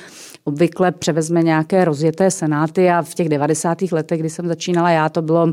obvykle 0.45 0.93
převezme 0.93 1.43
nějaké 1.43 1.84
rozjeté 1.84 2.30
senáty 2.30 2.91
a 2.91 3.03
v 3.03 3.14
těch 3.14 3.28
90. 3.28 3.82
letech, 3.93 4.20
kdy 4.20 4.30
jsem 4.30 4.49
začínala 4.49 4.91
já, 4.91 5.09
to 5.09 5.22
bylo 5.22 5.53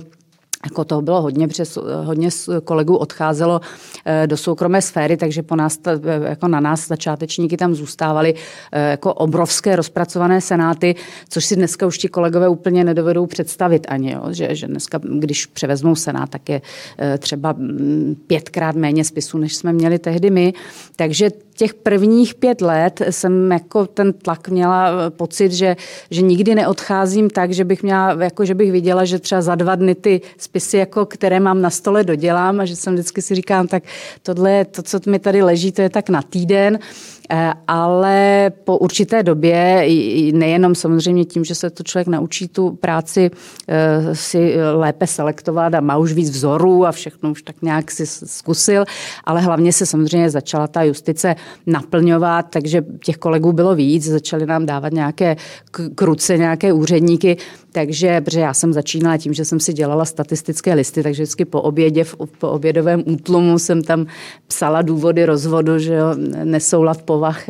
jako 0.65 0.83
toho 0.83 1.01
bylo 1.01 1.21
hodně, 1.21 1.47
přes, 1.47 1.77
hodně 2.03 2.29
kolegů 2.63 2.95
odcházelo 2.95 3.61
eh, 4.05 4.27
do 4.27 4.37
soukromé 4.37 4.81
sféry, 4.81 5.17
takže 5.17 5.43
po 5.43 5.55
nás, 5.55 5.79
eh, 5.87 6.29
jako 6.29 6.47
na 6.47 6.59
nás 6.59 6.87
začátečníky 6.87 7.57
tam 7.57 7.75
zůstávaly 7.75 8.33
eh, 8.71 8.89
jako 8.91 9.13
obrovské 9.13 9.75
rozpracované 9.75 10.41
senáty, 10.41 10.95
což 11.29 11.45
si 11.45 11.55
dneska 11.55 11.85
už 11.85 11.97
ti 11.97 12.07
kolegové 12.07 12.47
úplně 12.47 12.83
nedovedou 12.83 13.25
představit 13.25 13.87
ani, 13.89 14.11
jo? 14.11 14.21
Že, 14.31 14.55
že 14.55 14.67
dneska, 14.67 14.99
když 15.19 15.45
převezmou 15.45 15.95
senát, 15.95 16.29
tak 16.29 16.49
je 16.49 16.61
třeba 17.19 17.53
mm, 17.57 18.15
pětkrát 18.27 18.75
méně 18.75 19.03
spisů, 19.03 19.37
než 19.37 19.55
jsme 19.55 19.73
měli 19.73 19.99
tehdy 19.99 20.29
my. 20.29 20.53
Takže 20.95 21.29
těch 21.53 21.73
prvních 21.73 22.35
pět 22.35 22.61
let 22.61 23.01
jsem 23.09 23.51
jako 23.51 23.85
ten 23.85 24.13
tlak 24.13 24.49
měla 24.49 24.89
eh, 24.89 25.09
pocit, 25.09 25.51
že, 25.51 25.75
že 26.11 26.21
nikdy 26.21 26.55
neodcházím 26.55 27.29
tak, 27.29 27.51
že 27.51 27.65
bych 27.65 27.83
měla, 27.83 28.23
jako 28.23 28.45
že 28.45 28.55
bych 28.55 28.71
viděla, 28.71 29.05
že 29.05 29.19
třeba 29.19 29.41
za 29.41 29.55
dva 29.55 29.75
dny 29.75 29.95
ty 29.95 30.21
spisy, 30.37 30.77
jako, 30.77 31.05
které 31.05 31.39
mám 31.39 31.61
na 31.61 31.69
stole, 31.69 32.03
dodělám 32.03 32.59
a 32.59 32.65
že 32.65 32.75
jsem 32.75 32.93
vždycky 32.93 33.21
si 33.21 33.35
říkám, 33.35 33.67
tak 33.67 33.83
tohle 34.23 34.65
to, 34.65 34.83
co 34.83 34.99
mi 35.07 35.19
tady 35.19 35.43
leží, 35.43 35.71
to 35.71 35.81
je 35.81 35.89
tak 35.89 36.09
na 36.09 36.21
týden. 36.21 36.79
Eh, 37.35 37.53
ale 37.67 38.51
po 38.63 38.77
určité 38.77 39.23
době, 39.23 39.87
nejenom 40.33 40.75
samozřejmě 40.75 41.25
tím, 41.25 41.45
že 41.45 41.55
se 41.55 41.69
to 41.69 41.83
člověk 41.83 42.07
naučí 42.07 42.47
tu 42.47 42.71
práci 42.71 43.31
eh, 43.67 44.15
si 44.15 44.55
lépe 44.73 45.07
selektovat 45.07 45.73
a 45.73 45.81
má 45.81 45.97
už 45.97 46.13
víc 46.13 46.29
vzorů 46.29 46.85
a 46.85 46.91
všechno 46.91 47.31
už 47.31 47.41
tak 47.41 47.55
nějak 47.61 47.91
si 47.91 48.05
zkusil, 48.07 48.85
ale 49.23 49.41
hlavně 49.41 49.73
se 49.73 49.85
samozřejmě 49.85 50.29
začala 50.29 50.67
ta 50.67 50.83
justice 50.83 51.35
naplňovat, 51.67 52.45
takže 52.49 52.85
těch 53.05 53.17
kolegů 53.17 53.51
bylo 53.51 53.75
víc, 53.75 54.03
začali 54.03 54.45
nám 54.45 54.65
dávat 54.65 54.93
nějaké 54.93 55.35
kruce, 55.95 56.37
nějaké 56.37 56.73
úředníky, 56.73 57.37
takže, 57.73 58.21
protože 58.21 58.39
já 58.39 58.53
jsem 58.53 58.73
začínala 58.73 59.17
tím, 59.17 59.33
že 59.33 59.45
jsem 59.45 59.59
si 59.59 59.73
dělala 59.73 60.05
statistické 60.05 60.73
listy, 60.73 61.03
takže 61.03 61.23
vždycky 61.23 61.45
po 61.45 61.61
obědě, 61.61 62.05
po 62.37 62.49
obědovém 62.49 63.03
útlumu 63.05 63.59
jsem 63.59 63.83
tam 63.83 64.05
psala 64.47 64.81
důvody 64.81 65.25
rozvodu, 65.25 65.79
že 65.79 65.93
jo, 65.93 66.15
nesoulad 66.43 67.01
po 67.01 67.23
smlouvách 67.23 67.49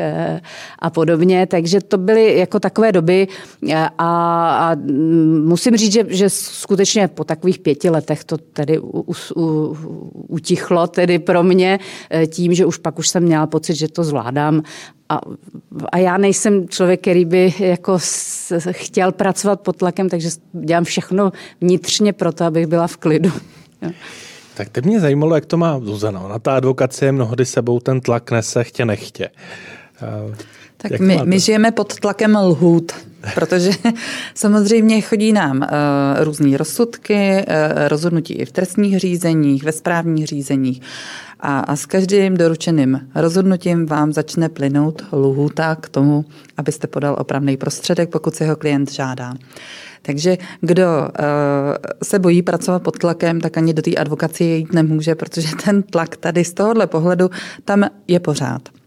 a 0.80 0.90
podobně, 0.90 1.48
takže 1.48 1.82
to 1.82 1.98
byly 1.98 2.38
jako 2.38 2.60
takové 2.60 2.92
doby 2.92 3.28
a, 3.74 3.86
a 3.98 4.76
musím 5.44 5.78
říct, 5.78 5.94
že, 5.94 6.06
že 6.10 6.30
skutečně 6.30 7.08
po 7.08 7.24
takových 7.24 7.60
pěti 7.60 7.90
letech 7.90 8.24
to 8.24 8.38
tedy 8.38 8.80
u, 8.80 9.14
u, 9.36 9.78
utichlo 10.28 10.88
tedy 10.88 11.20
pro 11.20 11.44
mě 11.44 11.80
tím, 12.28 12.54
že 12.54 12.66
už 12.66 12.78
pak 12.78 13.00
už 13.00 13.10
jsem 13.10 13.24
měla 13.24 13.48
pocit, 13.48 13.76
že 13.76 13.88
to 13.88 14.04
zvládám 14.04 14.64
a, 15.14 15.22
a 15.92 15.98
já 15.98 16.18
nejsem 16.18 16.70
člověk, 16.70 17.02
který 17.02 17.26
by 17.26 17.54
jako 17.60 18.00
s, 18.00 18.54
chtěl 18.72 19.12
pracovat 19.12 19.62
pod 19.62 19.78
tlakem, 19.78 20.10
takže 20.10 20.30
dělám 20.54 20.84
všechno 20.84 21.32
vnitřně 21.62 22.14
pro 22.14 22.32
to, 22.32 22.46
abych 22.46 22.68
byla 22.68 22.88
v 22.88 22.98
klidu. 22.98 23.32
Tak 24.54 24.70
teď 24.70 24.86
mě 24.86 25.00
zajímalo, 25.00 25.36
jak 25.36 25.46
to 25.46 25.58
má 25.58 25.80
Zuzana. 25.80 26.28
Na 26.28 26.40
ta 26.40 26.56
advokacie 26.56 27.12
mnohdy 27.12 27.46
sebou 27.46 27.80
ten 27.80 28.02
tlak 28.02 28.32
nese 28.32 28.64
chtě 28.64 28.86
nechtě. 28.86 29.30
Tak 30.78 31.00
my, 31.00 31.20
my 31.24 31.40
žijeme 31.40 31.72
pod 31.72 32.00
tlakem 32.00 32.36
lhůt, 32.36 32.92
protože 33.34 33.72
samozřejmě 34.36 35.02
chodí 35.02 35.34
nám 35.34 35.58
uh, 35.58 35.68
různé 36.24 36.58
rozsudky, 36.58 37.46
uh, 37.48 37.88
rozhodnutí 37.88 38.34
i 38.34 38.46
v 38.46 38.52
trestních 38.52 39.00
řízeních, 39.00 39.64
ve 39.64 39.72
správních 39.72 40.28
řízeních 40.28 40.82
a, 41.40 41.60
a 41.60 41.76
s 41.76 41.86
každým 41.86 42.38
doručeným 42.38 43.10
rozhodnutím 43.16 43.86
vám 43.86 44.14
začne 44.14 44.50
plynout 44.50 45.04
lhůta 45.12 45.76
k 45.76 45.90
tomu, 45.90 46.26
abyste 46.58 46.88
podal 46.88 47.16
opravný 47.20 47.58
prostředek, 47.58 48.10
pokud 48.10 48.36
se 48.36 48.48
ho 48.48 48.56
klient 48.56 48.92
žádá. 48.92 49.34
Takže 50.02 50.38
kdo 50.62 50.86
uh, 50.86 51.08
se 52.04 52.20
bojí 52.20 52.42
pracovat 52.42 52.84
pod 52.84 53.00
tlakem, 53.00 53.42
tak 53.42 53.58
ani 53.58 53.74
do 53.74 53.82
té 53.82 53.96
advokacie 53.96 54.58
jít 54.58 54.74
nemůže, 54.74 55.16
protože 55.16 55.48
ten 55.66 55.84
tlak 55.84 56.18
tady 56.18 56.46
z 56.46 56.54
tohohle 56.54 56.88
pohledu 56.88 57.30
tam 57.66 57.86
je 58.08 58.20
pořád. 58.20 58.83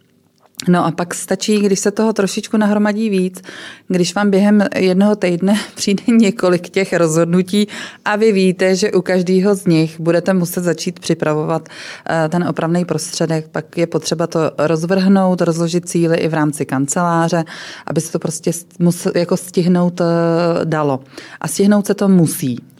No 0.68 0.86
a 0.86 0.90
pak 0.90 1.14
stačí, 1.14 1.58
když 1.58 1.80
se 1.80 1.90
toho 1.90 2.12
trošičku 2.12 2.56
nahromadí 2.56 3.10
víc, 3.10 3.42
když 3.88 4.14
vám 4.14 4.30
během 4.30 4.64
jednoho 4.76 5.16
týdne 5.16 5.60
přijde 5.74 6.02
několik 6.08 6.68
těch 6.68 6.92
rozhodnutí 6.92 7.68
a 8.04 8.16
vy 8.16 8.32
víte, 8.32 8.76
že 8.76 8.92
u 8.92 9.02
každého 9.02 9.54
z 9.54 9.66
nich 9.66 10.00
budete 10.00 10.34
muset 10.34 10.64
začít 10.64 11.00
připravovat 11.00 11.68
eh, 12.08 12.28
ten 12.28 12.44
opravný 12.48 12.84
prostředek, 12.84 13.48
pak 13.48 13.78
je 13.78 13.86
potřeba 13.86 14.26
to 14.26 14.40
rozvrhnout, 14.58 15.40
rozložit 15.40 15.88
cíly 15.88 16.16
i 16.16 16.28
v 16.28 16.34
rámci 16.34 16.66
kanceláře, 16.66 17.44
aby 17.86 18.00
se 18.00 18.12
to 18.12 18.18
prostě 18.18 18.50
musel, 18.78 19.12
jako 19.14 19.36
stihnout 19.36 20.00
eh, 20.00 20.04
dalo. 20.64 21.00
A 21.40 21.48
stihnout 21.48 21.86
se 21.86 21.94
to 21.94 22.08
musí. 22.08 22.75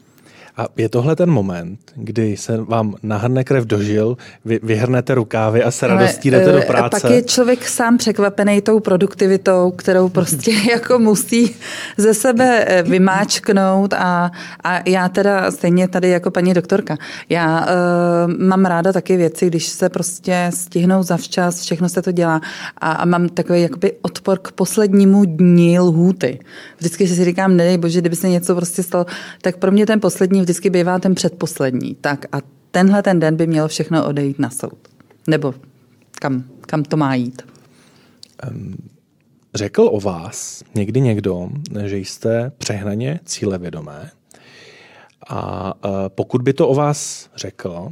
A 0.58 0.68
je 0.76 0.88
tohle 0.88 1.16
ten 1.16 1.30
moment, 1.30 1.80
kdy 1.94 2.36
se 2.36 2.56
vám 2.56 2.94
nahrne 3.02 3.44
krev 3.44 3.64
dožil, 3.64 4.16
vy 4.44 4.60
vyhrnete 4.62 5.14
rukávy 5.14 5.64
a 5.64 5.70
se 5.70 5.86
radostí 5.86 6.30
jdete 6.30 6.52
do 6.52 6.58
eh, 6.58 6.66
práce? 6.66 7.00
Pak 7.00 7.10
je 7.10 7.22
člověk 7.22 7.68
sám 7.68 7.98
překvapený 7.98 8.60
tou 8.60 8.80
produktivitou, 8.80 9.70
kterou 9.70 10.08
prostě 10.08 10.52
jako 10.70 10.98
musí 10.98 11.56
ze 11.96 12.14
sebe 12.14 12.64
eh, 12.66 12.82
vymáčknout 12.82 13.92
a, 13.92 14.30
a 14.64 14.88
já 14.88 15.08
teda 15.08 15.50
stejně 15.50 15.88
tady 15.88 16.08
jako 16.08 16.30
paní 16.30 16.54
doktorka, 16.54 16.96
já 17.28 17.60
uh, 17.60 18.46
mám 18.46 18.64
ráda 18.64 18.92
taky 18.92 19.16
věci, 19.16 19.46
když 19.46 19.66
se 19.66 19.88
prostě 19.88 20.50
stihnou 20.54 21.02
zavčas, 21.02 21.60
všechno 21.60 21.88
se 21.88 22.02
to 22.02 22.12
dělá 22.12 22.40
a, 22.78 22.92
a 22.92 23.04
mám 23.04 23.28
takový 23.28 23.62
jakoby 23.62 23.92
odpor 24.02 24.38
k 24.38 24.52
poslednímu 24.52 25.24
dní 25.24 25.80
lhůty. 25.80 26.38
Vždycky 26.78 27.08
si 27.08 27.24
říkám, 27.24 27.56
nedej 27.56 27.78
bože, 27.78 28.00
kdyby 28.00 28.16
se 28.16 28.28
něco 28.28 28.54
prostě 28.54 28.82
stalo, 28.82 29.06
tak 29.42 29.56
pro 29.56 29.72
mě 29.72 29.86
ten 29.86 30.00
poslední 30.00 30.40
vždycky 30.40 30.70
bývá 30.70 30.98
ten 30.98 31.14
předposlední. 31.14 31.94
Tak 31.94 32.24
a 32.32 32.38
tenhle 32.70 33.02
ten 33.02 33.20
den 33.20 33.36
by 33.36 33.46
mělo 33.46 33.68
všechno 33.68 34.06
odejít 34.06 34.38
na 34.38 34.50
soud. 34.50 34.78
Nebo 35.26 35.54
kam, 36.20 36.44
kam 36.60 36.82
to 36.82 36.96
má 36.96 37.14
jít. 37.14 37.42
Um, 38.50 38.76
řekl 39.54 39.88
o 39.92 40.00
vás 40.00 40.62
někdy 40.74 41.00
někdo, 41.00 41.48
že 41.84 41.96
jste 41.96 42.52
přehnaně 42.58 43.20
cílevědomé 43.24 44.10
a 45.28 45.72
uh, 45.74 45.90
pokud 46.08 46.42
by 46.42 46.52
to 46.52 46.68
o 46.68 46.74
vás 46.74 47.28
řekl, 47.36 47.88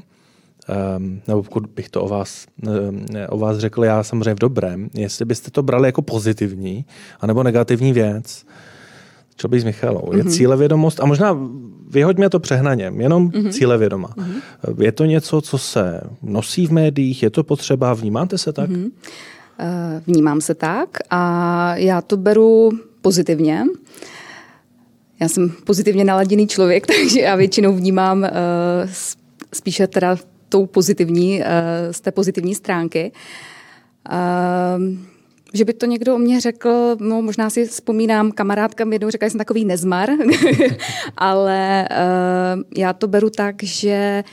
um, 0.97 1.22
nebo 1.28 1.43
pokud 1.43 1.66
bych 1.66 1.89
to 1.89 2.03
o 2.03 2.09
vás, 2.09 2.47
um, 2.89 3.07
o 3.28 3.39
vás 3.39 3.59
řekl 3.59 3.85
já 3.85 4.03
samozřejmě 4.03 4.35
v 4.35 4.39
dobrém, 4.39 4.91
jestli 4.95 5.24
byste 5.24 5.51
to 5.51 5.62
brali 5.62 5.89
jako 5.89 6.03
pozitivní 6.03 6.85
anebo 7.20 7.43
negativní 7.43 7.93
věc, 7.93 8.45
Čo 9.37 9.49
by 9.49 9.61
s 9.61 9.64
Michalou. 9.64 10.01
Mm-hmm. 10.01 10.16
Je 10.16 10.22
mhm. 10.22 10.32
cílevědomost 10.32 11.01
a 11.01 11.07
možná 11.07 11.39
vyhoďme 11.91 12.30
to 12.30 12.41
přehnaně, 12.41 12.93
jenom 12.97 13.28
mm-hmm. 13.28 13.53
cílevědoma. 13.53 14.09
Mm-hmm. 14.09 14.82
Je 14.82 14.93
to 14.93 15.05
něco, 15.05 15.41
co 15.41 15.59
se 15.59 16.01
nosí 16.22 16.66
v 16.66 16.72
médiích, 16.72 17.22
je 17.22 17.30
to 17.30 17.45
potřeba, 17.45 17.95
vnímáte 17.95 18.39
se 18.39 18.53
tak? 18.53 18.70
Mm-hmm. 18.70 18.91
Vnímám 20.07 20.41
se 20.41 20.55
tak 20.55 20.89
a 21.11 21.76
já 21.76 22.01
to 22.01 22.16
beru 22.16 22.70
pozitivně. 23.03 23.62
Já 25.20 25.28
jsem 25.28 25.51
pozitivně 25.64 26.05
naladěný 26.05 26.47
člověk, 26.47 26.87
takže 27.01 27.20
já 27.20 27.37
většinou 27.37 27.76
vnímám 27.76 28.18
uh, 28.22 28.28
spíše 29.53 29.87
teda 29.87 30.16
tou 30.49 30.66
pozitivní, 30.66 31.41
uh, 31.41 31.47
z 31.91 32.01
té 32.01 32.11
pozitivní 32.11 32.55
stránky. 32.55 33.12
Uh, 34.12 35.13
že 35.55 35.64
by 35.64 35.72
to 35.72 35.86
někdo 35.86 36.14
o 36.14 36.18
mě 36.18 36.40
řekl, 36.40 36.96
no 37.00 37.22
možná 37.22 37.50
si 37.50 37.66
vzpomínám, 37.66 38.32
kamarádka 38.32 38.84
jednou 38.92 39.11
řekla, 39.11 39.26
že 39.26 39.30
jsem 39.30 39.38
takový 39.38 39.64
nezmar, 39.64 40.11
ale 41.16 41.88
uh, 41.90 42.62
já 42.76 42.92
to 42.92 43.09
beru 43.09 43.30
tak, 43.30 43.62
že 43.62 44.24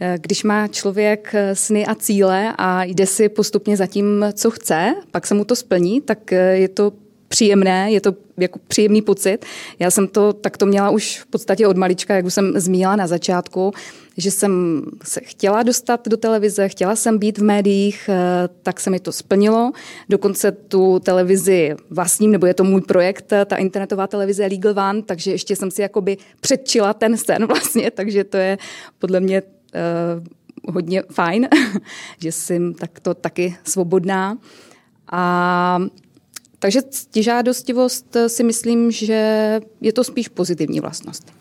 eh, 0.00 0.18
když 0.20 0.44
má 0.44 0.68
člověk 0.68 1.30
eh, 1.34 1.54
sny 1.54 1.86
a 1.86 1.94
cíle 1.94 2.54
a 2.58 2.84
jde 2.84 3.06
si 3.06 3.28
postupně 3.28 3.76
za 3.76 3.86
tím, 3.86 4.24
co 4.32 4.50
chce, 4.50 4.94
pak 5.10 5.26
se 5.26 5.34
mu 5.34 5.44
to 5.44 5.56
splní, 5.56 6.00
tak 6.00 6.30
je 6.52 6.68
to 6.68 6.92
příjemné, 7.28 7.92
je 7.92 8.00
to 8.00 8.14
jako 8.36 8.58
příjemný 8.68 9.02
pocit. 9.02 9.38
Já 9.78 9.90
jsem 9.90 10.08
to 10.08 10.32
takto 10.32 10.66
měla 10.66 10.90
už 10.90 11.18
v 11.18 11.26
podstatě 11.26 11.66
od 11.66 11.76
malička, 11.76 12.16
jak 12.16 12.24
už 12.24 12.34
jsem 12.34 12.52
zmínila 12.56 12.96
na 12.96 13.06
začátku, 13.06 13.72
že 14.18 14.30
jsem 14.30 14.82
se 15.04 15.20
chtěla 15.20 15.62
dostat 15.62 16.08
do 16.08 16.16
televize, 16.16 16.68
chtěla 16.68 16.96
jsem 16.96 17.18
být 17.18 17.38
v 17.38 17.42
médiích, 17.42 18.10
eh, 18.12 18.48
tak 18.62 18.80
se 18.80 18.90
mi 18.90 19.00
to 19.00 19.12
splnilo. 19.12 19.72
Dokonce 20.08 20.52
tu 20.52 20.98
televizi 20.98 21.76
vlastním, 21.90 22.30
nebo 22.30 22.46
je 22.46 22.54
to 22.54 22.64
můj 22.64 22.80
projekt, 22.80 23.32
ta 23.46 23.56
internetová 23.56 24.06
televize 24.06 24.46
Legal 24.46 24.88
One, 24.90 25.02
takže 25.02 25.30
ještě 25.30 25.56
jsem 25.56 25.70
si 25.70 25.82
jakoby 25.82 26.16
předčila 26.40 26.94
ten 26.94 27.16
sen 27.16 27.46
vlastně, 27.48 27.90
takže 27.90 28.24
to 28.24 28.36
je 28.36 28.58
podle 28.98 29.20
mě 29.20 29.42
uh, 29.42 30.74
hodně 30.74 31.02
fajn, 31.12 31.48
že 32.22 32.32
jsem 32.32 32.74
takto 32.74 33.14
taky 33.14 33.56
svobodná. 33.64 34.38
A 35.12 35.78
takže 36.58 36.80
stižádostivost 36.90 38.16
si 38.26 38.44
myslím, 38.44 38.90
že 38.90 39.60
je 39.80 39.92
to 39.92 40.04
spíš 40.04 40.28
pozitivní 40.28 40.80
vlastnost. 40.80 41.32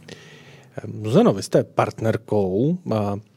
Zuzano, 1.04 1.34
vy 1.34 1.44
jste 1.44 1.64
partnerkou 1.64 2.78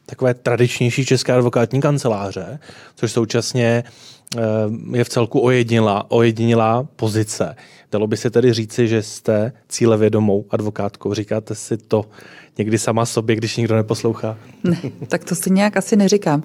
takové 0.05 0.33
tradičnější 0.33 1.05
české 1.05 1.33
advokátní 1.33 1.81
kanceláře, 1.81 2.59
což 2.95 3.11
současně 3.11 3.83
je 4.93 5.03
v 5.03 5.09
celku 5.09 5.39
ojedinilá, 5.39 6.11
ojedinilá 6.11 6.87
pozice. 6.95 7.55
Dalo 7.91 8.07
by 8.07 8.17
se 8.17 8.29
tedy 8.29 8.53
říci, 8.53 8.87
že 8.87 9.03
jste 9.03 9.51
cílevědomou 9.69 10.45
advokátkou. 10.49 11.13
Říkáte 11.13 11.55
si 11.55 11.77
to 11.77 12.05
někdy 12.57 12.77
sama 12.77 13.05
sobě, 13.05 13.35
když 13.35 13.57
nikdo 13.57 13.75
neposlouchá? 13.75 14.37
Ne, 14.63 14.77
tak 15.07 15.23
to 15.23 15.35
si 15.35 15.51
nějak 15.51 15.77
asi 15.77 15.95
neříkám. 15.95 16.43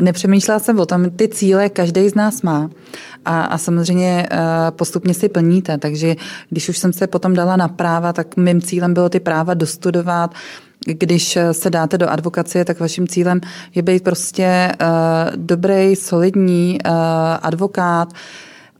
Nepřemýšlela 0.00 0.58
jsem 0.58 0.80
o 0.80 0.86
tom, 0.86 1.10
ty 1.10 1.28
cíle 1.28 1.68
každý 1.68 2.08
z 2.08 2.14
nás 2.14 2.42
má 2.42 2.70
a, 3.24 3.42
a 3.42 3.58
samozřejmě 3.58 4.28
uh, 4.32 4.38
postupně 4.70 5.14
si 5.14 5.28
plníte, 5.28 5.78
takže 5.78 6.16
když 6.50 6.68
už 6.68 6.78
jsem 6.78 6.92
se 6.92 7.06
potom 7.06 7.34
dala 7.34 7.56
na 7.56 7.68
práva, 7.68 8.12
tak 8.12 8.36
mým 8.36 8.60
cílem 8.60 8.94
bylo 8.94 9.08
ty 9.08 9.20
práva 9.20 9.54
dostudovat, 9.54 10.34
když 10.86 11.38
se 11.52 11.70
dáte 11.70 11.98
do 11.98 12.08
advokacie, 12.08 12.64
tak 12.64 12.80
vaším 12.80 13.08
cílem 13.08 13.40
je 13.74 13.82
být 13.82 14.04
prostě 14.04 14.72
uh, 14.80 14.86
dobrý, 15.36 15.96
solidní 15.96 16.78
uh, 16.86 16.92
advokát, 17.42 18.12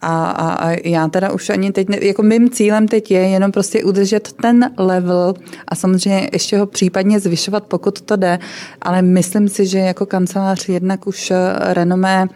a, 0.02 0.30
a, 0.30 0.68
a 0.68 0.76
já 0.84 1.08
teda 1.08 1.32
už 1.32 1.50
ani 1.50 1.72
teď, 1.72 1.88
ne, 1.88 1.98
jako 2.02 2.22
mým 2.22 2.50
cílem 2.50 2.88
teď 2.88 3.10
je 3.10 3.20
jenom 3.20 3.52
prostě 3.52 3.84
udržet 3.84 4.32
ten 4.32 4.70
level 4.78 5.34
a 5.68 5.74
samozřejmě 5.74 6.28
ještě 6.32 6.58
ho 6.58 6.66
případně 6.66 7.20
zvyšovat, 7.20 7.64
pokud 7.64 8.00
to 8.00 8.16
jde, 8.16 8.38
ale 8.82 9.02
myslím 9.02 9.48
si, 9.48 9.66
že 9.66 9.78
jako 9.78 10.06
kancelář 10.06 10.68
jednak 10.68 11.06
už 11.06 11.30
eh, 11.30 11.34
renomé 11.74 12.28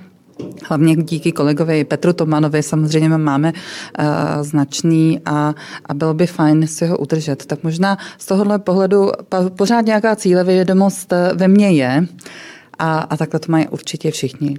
Hlavně 0.65 0.97
díky 0.97 1.33
kolegovi 1.33 1.85
Petru 1.85 2.13
Tomanovi 2.13 2.63
samozřejmě 2.63 3.09
máme 3.09 3.53
uh, 3.53 4.05
značný 4.43 5.21
a, 5.25 5.55
a 5.87 5.95
bylo 5.95 6.15
by 6.15 6.27
fajn 6.27 6.67
si 6.67 6.87
ho 6.87 6.99
udržet. 6.99 7.47
Tak 7.47 7.63
možná 7.63 7.99
z 8.19 8.27
tohohle 8.27 8.59
pohledu 8.59 9.11
pořád 9.57 9.87
nějaká 9.87 10.17
cílevědomost 10.17 11.13
eh, 11.13 11.31
ve 11.35 11.49
mně 11.49 11.71
je 11.71 12.07
a, 12.79 12.99
a 12.99 13.17
takhle 13.17 13.41
to 13.41 13.53
mají 13.53 13.69
určitě 13.69 14.11
všichni. 14.11 14.59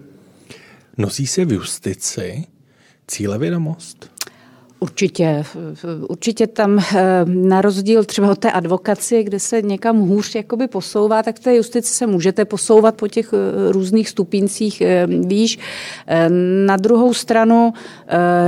Nosí 0.98 1.28
se 1.28 1.46
v 1.46 1.52
justici 1.52 2.44
cílevědomost? 3.08 4.17
Určitě. 4.80 5.44
Určitě 6.10 6.48
tam 6.48 6.80
eh, 6.80 7.26
na 7.26 7.62
rozdíl 7.62 8.04
třeba 8.04 8.32
od 8.32 8.38
té 8.38 8.52
advokacie, 8.52 9.24
kde 9.24 9.40
se 9.40 9.62
někam 9.62 10.00
hůř 10.00 10.36
jakoby 10.36 10.68
posouvá, 10.68 11.24
tak 11.24 11.36
v 11.36 11.40
té 11.40 11.56
justici 11.56 11.94
se 11.94 12.08
můžete 12.08 12.46
posouvat 12.46 12.96
po 12.96 13.08
těch 13.08 13.34
eh, 13.34 13.72
různých 13.72 14.10
stupíncích 14.10 14.82
eh, 14.82 15.08
výš. 15.08 15.60
Na 16.66 16.78
druhou 16.78 17.14
stranu 17.14 17.74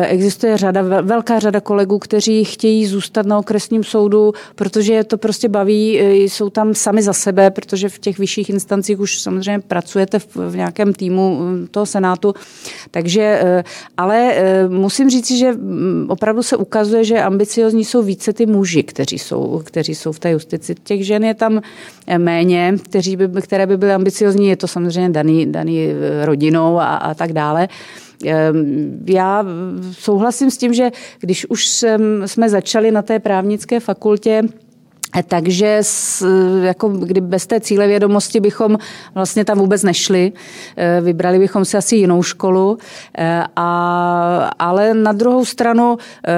existuje 0.07 0.57
řada, 0.57 0.82
velká 1.01 1.39
řada 1.39 1.61
kolegů, 1.61 1.99
kteří 1.99 2.43
chtějí 2.43 2.86
zůstat 2.86 3.25
na 3.25 3.39
okresním 3.39 3.84
soudu, 3.84 4.34
protože 4.55 4.93
je 4.93 5.03
to 5.03 5.17
prostě 5.17 5.49
baví, 5.49 5.99
jsou 5.99 6.49
tam 6.49 6.73
sami 6.73 7.01
za 7.01 7.13
sebe, 7.13 7.51
protože 7.51 7.89
v 7.89 7.99
těch 7.99 8.19
vyšších 8.19 8.49
instancích 8.49 8.99
už 8.99 9.21
samozřejmě 9.21 9.59
pracujete 9.59 10.19
v, 10.19 10.55
nějakém 10.55 10.93
týmu 10.93 11.39
toho 11.71 11.86
senátu. 11.86 12.34
Takže, 12.91 13.41
ale 13.97 14.36
musím 14.67 15.09
říct, 15.09 15.32
že 15.32 15.51
mm, 15.51 16.07
opravdu 16.20 16.43
se 16.43 16.57
ukazuje, 16.57 17.03
že 17.03 17.24
ambiciozní 17.24 17.86
jsou 17.86 18.03
více 18.03 18.34
ty 18.34 18.45
muži, 18.45 18.84
kteří 18.84 19.20
jsou, 19.20 19.61
kteří 19.65 19.95
jsou 19.95 20.11
v 20.11 20.20
té 20.20 20.32
justici. 20.32 20.76
Těch 20.84 21.05
žen 21.05 21.24
je 21.24 21.34
tam 21.34 21.61
eh, 22.07 22.17
méně, 22.17 22.76
kteří 22.84 23.15
by, 23.15 23.41
které 23.41 23.67
by 23.67 23.78
byly 23.78 23.93
ambiciozní, 23.93 24.47
je 24.47 24.57
to 24.57 24.67
samozřejmě 24.67 25.09
daný, 25.09 25.51
daný 25.51 25.88
eh, 25.88 26.26
rodinou 26.26 26.80
a, 26.80 26.95
a 26.95 27.13
tak 27.13 27.34
dále. 27.34 27.67
Ehm, 28.26 28.99
já 29.07 29.45
souhlasím 29.91 30.51
s 30.51 30.57
tím, 30.57 30.74
že 30.74 30.91
když 31.20 31.45
už 31.49 31.86
jsme 32.26 32.49
začali 32.49 32.91
na 32.91 33.01
té 33.01 33.20
právnické 33.20 33.80
fakultě, 33.80 34.43
takže 35.28 35.82
jako 36.62 36.89
kdy 36.89 37.22
bez 37.22 37.47
té 37.47 37.60
cíle 37.60 37.88
vědomosti 37.88 38.39
bychom 38.39 38.78
vlastně 39.16 39.45
tam 39.45 39.57
vůbec 39.57 39.84
nešli. 39.84 40.32
Eh, 40.78 41.01
vybrali 41.01 41.39
bychom 41.39 41.66
si 41.66 41.78
asi 41.78 41.95
jinou 41.95 42.24
školu. 42.24 42.78
Eh, 43.18 43.43
a, 43.55 44.51
ale 44.60 44.93
na 44.93 45.12
druhou 45.12 45.45
stranu 45.45 45.97
eh, 46.28 46.32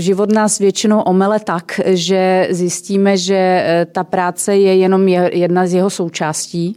život 0.00 0.32
nás 0.32 0.58
většinou 0.58 1.00
omele 1.00 1.40
tak, 1.40 1.80
že 1.86 2.48
zjistíme, 2.50 3.16
že 3.16 3.64
ta 3.92 4.04
práce 4.04 4.56
je 4.56 4.76
jenom 4.76 5.08
jedna 5.08 5.66
z 5.66 5.74
jeho 5.74 5.90
součástí 5.90 6.76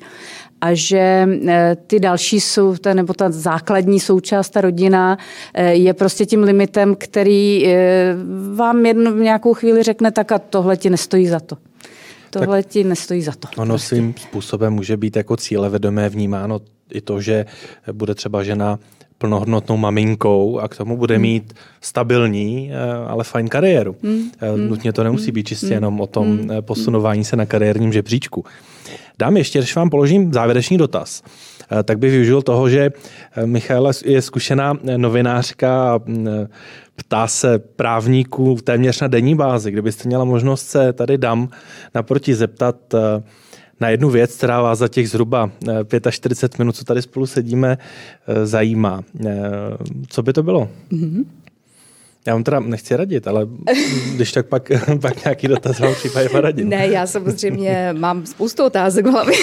a 0.62 0.74
že 0.74 1.28
eh, 1.48 1.78
ty 1.88 2.00
další 2.00 2.40
jsou, 2.40 2.76
nebo 2.94 3.14
ta 3.14 3.32
základní 3.32 4.00
součást, 4.00 4.50
ta 4.50 4.62
rodina, 4.62 5.18
eh, 5.54 5.74
je 5.74 5.94
prostě 5.94 6.26
tím 6.26 6.44
limitem, 6.44 6.96
který 6.96 7.68
eh, 7.68 8.16
vám 8.56 8.86
jedno, 8.86 9.14
v 9.14 9.20
nějakou 9.20 9.54
chvíli 9.54 9.84
řekne, 9.84 10.12
tak 10.12 10.32
a 10.32 10.40
tohle 10.40 10.78
ti 10.78 10.90
nestojí 10.90 11.28
za 11.28 11.40
to. 11.40 11.58
Tohle 12.30 12.64
tak 12.64 12.72
ti 12.72 12.84
nestojí 12.84 13.22
za 13.22 13.32
to. 13.32 13.48
Ono 13.58 13.74
prostě. 13.74 13.96
svým 13.96 14.14
způsobem 14.18 14.74
může 14.74 14.98
být 14.98 15.16
jako 15.16 15.38
cílevědomé 15.38 16.10
vnímáno 16.10 16.60
i 16.92 17.02
to, 17.02 17.22
že 17.22 17.46
bude 17.92 18.16
třeba 18.16 18.44
žena 18.44 18.80
plnohodnotnou 19.18 19.78
maminkou 19.78 20.60
a 20.60 20.68
k 20.68 20.78
tomu 20.78 20.98
bude 20.98 21.16
hmm. 21.16 21.22
mít 21.22 21.54
stabilní, 21.82 22.72
ale 23.08 23.24
fajn 23.24 23.48
kariéru. 23.48 23.96
Hmm. 24.04 24.32
Nutně 24.56 24.94
to 24.94 25.04
nemusí 25.04 25.32
být 25.32 25.48
čistě 25.48 25.66
hmm. 25.66 25.74
jenom 25.74 26.02
o 26.02 26.08
tom 26.08 26.40
posunování 26.62 27.24
se 27.24 27.36
na 27.36 27.46
kariérním 27.46 27.94
žebříčku. 27.94 28.46
Dám 29.20 29.38
ještě, 29.38 29.60
když 29.60 29.76
vám 29.76 29.90
položím 29.90 30.34
závěrečný 30.34 30.78
dotaz, 30.78 31.24
eh, 31.72 31.84
tak 31.84 32.00
bych 32.00 32.12
využil 32.12 32.42
toho, 32.42 32.70
že 32.70 32.90
eh, 33.36 33.46
Michaela 33.48 33.92
je 34.06 34.22
zkušená 34.22 34.74
novinářka 34.98 35.94
a 35.94 36.00
mm, 36.06 36.28
ptá 36.96 37.28
se 37.28 37.60
právníků 37.60 38.58
téměř 38.64 39.02
na 39.02 39.08
denní 39.08 39.36
bázi. 39.36 39.72
Kdybyste 39.72 40.08
měla 40.08 40.26
možnost 40.26 40.68
se 40.68 40.94
tady 40.94 41.18
dám 41.18 41.50
naproti 41.96 42.36
zeptat 42.36 42.94
eh, 42.94 43.24
na 43.80 43.90
jednu 43.90 44.10
věc, 44.10 44.36
která 44.36 44.62
vás 44.62 44.80
za 44.80 44.88
těch 44.88 45.10
zhruba 45.10 45.52
45 46.12 46.60
minut, 46.60 46.76
co 46.76 46.84
tady 46.84 47.02
spolu 47.02 47.26
sedíme, 47.26 47.78
zajímá. 48.44 49.04
Co 50.10 50.24
by 50.24 50.34
to 50.34 50.44
bylo? 50.44 50.70
Mm-hmm. 50.92 51.26
Já 52.28 52.34
vám 52.34 52.44
teda 52.44 52.60
nechci 52.60 52.96
radit, 52.96 53.28
ale 53.28 53.48
když 54.16 54.32
tak 54.32 54.46
pak, 54.46 54.72
pak 55.02 55.24
nějaký 55.26 55.48
dotaz 55.48 55.80
vám 55.80 55.96
případně 55.96 56.30
poradím. 56.30 56.70
Ne, 56.70 56.88
já 56.88 57.08
samozřejmě 57.08 57.90
mám 57.98 58.26
spoustu 58.26 58.64
otázek 58.64 59.06
v 59.06 59.10
hlavě. 59.10 59.38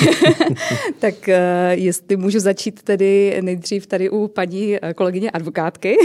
tak 0.98 1.28
eh, 1.28 1.70
jestli 1.72 2.16
můžu 2.16 2.40
začít 2.40 2.82
tedy 2.82 3.38
nejdřív 3.40 3.86
tady 3.86 4.10
u 4.10 4.28
paní 4.28 4.76
eh, 4.76 4.94
kolegyně 4.94 5.30
advokátky. 5.30 5.96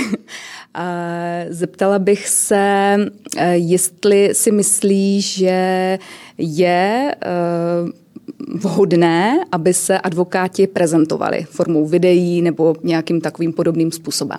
Zeptala 1.49 1.99
bych 1.99 2.27
se, 2.27 2.95
eh, 3.37 3.57
jestli 3.57 4.29
si 4.33 4.51
myslí, 4.51 5.21
že 5.21 5.99
je 6.37 7.15
vhodné, 8.55 9.45
aby 9.51 9.73
se 9.73 9.99
advokáti 9.99 10.67
prezentovali 10.67 11.45
formou 11.49 11.85
videí 11.85 12.41
nebo 12.41 12.75
nějakým 12.83 13.21
takovým 13.21 13.53
podobným 13.53 13.91
způsobem. 13.91 14.37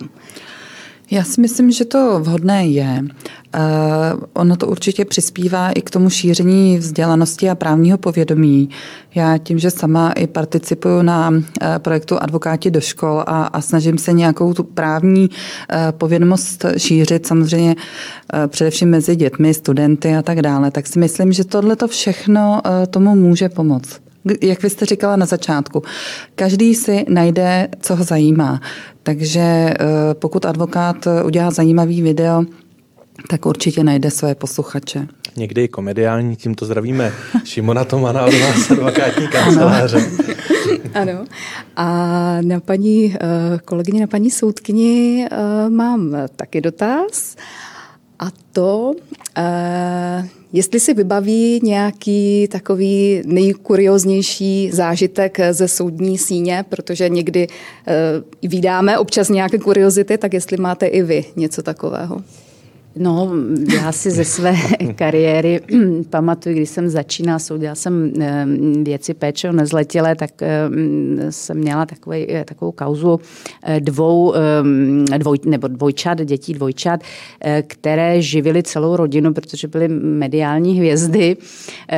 Já 1.11 1.23
si 1.23 1.41
myslím, 1.41 1.71
že 1.71 1.85
to 1.85 2.19
vhodné 2.19 2.67
je. 2.67 3.01
Uh, 3.03 4.23
ono 4.33 4.55
to 4.55 4.67
určitě 4.67 5.05
přispívá 5.05 5.71
i 5.71 5.81
k 5.81 5.89
tomu 5.89 6.09
šíření 6.09 6.77
vzdělanosti 6.77 7.49
a 7.49 7.55
právního 7.55 7.97
povědomí. 7.97 8.69
Já 9.15 9.37
tím, 9.37 9.59
že 9.59 9.71
sama 9.71 10.11
i 10.11 10.27
participuju 10.27 11.01
na 11.01 11.29
uh, 11.29 11.41
projektu 11.77 12.17
Advokáti 12.21 12.71
do 12.71 12.81
škol 12.81 13.23
a, 13.27 13.43
a 13.43 13.61
snažím 13.61 13.97
se 13.97 14.13
nějakou 14.13 14.53
tu 14.53 14.63
právní 14.63 15.29
uh, 15.29 15.35
povědomost 15.91 16.65
šířit, 16.77 17.27
samozřejmě 17.27 17.75
především 18.47 18.89
mezi 18.89 19.15
dětmi, 19.15 19.53
studenty 19.53 20.15
a 20.15 20.21
tak 20.21 20.41
dále, 20.41 20.71
tak 20.71 20.87
si 20.87 20.99
myslím, 20.99 21.33
že 21.33 21.43
tohle 21.43 21.75
to 21.75 21.87
všechno 21.87 22.61
tomu 22.89 23.15
může 23.15 23.49
pomoct 23.49 24.08
jak 24.41 24.63
vy 24.63 24.69
jste 24.69 24.85
říkala 24.85 25.15
na 25.15 25.25
začátku, 25.25 25.83
každý 26.35 26.75
si 26.75 27.05
najde, 27.09 27.67
co 27.79 27.95
ho 27.95 28.03
zajímá. 28.03 28.61
Takže 29.03 29.39
eh, 29.39 29.75
pokud 30.13 30.45
advokát 30.45 31.07
eh, 31.07 31.23
udělá 31.23 31.51
zajímavý 31.51 32.01
video, 32.01 32.43
tak 33.27 33.45
určitě 33.45 33.83
najde 33.83 34.11
své 34.11 34.35
posluchače. 34.35 35.07
Někdy 35.37 35.67
komediální, 35.67 36.35
tímto 36.35 36.65
zdravíme 36.65 37.13
Šimona 37.43 37.83
Tomana 37.83 38.25
od 38.25 38.33
vás, 38.33 38.71
advokátní 38.71 39.27
kanceláře. 39.27 40.05
Ano. 40.93 41.25
A 41.75 41.87
na 42.41 42.59
paní 42.59 43.15
eh, 43.15 43.59
kolegyně, 43.65 44.01
na 44.01 44.07
paní 44.07 44.31
soudkyni 44.31 45.27
mám 45.69 46.15
taky 46.35 46.61
dotaz. 46.61 47.35
A 48.19 48.27
to, 48.51 48.93
Jestli 50.53 50.79
si 50.79 50.93
vybaví 50.93 51.59
nějaký 51.63 52.47
takový 52.51 53.21
nejkurioznější 53.25 54.71
zážitek 54.71 55.37
ze 55.51 55.67
soudní 55.67 56.17
síně, 56.17 56.65
protože 56.69 57.09
někdy 57.09 57.47
uh, 57.47 58.49
vydáme 58.49 58.97
občas 58.97 59.29
nějaké 59.29 59.57
kuriozity, 59.57 60.17
tak 60.17 60.33
jestli 60.33 60.57
máte 60.57 60.85
i 60.85 61.01
vy 61.01 61.25
něco 61.35 61.63
takového. 61.63 62.21
No, 63.01 63.31
já 63.73 63.91
si 63.91 64.11
ze 64.11 64.25
své 64.25 64.55
kariéry 64.95 65.61
pamatuju, 66.09 66.55
když 66.55 66.69
jsem 66.69 66.89
začínala, 66.89 67.39
soudila 67.39 67.75
jsem 67.75 68.13
eh, 68.21 68.45
věci 68.83 69.13
péče 69.13 69.49
o 69.49 69.51
nezletilé, 69.51 70.15
tak 70.15 70.41
eh, 70.41 70.69
jsem 71.29 71.57
měla 71.57 71.85
takový, 71.85 72.31
eh, 72.31 72.45
takovou 72.45 72.71
kauzu 72.71 73.19
dvou, 73.79 74.33
dvoj, 75.17 75.37
nebo 75.45 75.67
dvojčat, 75.67 76.21
dětí 76.21 76.53
dvojčat, 76.53 77.01
které 77.67 78.21
živily 78.21 78.63
celou 78.63 78.95
rodinu, 78.95 79.33
protože 79.33 79.67
byly 79.67 79.87
mediální 79.87 80.77
hvězdy 80.77 81.37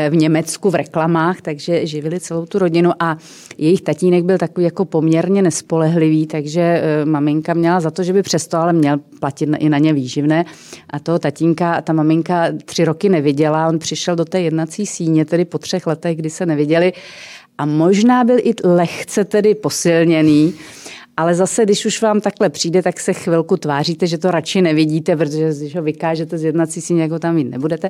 v 0.10 0.16
Německu 0.16 0.70
v 0.70 0.76
reklamách, 0.76 1.42
takže 1.42 1.86
živili 1.86 2.20
celou 2.20 2.46
tu 2.46 2.60
rodinu 2.60 2.92
a 3.00 3.18
jejich 3.58 3.82
tatínek 3.82 4.24
byl 4.24 4.38
takový 4.38 4.64
jako 4.64 4.86
poměrně 4.86 5.42
nespolehlivý, 5.42 6.28
takže 6.28 6.84
maminka 7.06 7.54
měla 7.54 7.80
za 7.80 7.92
to, 7.92 8.04
že 8.04 8.14
by 8.14 8.22
přesto 8.22 8.58
ale 8.58 8.74
měl 8.74 8.98
platit 9.20 9.50
i 9.60 9.70
na 9.70 9.78
ně 9.78 9.94
výživné 9.94 10.46
a 10.92 11.00
toho 11.00 11.20
tatínka 11.20 11.74
a 11.74 11.82
ta 11.82 11.94
maminka 11.94 12.48
tři 12.66 12.86
roky 12.86 13.10
neviděla. 13.10 13.68
On 13.68 13.80
přišel 13.80 14.16
do 14.16 14.26
té 14.26 14.42
jednací 14.42 14.86
síně, 14.86 15.26
tedy 15.26 15.46
po 15.46 15.58
třech 15.58 15.88
letech, 15.88 16.18
kdy 16.18 16.30
se 16.30 16.46
neviděli 16.46 16.94
a 17.58 17.66
možná 17.66 18.24
byl 18.24 18.38
i 18.40 18.54
lehce 18.64 19.26
tedy 19.26 19.56
posilněný, 19.56 20.54
ale 21.18 21.36
zase, 21.36 21.64
když 21.66 21.86
už 21.86 22.02
vám 22.02 22.22
takhle 22.22 22.50
přijde, 22.50 22.82
tak 22.82 23.00
se 23.00 23.14
chvilku 23.14 23.58
tváříte, 23.58 24.08
že 24.08 24.18
to 24.18 24.32
radši 24.32 24.62
nevidíte, 24.62 25.16
protože 25.16 25.50
když 25.60 25.76
ho 25.76 25.82
vykážete 25.82 26.38
z 26.38 26.44
jednací 26.44 26.82
síně, 26.82 27.02
jako 27.02 27.20
tam 27.20 27.36
mít 27.36 27.44
nebudete. 27.50 27.90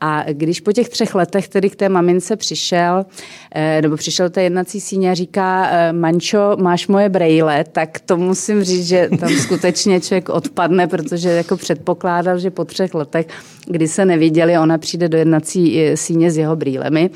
A 0.00 0.24
když 0.32 0.60
po 0.60 0.72
těch 0.72 0.88
třech 0.88 1.14
letech 1.14 1.48
tedy 1.48 1.70
k 1.70 1.76
té 1.76 1.88
mamince 1.88 2.36
přišel, 2.36 3.06
eh, 3.54 3.82
nebo 3.82 3.96
přišel 3.96 4.30
té 4.30 4.42
jednací 4.42 4.80
síně 4.80 5.10
a 5.10 5.14
říká, 5.14 5.68
eh, 5.70 5.92
Mančo, 5.92 6.56
máš 6.60 6.88
moje 6.88 7.08
brejle, 7.08 7.64
tak 7.72 8.00
to 8.00 8.16
musím 8.16 8.64
říct, 8.64 8.86
že 8.86 9.08
tam 9.20 9.30
skutečně 9.30 10.00
člověk 10.00 10.28
odpadne, 10.28 10.86
protože 10.86 11.28
jako 11.28 11.56
předpokládal, 11.56 12.38
že 12.38 12.50
po 12.50 12.64
třech 12.64 12.94
letech, 12.94 13.26
kdy 13.66 13.88
se 13.88 14.04
neviděli, 14.04 14.58
ona 14.58 14.78
přijde 14.78 15.08
do 15.08 15.18
jednací 15.18 15.80
eh, 15.80 15.96
síně 15.96 16.30
s 16.30 16.36
jeho 16.36 16.56
brýlemi, 16.56 17.10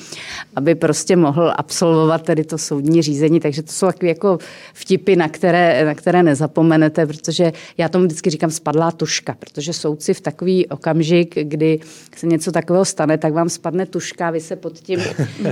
aby 0.56 0.74
prostě 0.74 1.16
mohl 1.16 1.52
absolvovat 1.56 2.22
tedy 2.22 2.44
to 2.44 2.58
soudní 2.58 3.02
řízení. 3.02 3.40
Takže 3.40 3.62
to 3.62 3.72
jsou 3.72 3.86
takové 3.86 4.08
jako 4.08 4.38
vtipy, 4.74 5.16
na 5.16 5.28
které, 5.28 5.84
na 5.84 5.94
které 5.94 6.22
nezapomenete, 6.22 7.06
protože 7.06 7.52
já 7.78 7.88
tomu 7.88 8.04
vždycky 8.04 8.30
říkám 8.30 8.50
spadlá 8.50 8.90
tuška, 8.90 9.36
protože 9.38 9.72
soudci 9.72 10.14
v 10.14 10.20
takový 10.20 10.66
okamžik, 10.66 11.34
kdy 11.42 11.80
se 12.16 12.26
něco 12.26 12.52
takového 12.52 12.71
takového 12.72 12.84
stane, 12.84 13.18
tak 13.18 13.32
vám 13.32 13.48
spadne 13.48 13.86
tuška, 13.86 14.30
vy 14.30 14.40
se 14.40 14.56
pod 14.56 14.72
tím 14.72 15.00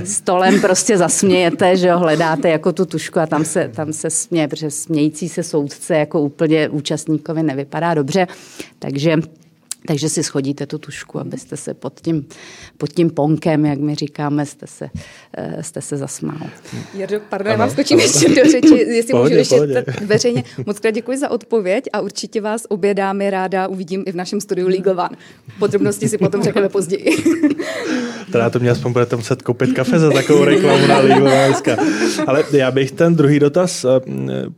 stolem 0.03 0.61
prostě 0.61 0.97
zasmějete, 0.97 1.77
že 1.77 1.87
jo, 1.87 1.99
hledáte 1.99 2.49
jako 2.49 2.71
tu 2.73 2.85
tušku 2.85 3.19
a 3.19 3.27
tam 3.27 3.45
se, 3.45 3.69
tam 3.75 3.93
se 3.93 4.09
směje, 4.09 4.47
protože 4.47 4.71
smějící 4.71 5.29
se 5.29 5.43
soudce 5.43 5.95
jako 5.97 6.21
úplně 6.21 6.69
účastníkovi 6.69 7.43
nevypadá 7.43 7.93
dobře. 7.93 8.27
Takže 8.79 9.17
takže 9.87 10.09
si 10.09 10.23
schodíte 10.23 10.65
tu 10.65 10.77
tušku, 10.77 11.19
abyste 11.19 11.57
se 11.57 11.73
pod 11.73 11.99
tím, 12.01 12.25
pod 12.77 12.89
tím 12.93 13.09
ponkem, 13.09 13.65
jak 13.65 13.79
my 13.79 13.95
říkáme, 13.95 14.45
jste 14.45 14.67
se, 14.67 14.89
eh, 15.37 15.63
jste 15.63 15.81
se 15.81 15.97
zasmál. 15.97 16.49
Jardo, 16.93 17.19
pardon, 17.29 17.57
vám 17.57 17.69
skočím 17.69 17.97
ano. 17.97 18.03
ještě 18.07 18.29
do 18.29 18.51
řeči, 18.51 18.75
jestli 18.95 19.11
pohodě, 19.11 19.35
můžu 19.35 19.39
ještě 19.39 19.55
pohodě. 19.55 19.85
veřejně. 20.05 20.43
Moc 20.65 20.79
krát 20.79 20.91
děkuji 20.91 21.17
za 21.17 21.31
odpověď 21.31 21.85
a 21.93 22.01
určitě 22.01 22.41
vás 22.41 22.65
obě 22.69 22.93
dámy 22.93 23.29
ráda 23.29 23.67
uvidím 23.67 24.03
i 24.07 24.11
v 24.11 24.15
našem 24.15 24.41
studiu 24.41 24.67
Legal 24.67 24.99
One. 24.99 25.17
Podrobnosti 25.59 26.09
si 26.09 26.17
potom 26.17 26.43
řekneme 26.43 26.69
později. 26.69 27.09
Teda 28.31 28.49
to 28.49 28.59
mě 28.59 28.71
aspoň 28.71 28.93
budete 28.93 29.15
muset 29.15 29.41
koupit 29.41 29.73
kafe 29.73 29.99
za 29.99 30.11
takovou 30.11 30.43
reklamu 30.43 30.87
na 30.87 30.99
Legal 30.99 31.27
One. 31.27 31.77
Ale 32.27 32.43
já 32.51 32.71
bych 32.71 32.91
ten 32.91 33.15
druhý 33.15 33.39
dotaz 33.39 33.85
eh, 33.85 33.89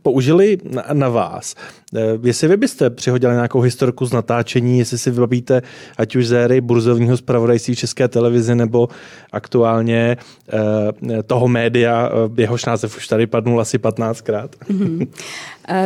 použili 0.02 0.58
na, 0.64 0.84
na 0.92 1.08
vás. 1.08 1.54
Eh, 1.94 2.18
jestli 2.22 2.48
vy 2.48 2.56
byste 2.56 2.90
přihodili 2.90 3.34
nějakou 3.34 3.60
historku 3.60 4.06
z 4.06 4.12
natáčení, 4.12 4.78
jestli 4.78 4.98
si 4.98 5.10
vybavíte 5.10 5.62
ať 5.98 6.16
už 6.16 6.26
z 6.26 6.32
éry 6.32 6.60
burzovního 6.60 7.16
zpravodajství 7.16 7.76
České 7.76 8.08
televize 8.08 8.54
nebo 8.54 8.88
aktuálně 9.32 10.16
eh, 10.52 11.22
toho 11.22 11.48
média, 11.48 12.10
eh, 12.12 12.42
jehož 12.42 12.64
název 12.64 12.96
už 12.96 13.08
tady 13.08 13.26
padnul 13.26 13.60
asi 13.60 13.78
15krát. 13.78 14.48
Mm-hmm. 14.70 15.08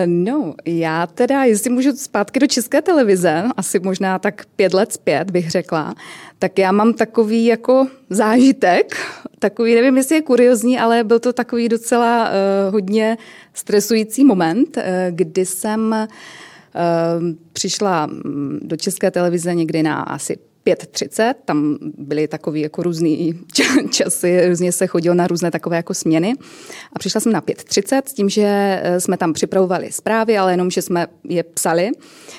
No, 0.07 0.55
já 0.67 1.07
teda, 1.07 1.45
jestli 1.45 1.71
můžu 1.71 1.93
zpátky 1.93 2.41
do 2.41 2.47
České 2.47 2.83
televize, 2.83 3.45
asi 3.57 3.79
možná 3.79 4.19
tak 4.19 4.45
pět 4.57 4.75
let 4.75 4.93
zpět 4.93 5.31
bych 5.31 5.51
řekla, 5.51 5.95
tak 6.39 6.59
já 6.59 6.73
mám 6.73 6.93
takový 6.93 7.45
jako 7.45 7.87
zážitek, 8.11 8.97
takový, 9.39 9.75
nevím, 9.75 9.97
jestli 9.97 10.15
je 10.15 10.23
kuriozní, 10.23 10.79
ale 10.79 11.05
byl 11.05 11.19
to 11.19 11.33
takový 11.33 11.69
docela 11.69 12.29
uh, 12.29 12.73
hodně 12.73 13.19
stresující 13.55 14.25
moment, 14.25 14.77
uh, 14.77 14.83
kdy 15.11 15.47
jsem 15.47 15.97
uh, 16.09 17.33
přišla 17.53 18.07
mm, 18.07 18.59
do 18.63 18.77
České 18.77 19.11
televize 19.11 19.55
někdy 19.55 19.83
na 19.83 20.01
asi 20.01 20.39
5.30, 20.69 21.35
tam 21.45 21.79
byly 21.99 22.29
takové 22.29 22.59
jako 22.59 22.83
různý 22.83 23.41
časy, 23.91 24.49
různě 24.49 24.73
se 24.73 24.87
chodilo 24.87 25.15
na 25.15 25.27
různé 25.27 25.51
takové 25.51 25.77
jako 25.77 25.95
směny. 25.95 26.35
A 26.93 26.99
přišla 26.99 27.21
jsem 27.21 27.33
na 27.33 27.41
5.30 27.41 28.03
s 28.07 28.13
tím, 28.13 28.29
že 28.29 28.45
eh, 28.83 29.01
jsme 29.01 29.17
tam 29.17 29.33
připravovali 29.33 29.93
zprávy, 29.93 30.39
ale 30.39 30.53
jenom, 30.53 30.71
že 30.71 30.83
jsme 30.83 31.07
je 31.25 31.43
psali. 31.43 31.91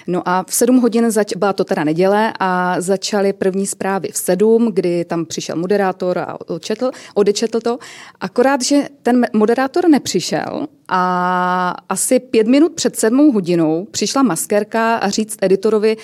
No 0.07 0.21
a 0.25 0.43
v 0.43 0.53
7 0.53 0.77
hodin, 0.77 1.11
zač- 1.11 1.35
byla 1.35 1.53
to 1.53 1.63
teda 1.63 1.83
neděle 1.83 2.33
a 2.39 2.81
začaly 2.81 3.33
první 3.33 3.67
zprávy 3.67 4.09
v 4.11 4.17
7, 4.17 4.71
kdy 4.73 5.05
tam 5.05 5.25
přišel 5.25 5.55
moderátor 5.55 6.17
a 6.17 6.37
odčetl, 6.49 6.91
odečetl 7.13 7.59
to. 7.59 7.77
Akorát, 8.19 8.61
že 8.61 8.87
ten 9.03 9.27
moderátor 9.33 9.89
nepřišel 9.89 10.67
a 10.87 11.75
asi 11.89 12.19
pět 12.19 12.47
minut 12.47 12.71
před 12.73 12.95
sedmou 12.95 13.31
hodinou 13.31 13.87
přišla 13.91 14.23
maskérka 14.23 14.95
a 14.95 15.09
říct 15.09 15.37
editorovi, 15.41 15.97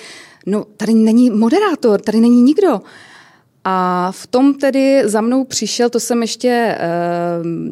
no 0.46 0.64
tady 0.76 0.94
není 0.94 1.30
moderátor, 1.30 2.00
tady 2.00 2.20
není 2.20 2.42
nikdo. 2.42 2.80
A 3.68 4.08
v 4.12 4.26
tom 4.26 4.54
tedy 4.54 5.02
za 5.04 5.20
mnou 5.20 5.44
přišel, 5.44 5.90
to 5.90 6.00
jsem 6.00 6.22
ještě 6.22 6.48
e, 6.48 6.78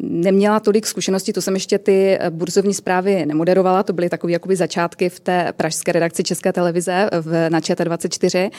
neměla 0.01 0.59
tolik 0.59 0.87
zkušeností, 0.87 1.33
to 1.33 1.41
jsem 1.41 1.53
ještě 1.53 1.79
ty 1.79 2.19
burzovní 2.29 2.73
zprávy 2.73 3.25
nemoderovala, 3.25 3.83
to 3.83 3.93
byly 3.93 4.09
takové 4.09 4.33
jakoby 4.33 4.55
začátky 4.55 5.09
v 5.09 5.19
té 5.19 5.53
pražské 5.57 5.91
redakci 5.91 6.23
České 6.23 6.53
televize 6.53 7.09
v, 7.21 7.49
na 7.49 7.59
ČT24. 7.59 8.51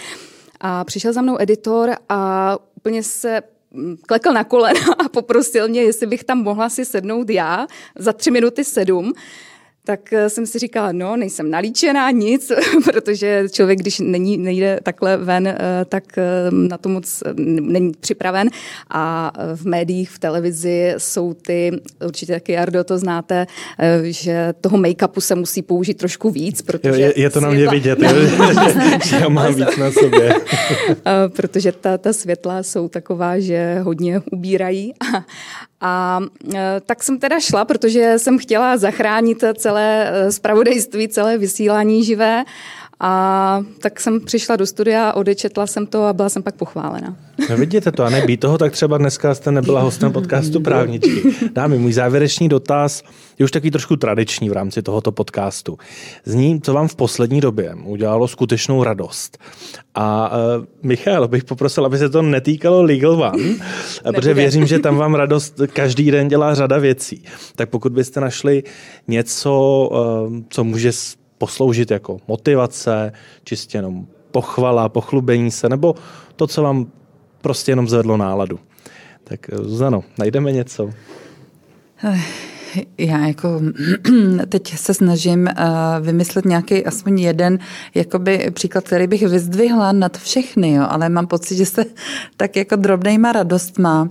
A 0.60 0.84
přišel 0.84 1.12
za 1.12 1.22
mnou 1.22 1.36
editor 1.40 1.90
a 2.08 2.58
úplně 2.76 3.02
se 3.02 3.42
mm, 3.70 3.96
klekl 4.06 4.32
na 4.32 4.44
kolena 4.44 4.80
a 5.04 5.08
poprosil 5.08 5.68
mě, 5.68 5.82
jestli 5.82 6.06
bych 6.06 6.24
tam 6.24 6.42
mohla 6.42 6.68
si 6.68 6.84
sednout 6.84 7.30
já 7.30 7.66
za 7.98 8.12
tři 8.12 8.30
minuty 8.30 8.64
sedm 8.64 9.12
tak 9.86 10.12
eh, 10.12 10.30
jsem 10.30 10.46
si 10.46 10.58
říkala, 10.58 10.92
no, 10.92 11.16
nejsem 11.16 11.50
nalíčená, 11.50 12.10
nic, 12.10 12.52
protože 12.84 13.44
člověk, 13.50 13.78
když 13.78 13.98
není, 13.98 14.38
nejde 14.38 14.80
takhle 14.82 15.16
ven, 15.16 15.46
eh, 15.46 15.56
tak 15.84 16.18
eh, 16.18 16.22
na 16.50 16.78
to 16.78 16.88
moc 16.88 17.22
není 17.60 17.92
připraven. 18.00 18.50
A 18.90 19.32
v 19.54 19.64
médiích, 19.66 20.10
v 20.10 20.18
televizi 20.18 20.94
jsou 20.98 21.34
ty, 21.34 21.70
určitě 22.06 22.32
taky 22.32 22.52
Jardo 22.52 22.84
to 22.84 22.98
znáte, 22.98 23.46
že 24.02 24.54
toho 24.60 24.78
make-upu 24.78 25.20
se 25.20 25.34
musí 25.34 25.62
použít 25.62 25.94
trošku 25.94 26.30
víc, 26.30 26.62
protože... 26.62 27.02
Je, 27.02 27.20
je 27.20 27.30
to 27.30 27.40
na 27.40 27.50
mě 27.50 27.68
vidět, 27.68 27.98
že 29.04 29.16
já 29.16 29.28
mám 29.28 29.54
víc 29.54 29.76
na 29.76 29.90
sobě. 29.90 30.34
protože 31.28 31.72
ta, 31.72 31.98
ta 31.98 32.12
světla 32.12 32.62
jsou 32.62 32.88
taková, 32.88 33.38
že 33.38 33.78
hodně 33.80 34.20
ubírají. 34.32 34.94
A 35.80 36.20
e, 36.54 36.80
tak 36.86 37.02
jsem 37.02 37.18
teda 37.18 37.40
šla, 37.40 37.64
protože 37.64 38.18
jsem 38.18 38.38
chtěla 38.38 38.76
zachránit 38.76 39.44
celé 39.54 39.75
spravodajství, 40.30 41.08
celé 41.08 41.38
vysílání 41.38 42.04
živé 42.04 42.44
a 43.00 43.62
tak 43.80 44.00
jsem 44.00 44.20
přišla 44.20 44.56
do 44.56 44.66
studia, 44.66 45.12
odečetla 45.12 45.66
jsem 45.66 45.86
to 45.86 46.04
a 46.04 46.12
byla 46.12 46.28
jsem 46.28 46.42
pak 46.42 46.54
pochválena. 46.54 47.16
No 47.50 47.56
vidíte 47.56 47.92
to 47.92 48.04
a 48.04 48.10
nebýt 48.10 48.40
toho, 48.40 48.58
tak 48.58 48.72
třeba 48.72 48.98
dneska 48.98 49.34
jste 49.34 49.52
nebyla 49.52 49.80
hostem 49.80 50.12
podcastu 50.12 50.60
Právničky. 50.60 51.22
Dámy, 51.52 51.78
můj 51.78 51.92
závěrečný 51.92 52.48
dotaz 52.48 53.02
je 53.38 53.44
už 53.44 53.50
takový 53.50 53.70
trošku 53.70 53.96
tradiční 53.96 54.50
v 54.50 54.52
rámci 54.52 54.82
tohoto 54.82 55.12
podcastu. 55.12 55.78
Zní, 56.24 56.60
co 56.60 56.72
vám 56.72 56.88
v 56.88 56.96
poslední 56.96 57.40
době 57.40 57.74
udělalo 57.84 58.28
skutečnou 58.28 58.84
radost. 58.84 59.38
A 59.94 60.30
uh, 60.30 60.64
Michal, 60.82 61.28
bych 61.28 61.44
poprosil, 61.44 61.86
aby 61.86 61.98
se 61.98 62.08
to 62.08 62.22
netýkalo 62.22 62.82
Legal 62.82 63.12
One, 63.12 63.54
protože 64.14 64.34
věřím, 64.34 64.66
že 64.66 64.78
tam 64.78 64.96
vám 64.96 65.14
radost 65.14 65.60
každý 65.72 66.10
den 66.10 66.28
dělá 66.28 66.54
řada 66.54 66.78
věcí. 66.78 67.24
Tak 67.56 67.70
pokud 67.70 67.92
byste 67.92 68.20
našli 68.20 68.62
něco, 69.08 69.88
uh, 69.92 70.36
co 70.48 70.64
může 70.64 70.92
posloužit 71.38 71.90
jako 71.90 72.18
motivace, 72.28 73.12
čistě 73.44 73.78
jenom 73.78 74.06
pochvala, 74.30 74.88
pochlubení 74.88 75.50
se, 75.50 75.68
nebo 75.68 75.94
to, 76.36 76.46
co 76.46 76.62
vám 76.62 76.86
prostě 77.40 77.72
jenom 77.72 77.88
zvedlo 77.88 78.16
náladu. 78.16 78.58
Tak 79.24 79.40
Zuzano, 79.62 80.04
najdeme 80.18 80.52
něco? 80.52 80.90
Já 82.98 83.26
jako 83.26 83.60
teď 84.48 84.76
se 84.76 84.94
snažím 84.94 85.48
uh, 85.58 86.06
vymyslet 86.06 86.44
nějaký 86.44 86.84
aspoň 86.84 87.20
jeden 87.20 87.58
jakoby 87.94 88.50
příklad, 88.54 88.84
který 88.84 89.06
bych 89.06 89.22
vyzdvihla 89.22 89.92
nad 89.92 90.18
všechny, 90.18 90.72
jo, 90.72 90.86
ale 90.88 91.08
mám 91.08 91.26
pocit, 91.26 91.56
že 91.56 91.66
se 91.66 91.84
tak 92.36 92.56
jako 92.56 92.76
drobnejma 92.76 93.32
radostma 93.32 94.08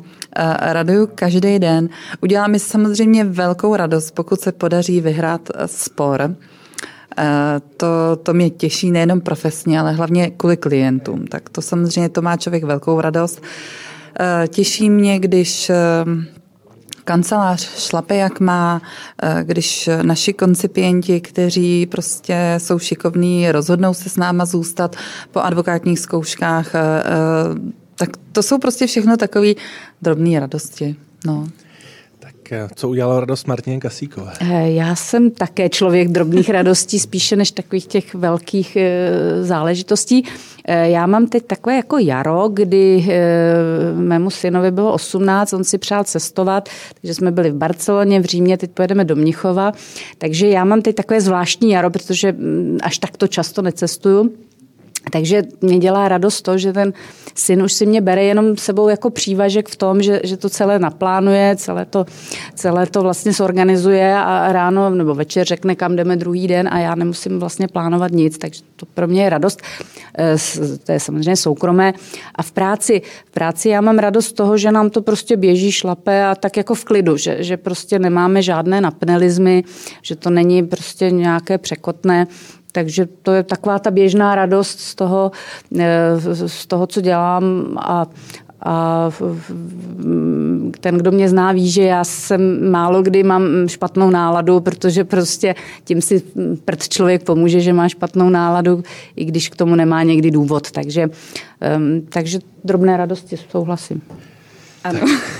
raduju 0.59 1.09
každý 1.15 1.59
den. 1.59 1.89
Udělá 2.21 2.47
mi 2.47 2.59
samozřejmě 2.59 3.23
velkou 3.23 3.76
radost, 3.76 4.11
pokud 4.11 4.41
se 4.41 4.51
podaří 4.51 5.01
vyhrát 5.01 5.49
spor 5.65 6.21
Eh, 6.21 6.55
to, 7.78 7.88
to 8.24 8.34
mě 8.34 8.49
těší 8.49 8.91
nejenom 8.91 9.22
profesně, 9.22 9.80
ale 9.80 9.91
hlavně 9.91 10.30
kvůli 10.30 10.57
klientům. 10.57 11.28
Tak 11.28 11.49
to 11.49 11.61
samozřejmě 11.61 12.09
to 12.09 12.22
má 12.22 12.38
člověk 12.38 12.63
velkou 12.63 13.01
radost. 13.01 13.41
Eh, 14.20 14.47
těší 14.47 14.89
mě, 14.89 15.20
když 15.20 15.70
eh, 15.70 15.76
kancelář 17.03 17.80
šlape, 17.80 18.16
jak 18.16 18.39
má, 18.39 18.82
když 19.43 19.89
naši 20.01 20.34
koncipienti, 20.34 21.22
kteří 21.22 21.86
prostě 21.86 22.55
jsou 22.57 22.80
šikovní, 22.80 23.51
rozhodnou 23.51 23.93
se 23.93 24.09
s 24.09 24.18
náma 24.18 24.45
zůstat 24.45 24.95
po 25.32 25.39
advokátních 25.39 25.99
zkouškách, 25.99 26.72
tak 27.95 28.09
to 28.32 28.43
jsou 28.43 28.57
prostě 28.57 28.88
všechno 28.88 29.18
takové 29.18 29.53
drobné 30.01 30.39
radosti. 30.39 30.95
No. 31.26 31.47
Eh, 32.52 32.68
co 32.76 32.89
udělala 32.89 33.20
radost 33.20 33.48
Martině 33.48 33.80
Kasíkové? 33.80 34.34
Eh, 34.41 34.72
já 34.72 34.96
jsem 34.96 35.32
také 35.32 35.70
člověk 35.70 36.08
drobných 36.08 36.50
radostí, 36.50 37.00
spíše 37.00 37.36
než 37.36 37.52
takových 37.52 37.88
těch 37.88 38.16
velkých 38.16 38.76
eh, 38.76 39.43
záležitostí. 39.43 40.24
Já 40.68 41.08
mám 41.08 41.28
teď 41.28 41.46
takové 41.46 41.76
jako 41.76 41.98
jaro, 41.98 42.50
kdy 42.54 43.08
mému 43.96 44.30
synovi 44.30 44.72
bylo 44.72 44.93
18, 44.93 45.54
on 45.54 45.64
si 45.64 45.78
přál 45.78 46.04
cestovat, 46.04 46.70
takže 47.02 47.14
jsme 47.14 47.32
byli 47.32 47.52
v 47.52 47.56
Barceloně, 47.56 48.20
v 48.20 48.26
Římě, 48.26 48.58
teď 48.58 48.72
pojedeme 48.72 49.06
do 49.06 49.16
Mnichova. 49.16 49.72
Takže 50.18 50.48
já 50.48 50.66
mám 50.66 50.82
teď 50.82 50.96
takové 50.96 51.22
zvláštní 51.22 51.72
jaro, 51.72 51.89
protože 51.89 52.32
mm, 52.32 52.78
až 52.84 52.98
takto 52.98 53.28
často 53.28 53.62
necestuju. 53.62 54.32
Takže 55.12 55.43
mě 55.62 55.80
dělá 55.80 56.08
radost 56.08 56.41
to, 56.41 56.58
že 56.58 56.74
ten 56.74 56.93
syn 57.36 57.64
už 57.64 57.74
si 57.74 57.86
mě 57.86 58.01
bere 58.01 58.24
jenom 58.24 58.58
sebou 58.58 58.89
jako 58.89 59.10
přívažek 59.10 59.70
v 59.70 59.76
tom, 59.76 60.01
že, 60.01 60.22
že 60.24 60.38
to 60.38 60.49
celé 60.49 60.80
naplánuje, 60.80 61.56
celé 61.56 61.86
to, 61.86 62.06
celé 62.56 62.86
to 62.86 63.01
vlastně 63.01 63.34
zorganizuje 63.34 64.16
a 64.16 64.51
ráno 64.51 64.89
nebo 64.89 65.16
večer 65.16 65.47
řekne, 65.47 65.76
kam 65.76 65.95
jdeme 65.95 66.16
druhý 66.16 66.47
den 66.47 66.70
a 66.72 66.80
já 66.80 66.95
nemusím 66.95 67.39
vlastně 67.39 67.68
plánovat 67.68 68.12
nic, 68.12 68.38
takže 68.38 68.62
to 68.76 68.86
pro 68.86 69.08
mě 69.08 69.24
je 69.24 69.30
radost. 69.30 69.62
Eh, 70.20 70.36
to 70.84 70.91
je 70.91 70.99
samozřejmě 70.99 71.36
soukromé. 71.36 71.93
A 72.36 72.43
v 72.43 72.51
práci, 72.51 73.01
v 73.26 73.32
práci 73.32 73.70
já 73.70 73.82
mám 73.82 73.99
radost 73.99 74.32
toho, 74.32 74.58
že 74.58 74.72
nám 74.72 74.89
to 74.89 75.01
prostě 75.01 75.38
běží, 75.38 75.72
šlape 75.72 76.26
a 76.26 76.36
tak 76.36 76.58
jako 76.58 76.76
v 76.76 76.86
klidu, 76.86 77.18
že, 77.18 77.43
že 77.43 77.58
prostě 77.58 77.99
nemáme 77.99 78.41
žádné 78.41 78.82
napnelizmy, 78.82 79.64
že 80.01 80.16
to 80.16 80.30
není 80.30 80.64
prostě 80.64 81.12
nějaké 81.12 81.58
překotné, 81.58 82.28
takže 82.76 83.07
to 83.21 83.32
je 83.32 83.43
taková 83.43 83.80
ta 83.80 83.91
běžná 83.91 84.36
radost 84.36 84.80
z 84.80 84.95
toho, 84.95 85.32
z 86.45 86.65
toho 86.67 86.88
co 86.88 87.01
dělám 87.01 87.43
a, 87.78 88.05
a 88.61 89.09
ten, 90.80 90.97
kdo 90.97 91.11
mě 91.11 91.30
zná, 91.30 91.51
ví, 91.51 91.71
že 91.71 91.84
já 91.84 92.03
jsem 92.03 92.71
málo 92.71 93.01
kdy 93.01 93.23
mám 93.23 93.67
špatnou 93.67 94.09
náladu, 94.09 94.59
protože 94.59 95.03
prostě 95.03 95.55
tím 95.84 96.01
si 96.01 96.23
prd 96.65 96.89
člověk 96.89 97.23
pomůže, 97.23 97.59
že 97.59 97.73
má 97.73 97.89
špatnou 97.89 98.30
náladu, 98.30 98.84
i 99.15 99.26
když 99.26 99.49
k 99.49 99.55
tomu 99.55 99.76
nemá 99.76 100.03
někdy 100.03 100.32
důvod. 100.32 100.71
Takže, 100.71 101.09
takže 102.09 102.39
drobné 102.63 102.97
radosti 102.97 103.38
souhlasím. 103.51 104.01
Ano. 104.84 104.99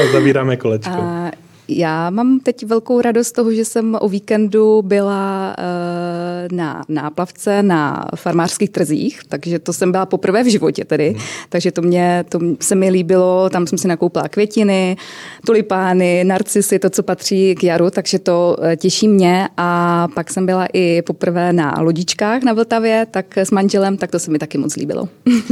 a 0.00 0.12
zavíráme 0.12 0.56
kolečko. 0.56 0.92
A 0.92 1.30
já 1.68 2.10
mám 2.10 2.40
teď 2.40 2.66
velkou 2.66 3.00
radost 3.00 3.32
toho, 3.32 3.52
že 3.52 3.64
jsem 3.64 3.96
o 4.00 4.08
víkendu 4.08 4.82
byla 4.82 5.54
eh, 5.58 6.48
na 6.52 6.82
náplavce 6.88 7.62
na 7.62 8.04
farmářských 8.16 8.70
trzích, 8.70 9.20
takže 9.28 9.58
to 9.58 9.72
jsem 9.72 9.92
byla 9.92 10.06
poprvé 10.06 10.42
v 10.42 10.50
životě 10.50 10.84
tedy, 10.84 11.10
hmm. 11.10 11.20
takže 11.48 11.72
to 11.72 11.82
mě, 11.82 12.24
to 12.28 12.40
se 12.60 12.74
mi 12.74 12.90
líbilo, 12.90 13.50
tam 13.50 13.66
jsem 13.66 13.78
si 13.78 13.88
nakoupila 13.88 14.28
květiny, 14.28 14.96
tulipány, 15.46 16.24
narcisy, 16.24 16.78
to, 16.78 16.90
co 16.90 17.02
patří 17.02 17.54
k 17.54 17.64
jaru, 17.64 17.90
takže 17.90 18.18
to 18.18 18.56
eh, 18.62 18.76
těší 18.76 19.08
mě 19.08 19.48
a 19.56 20.08
pak 20.14 20.30
jsem 20.30 20.46
byla 20.46 20.66
i 20.72 21.02
poprvé 21.02 21.52
na 21.52 21.74
lodičkách 21.80 22.42
na 22.42 22.52
Vltavě, 22.52 23.06
tak 23.10 23.38
s 23.38 23.50
manželem, 23.50 23.96
tak 23.96 24.10
to 24.10 24.18
se 24.18 24.30
mi 24.30 24.38
taky 24.38 24.58
moc 24.58 24.76
líbilo. 24.76 25.08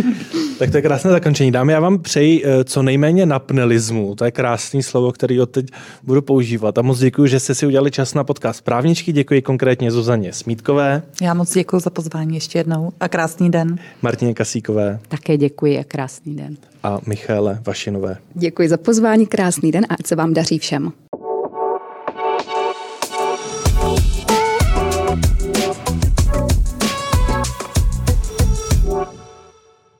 tak 0.58 0.70
to 0.70 0.76
je 0.76 0.82
krásné 0.82 1.10
zakončení. 1.10 1.52
Dámy, 1.52 1.72
já 1.72 1.80
vám 1.80 1.98
přeji 1.98 2.42
eh, 2.44 2.64
co 2.64 2.82
nejméně 2.82 3.26
napnelismu, 3.26 4.14
to 4.14 4.24
je 4.24 4.30
krásný 4.30 4.82
slovo, 4.82 5.12
který 5.12 5.40
od 5.40 5.50
teď 5.50 5.66
budu 6.02 6.22
používat. 6.22 6.78
A 6.78 6.82
moc 6.82 6.98
děkuji, 6.98 7.26
že 7.26 7.40
jste 7.40 7.54
si 7.54 7.66
udělali 7.66 7.90
čas 7.90 8.14
na 8.14 8.24
podcast 8.24 8.64
Právničky. 8.64 9.12
Děkuji 9.12 9.42
konkrétně 9.42 9.90
Zuzaně 9.90 10.32
Smítkové. 10.32 11.02
Já 11.22 11.34
moc 11.34 11.54
děkuji 11.54 11.80
za 11.80 11.90
pozvání 11.90 12.34
ještě 12.34 12.58
jednou 12.58 12.92
a 13.00 13.08
krásný 13.08 13.50
den. 13.50 13.78
Martině 14.02 14.34
Kasíkové. 14.34 14.98
Také 15.08 15.36
děkuji 15.36 15.78
a 15.78 15.84
krásný 15.84 16.36
den. 16.36 16.56
A 16.82 16.98
Michále 17.06 17.60
Vašinové. 17.66 18.16
Děkuji 18.34 18.68
za 18.68 18.76
pozvání, 18.76 19.26
krásný 19.26 19.72
den 19.72 19.84
a 19.88 19.94
ať 19.94 20.06
se 20.06 20.16
vám 20.16 20.34
daří 20.34 20.58
všem. 20.58 20.92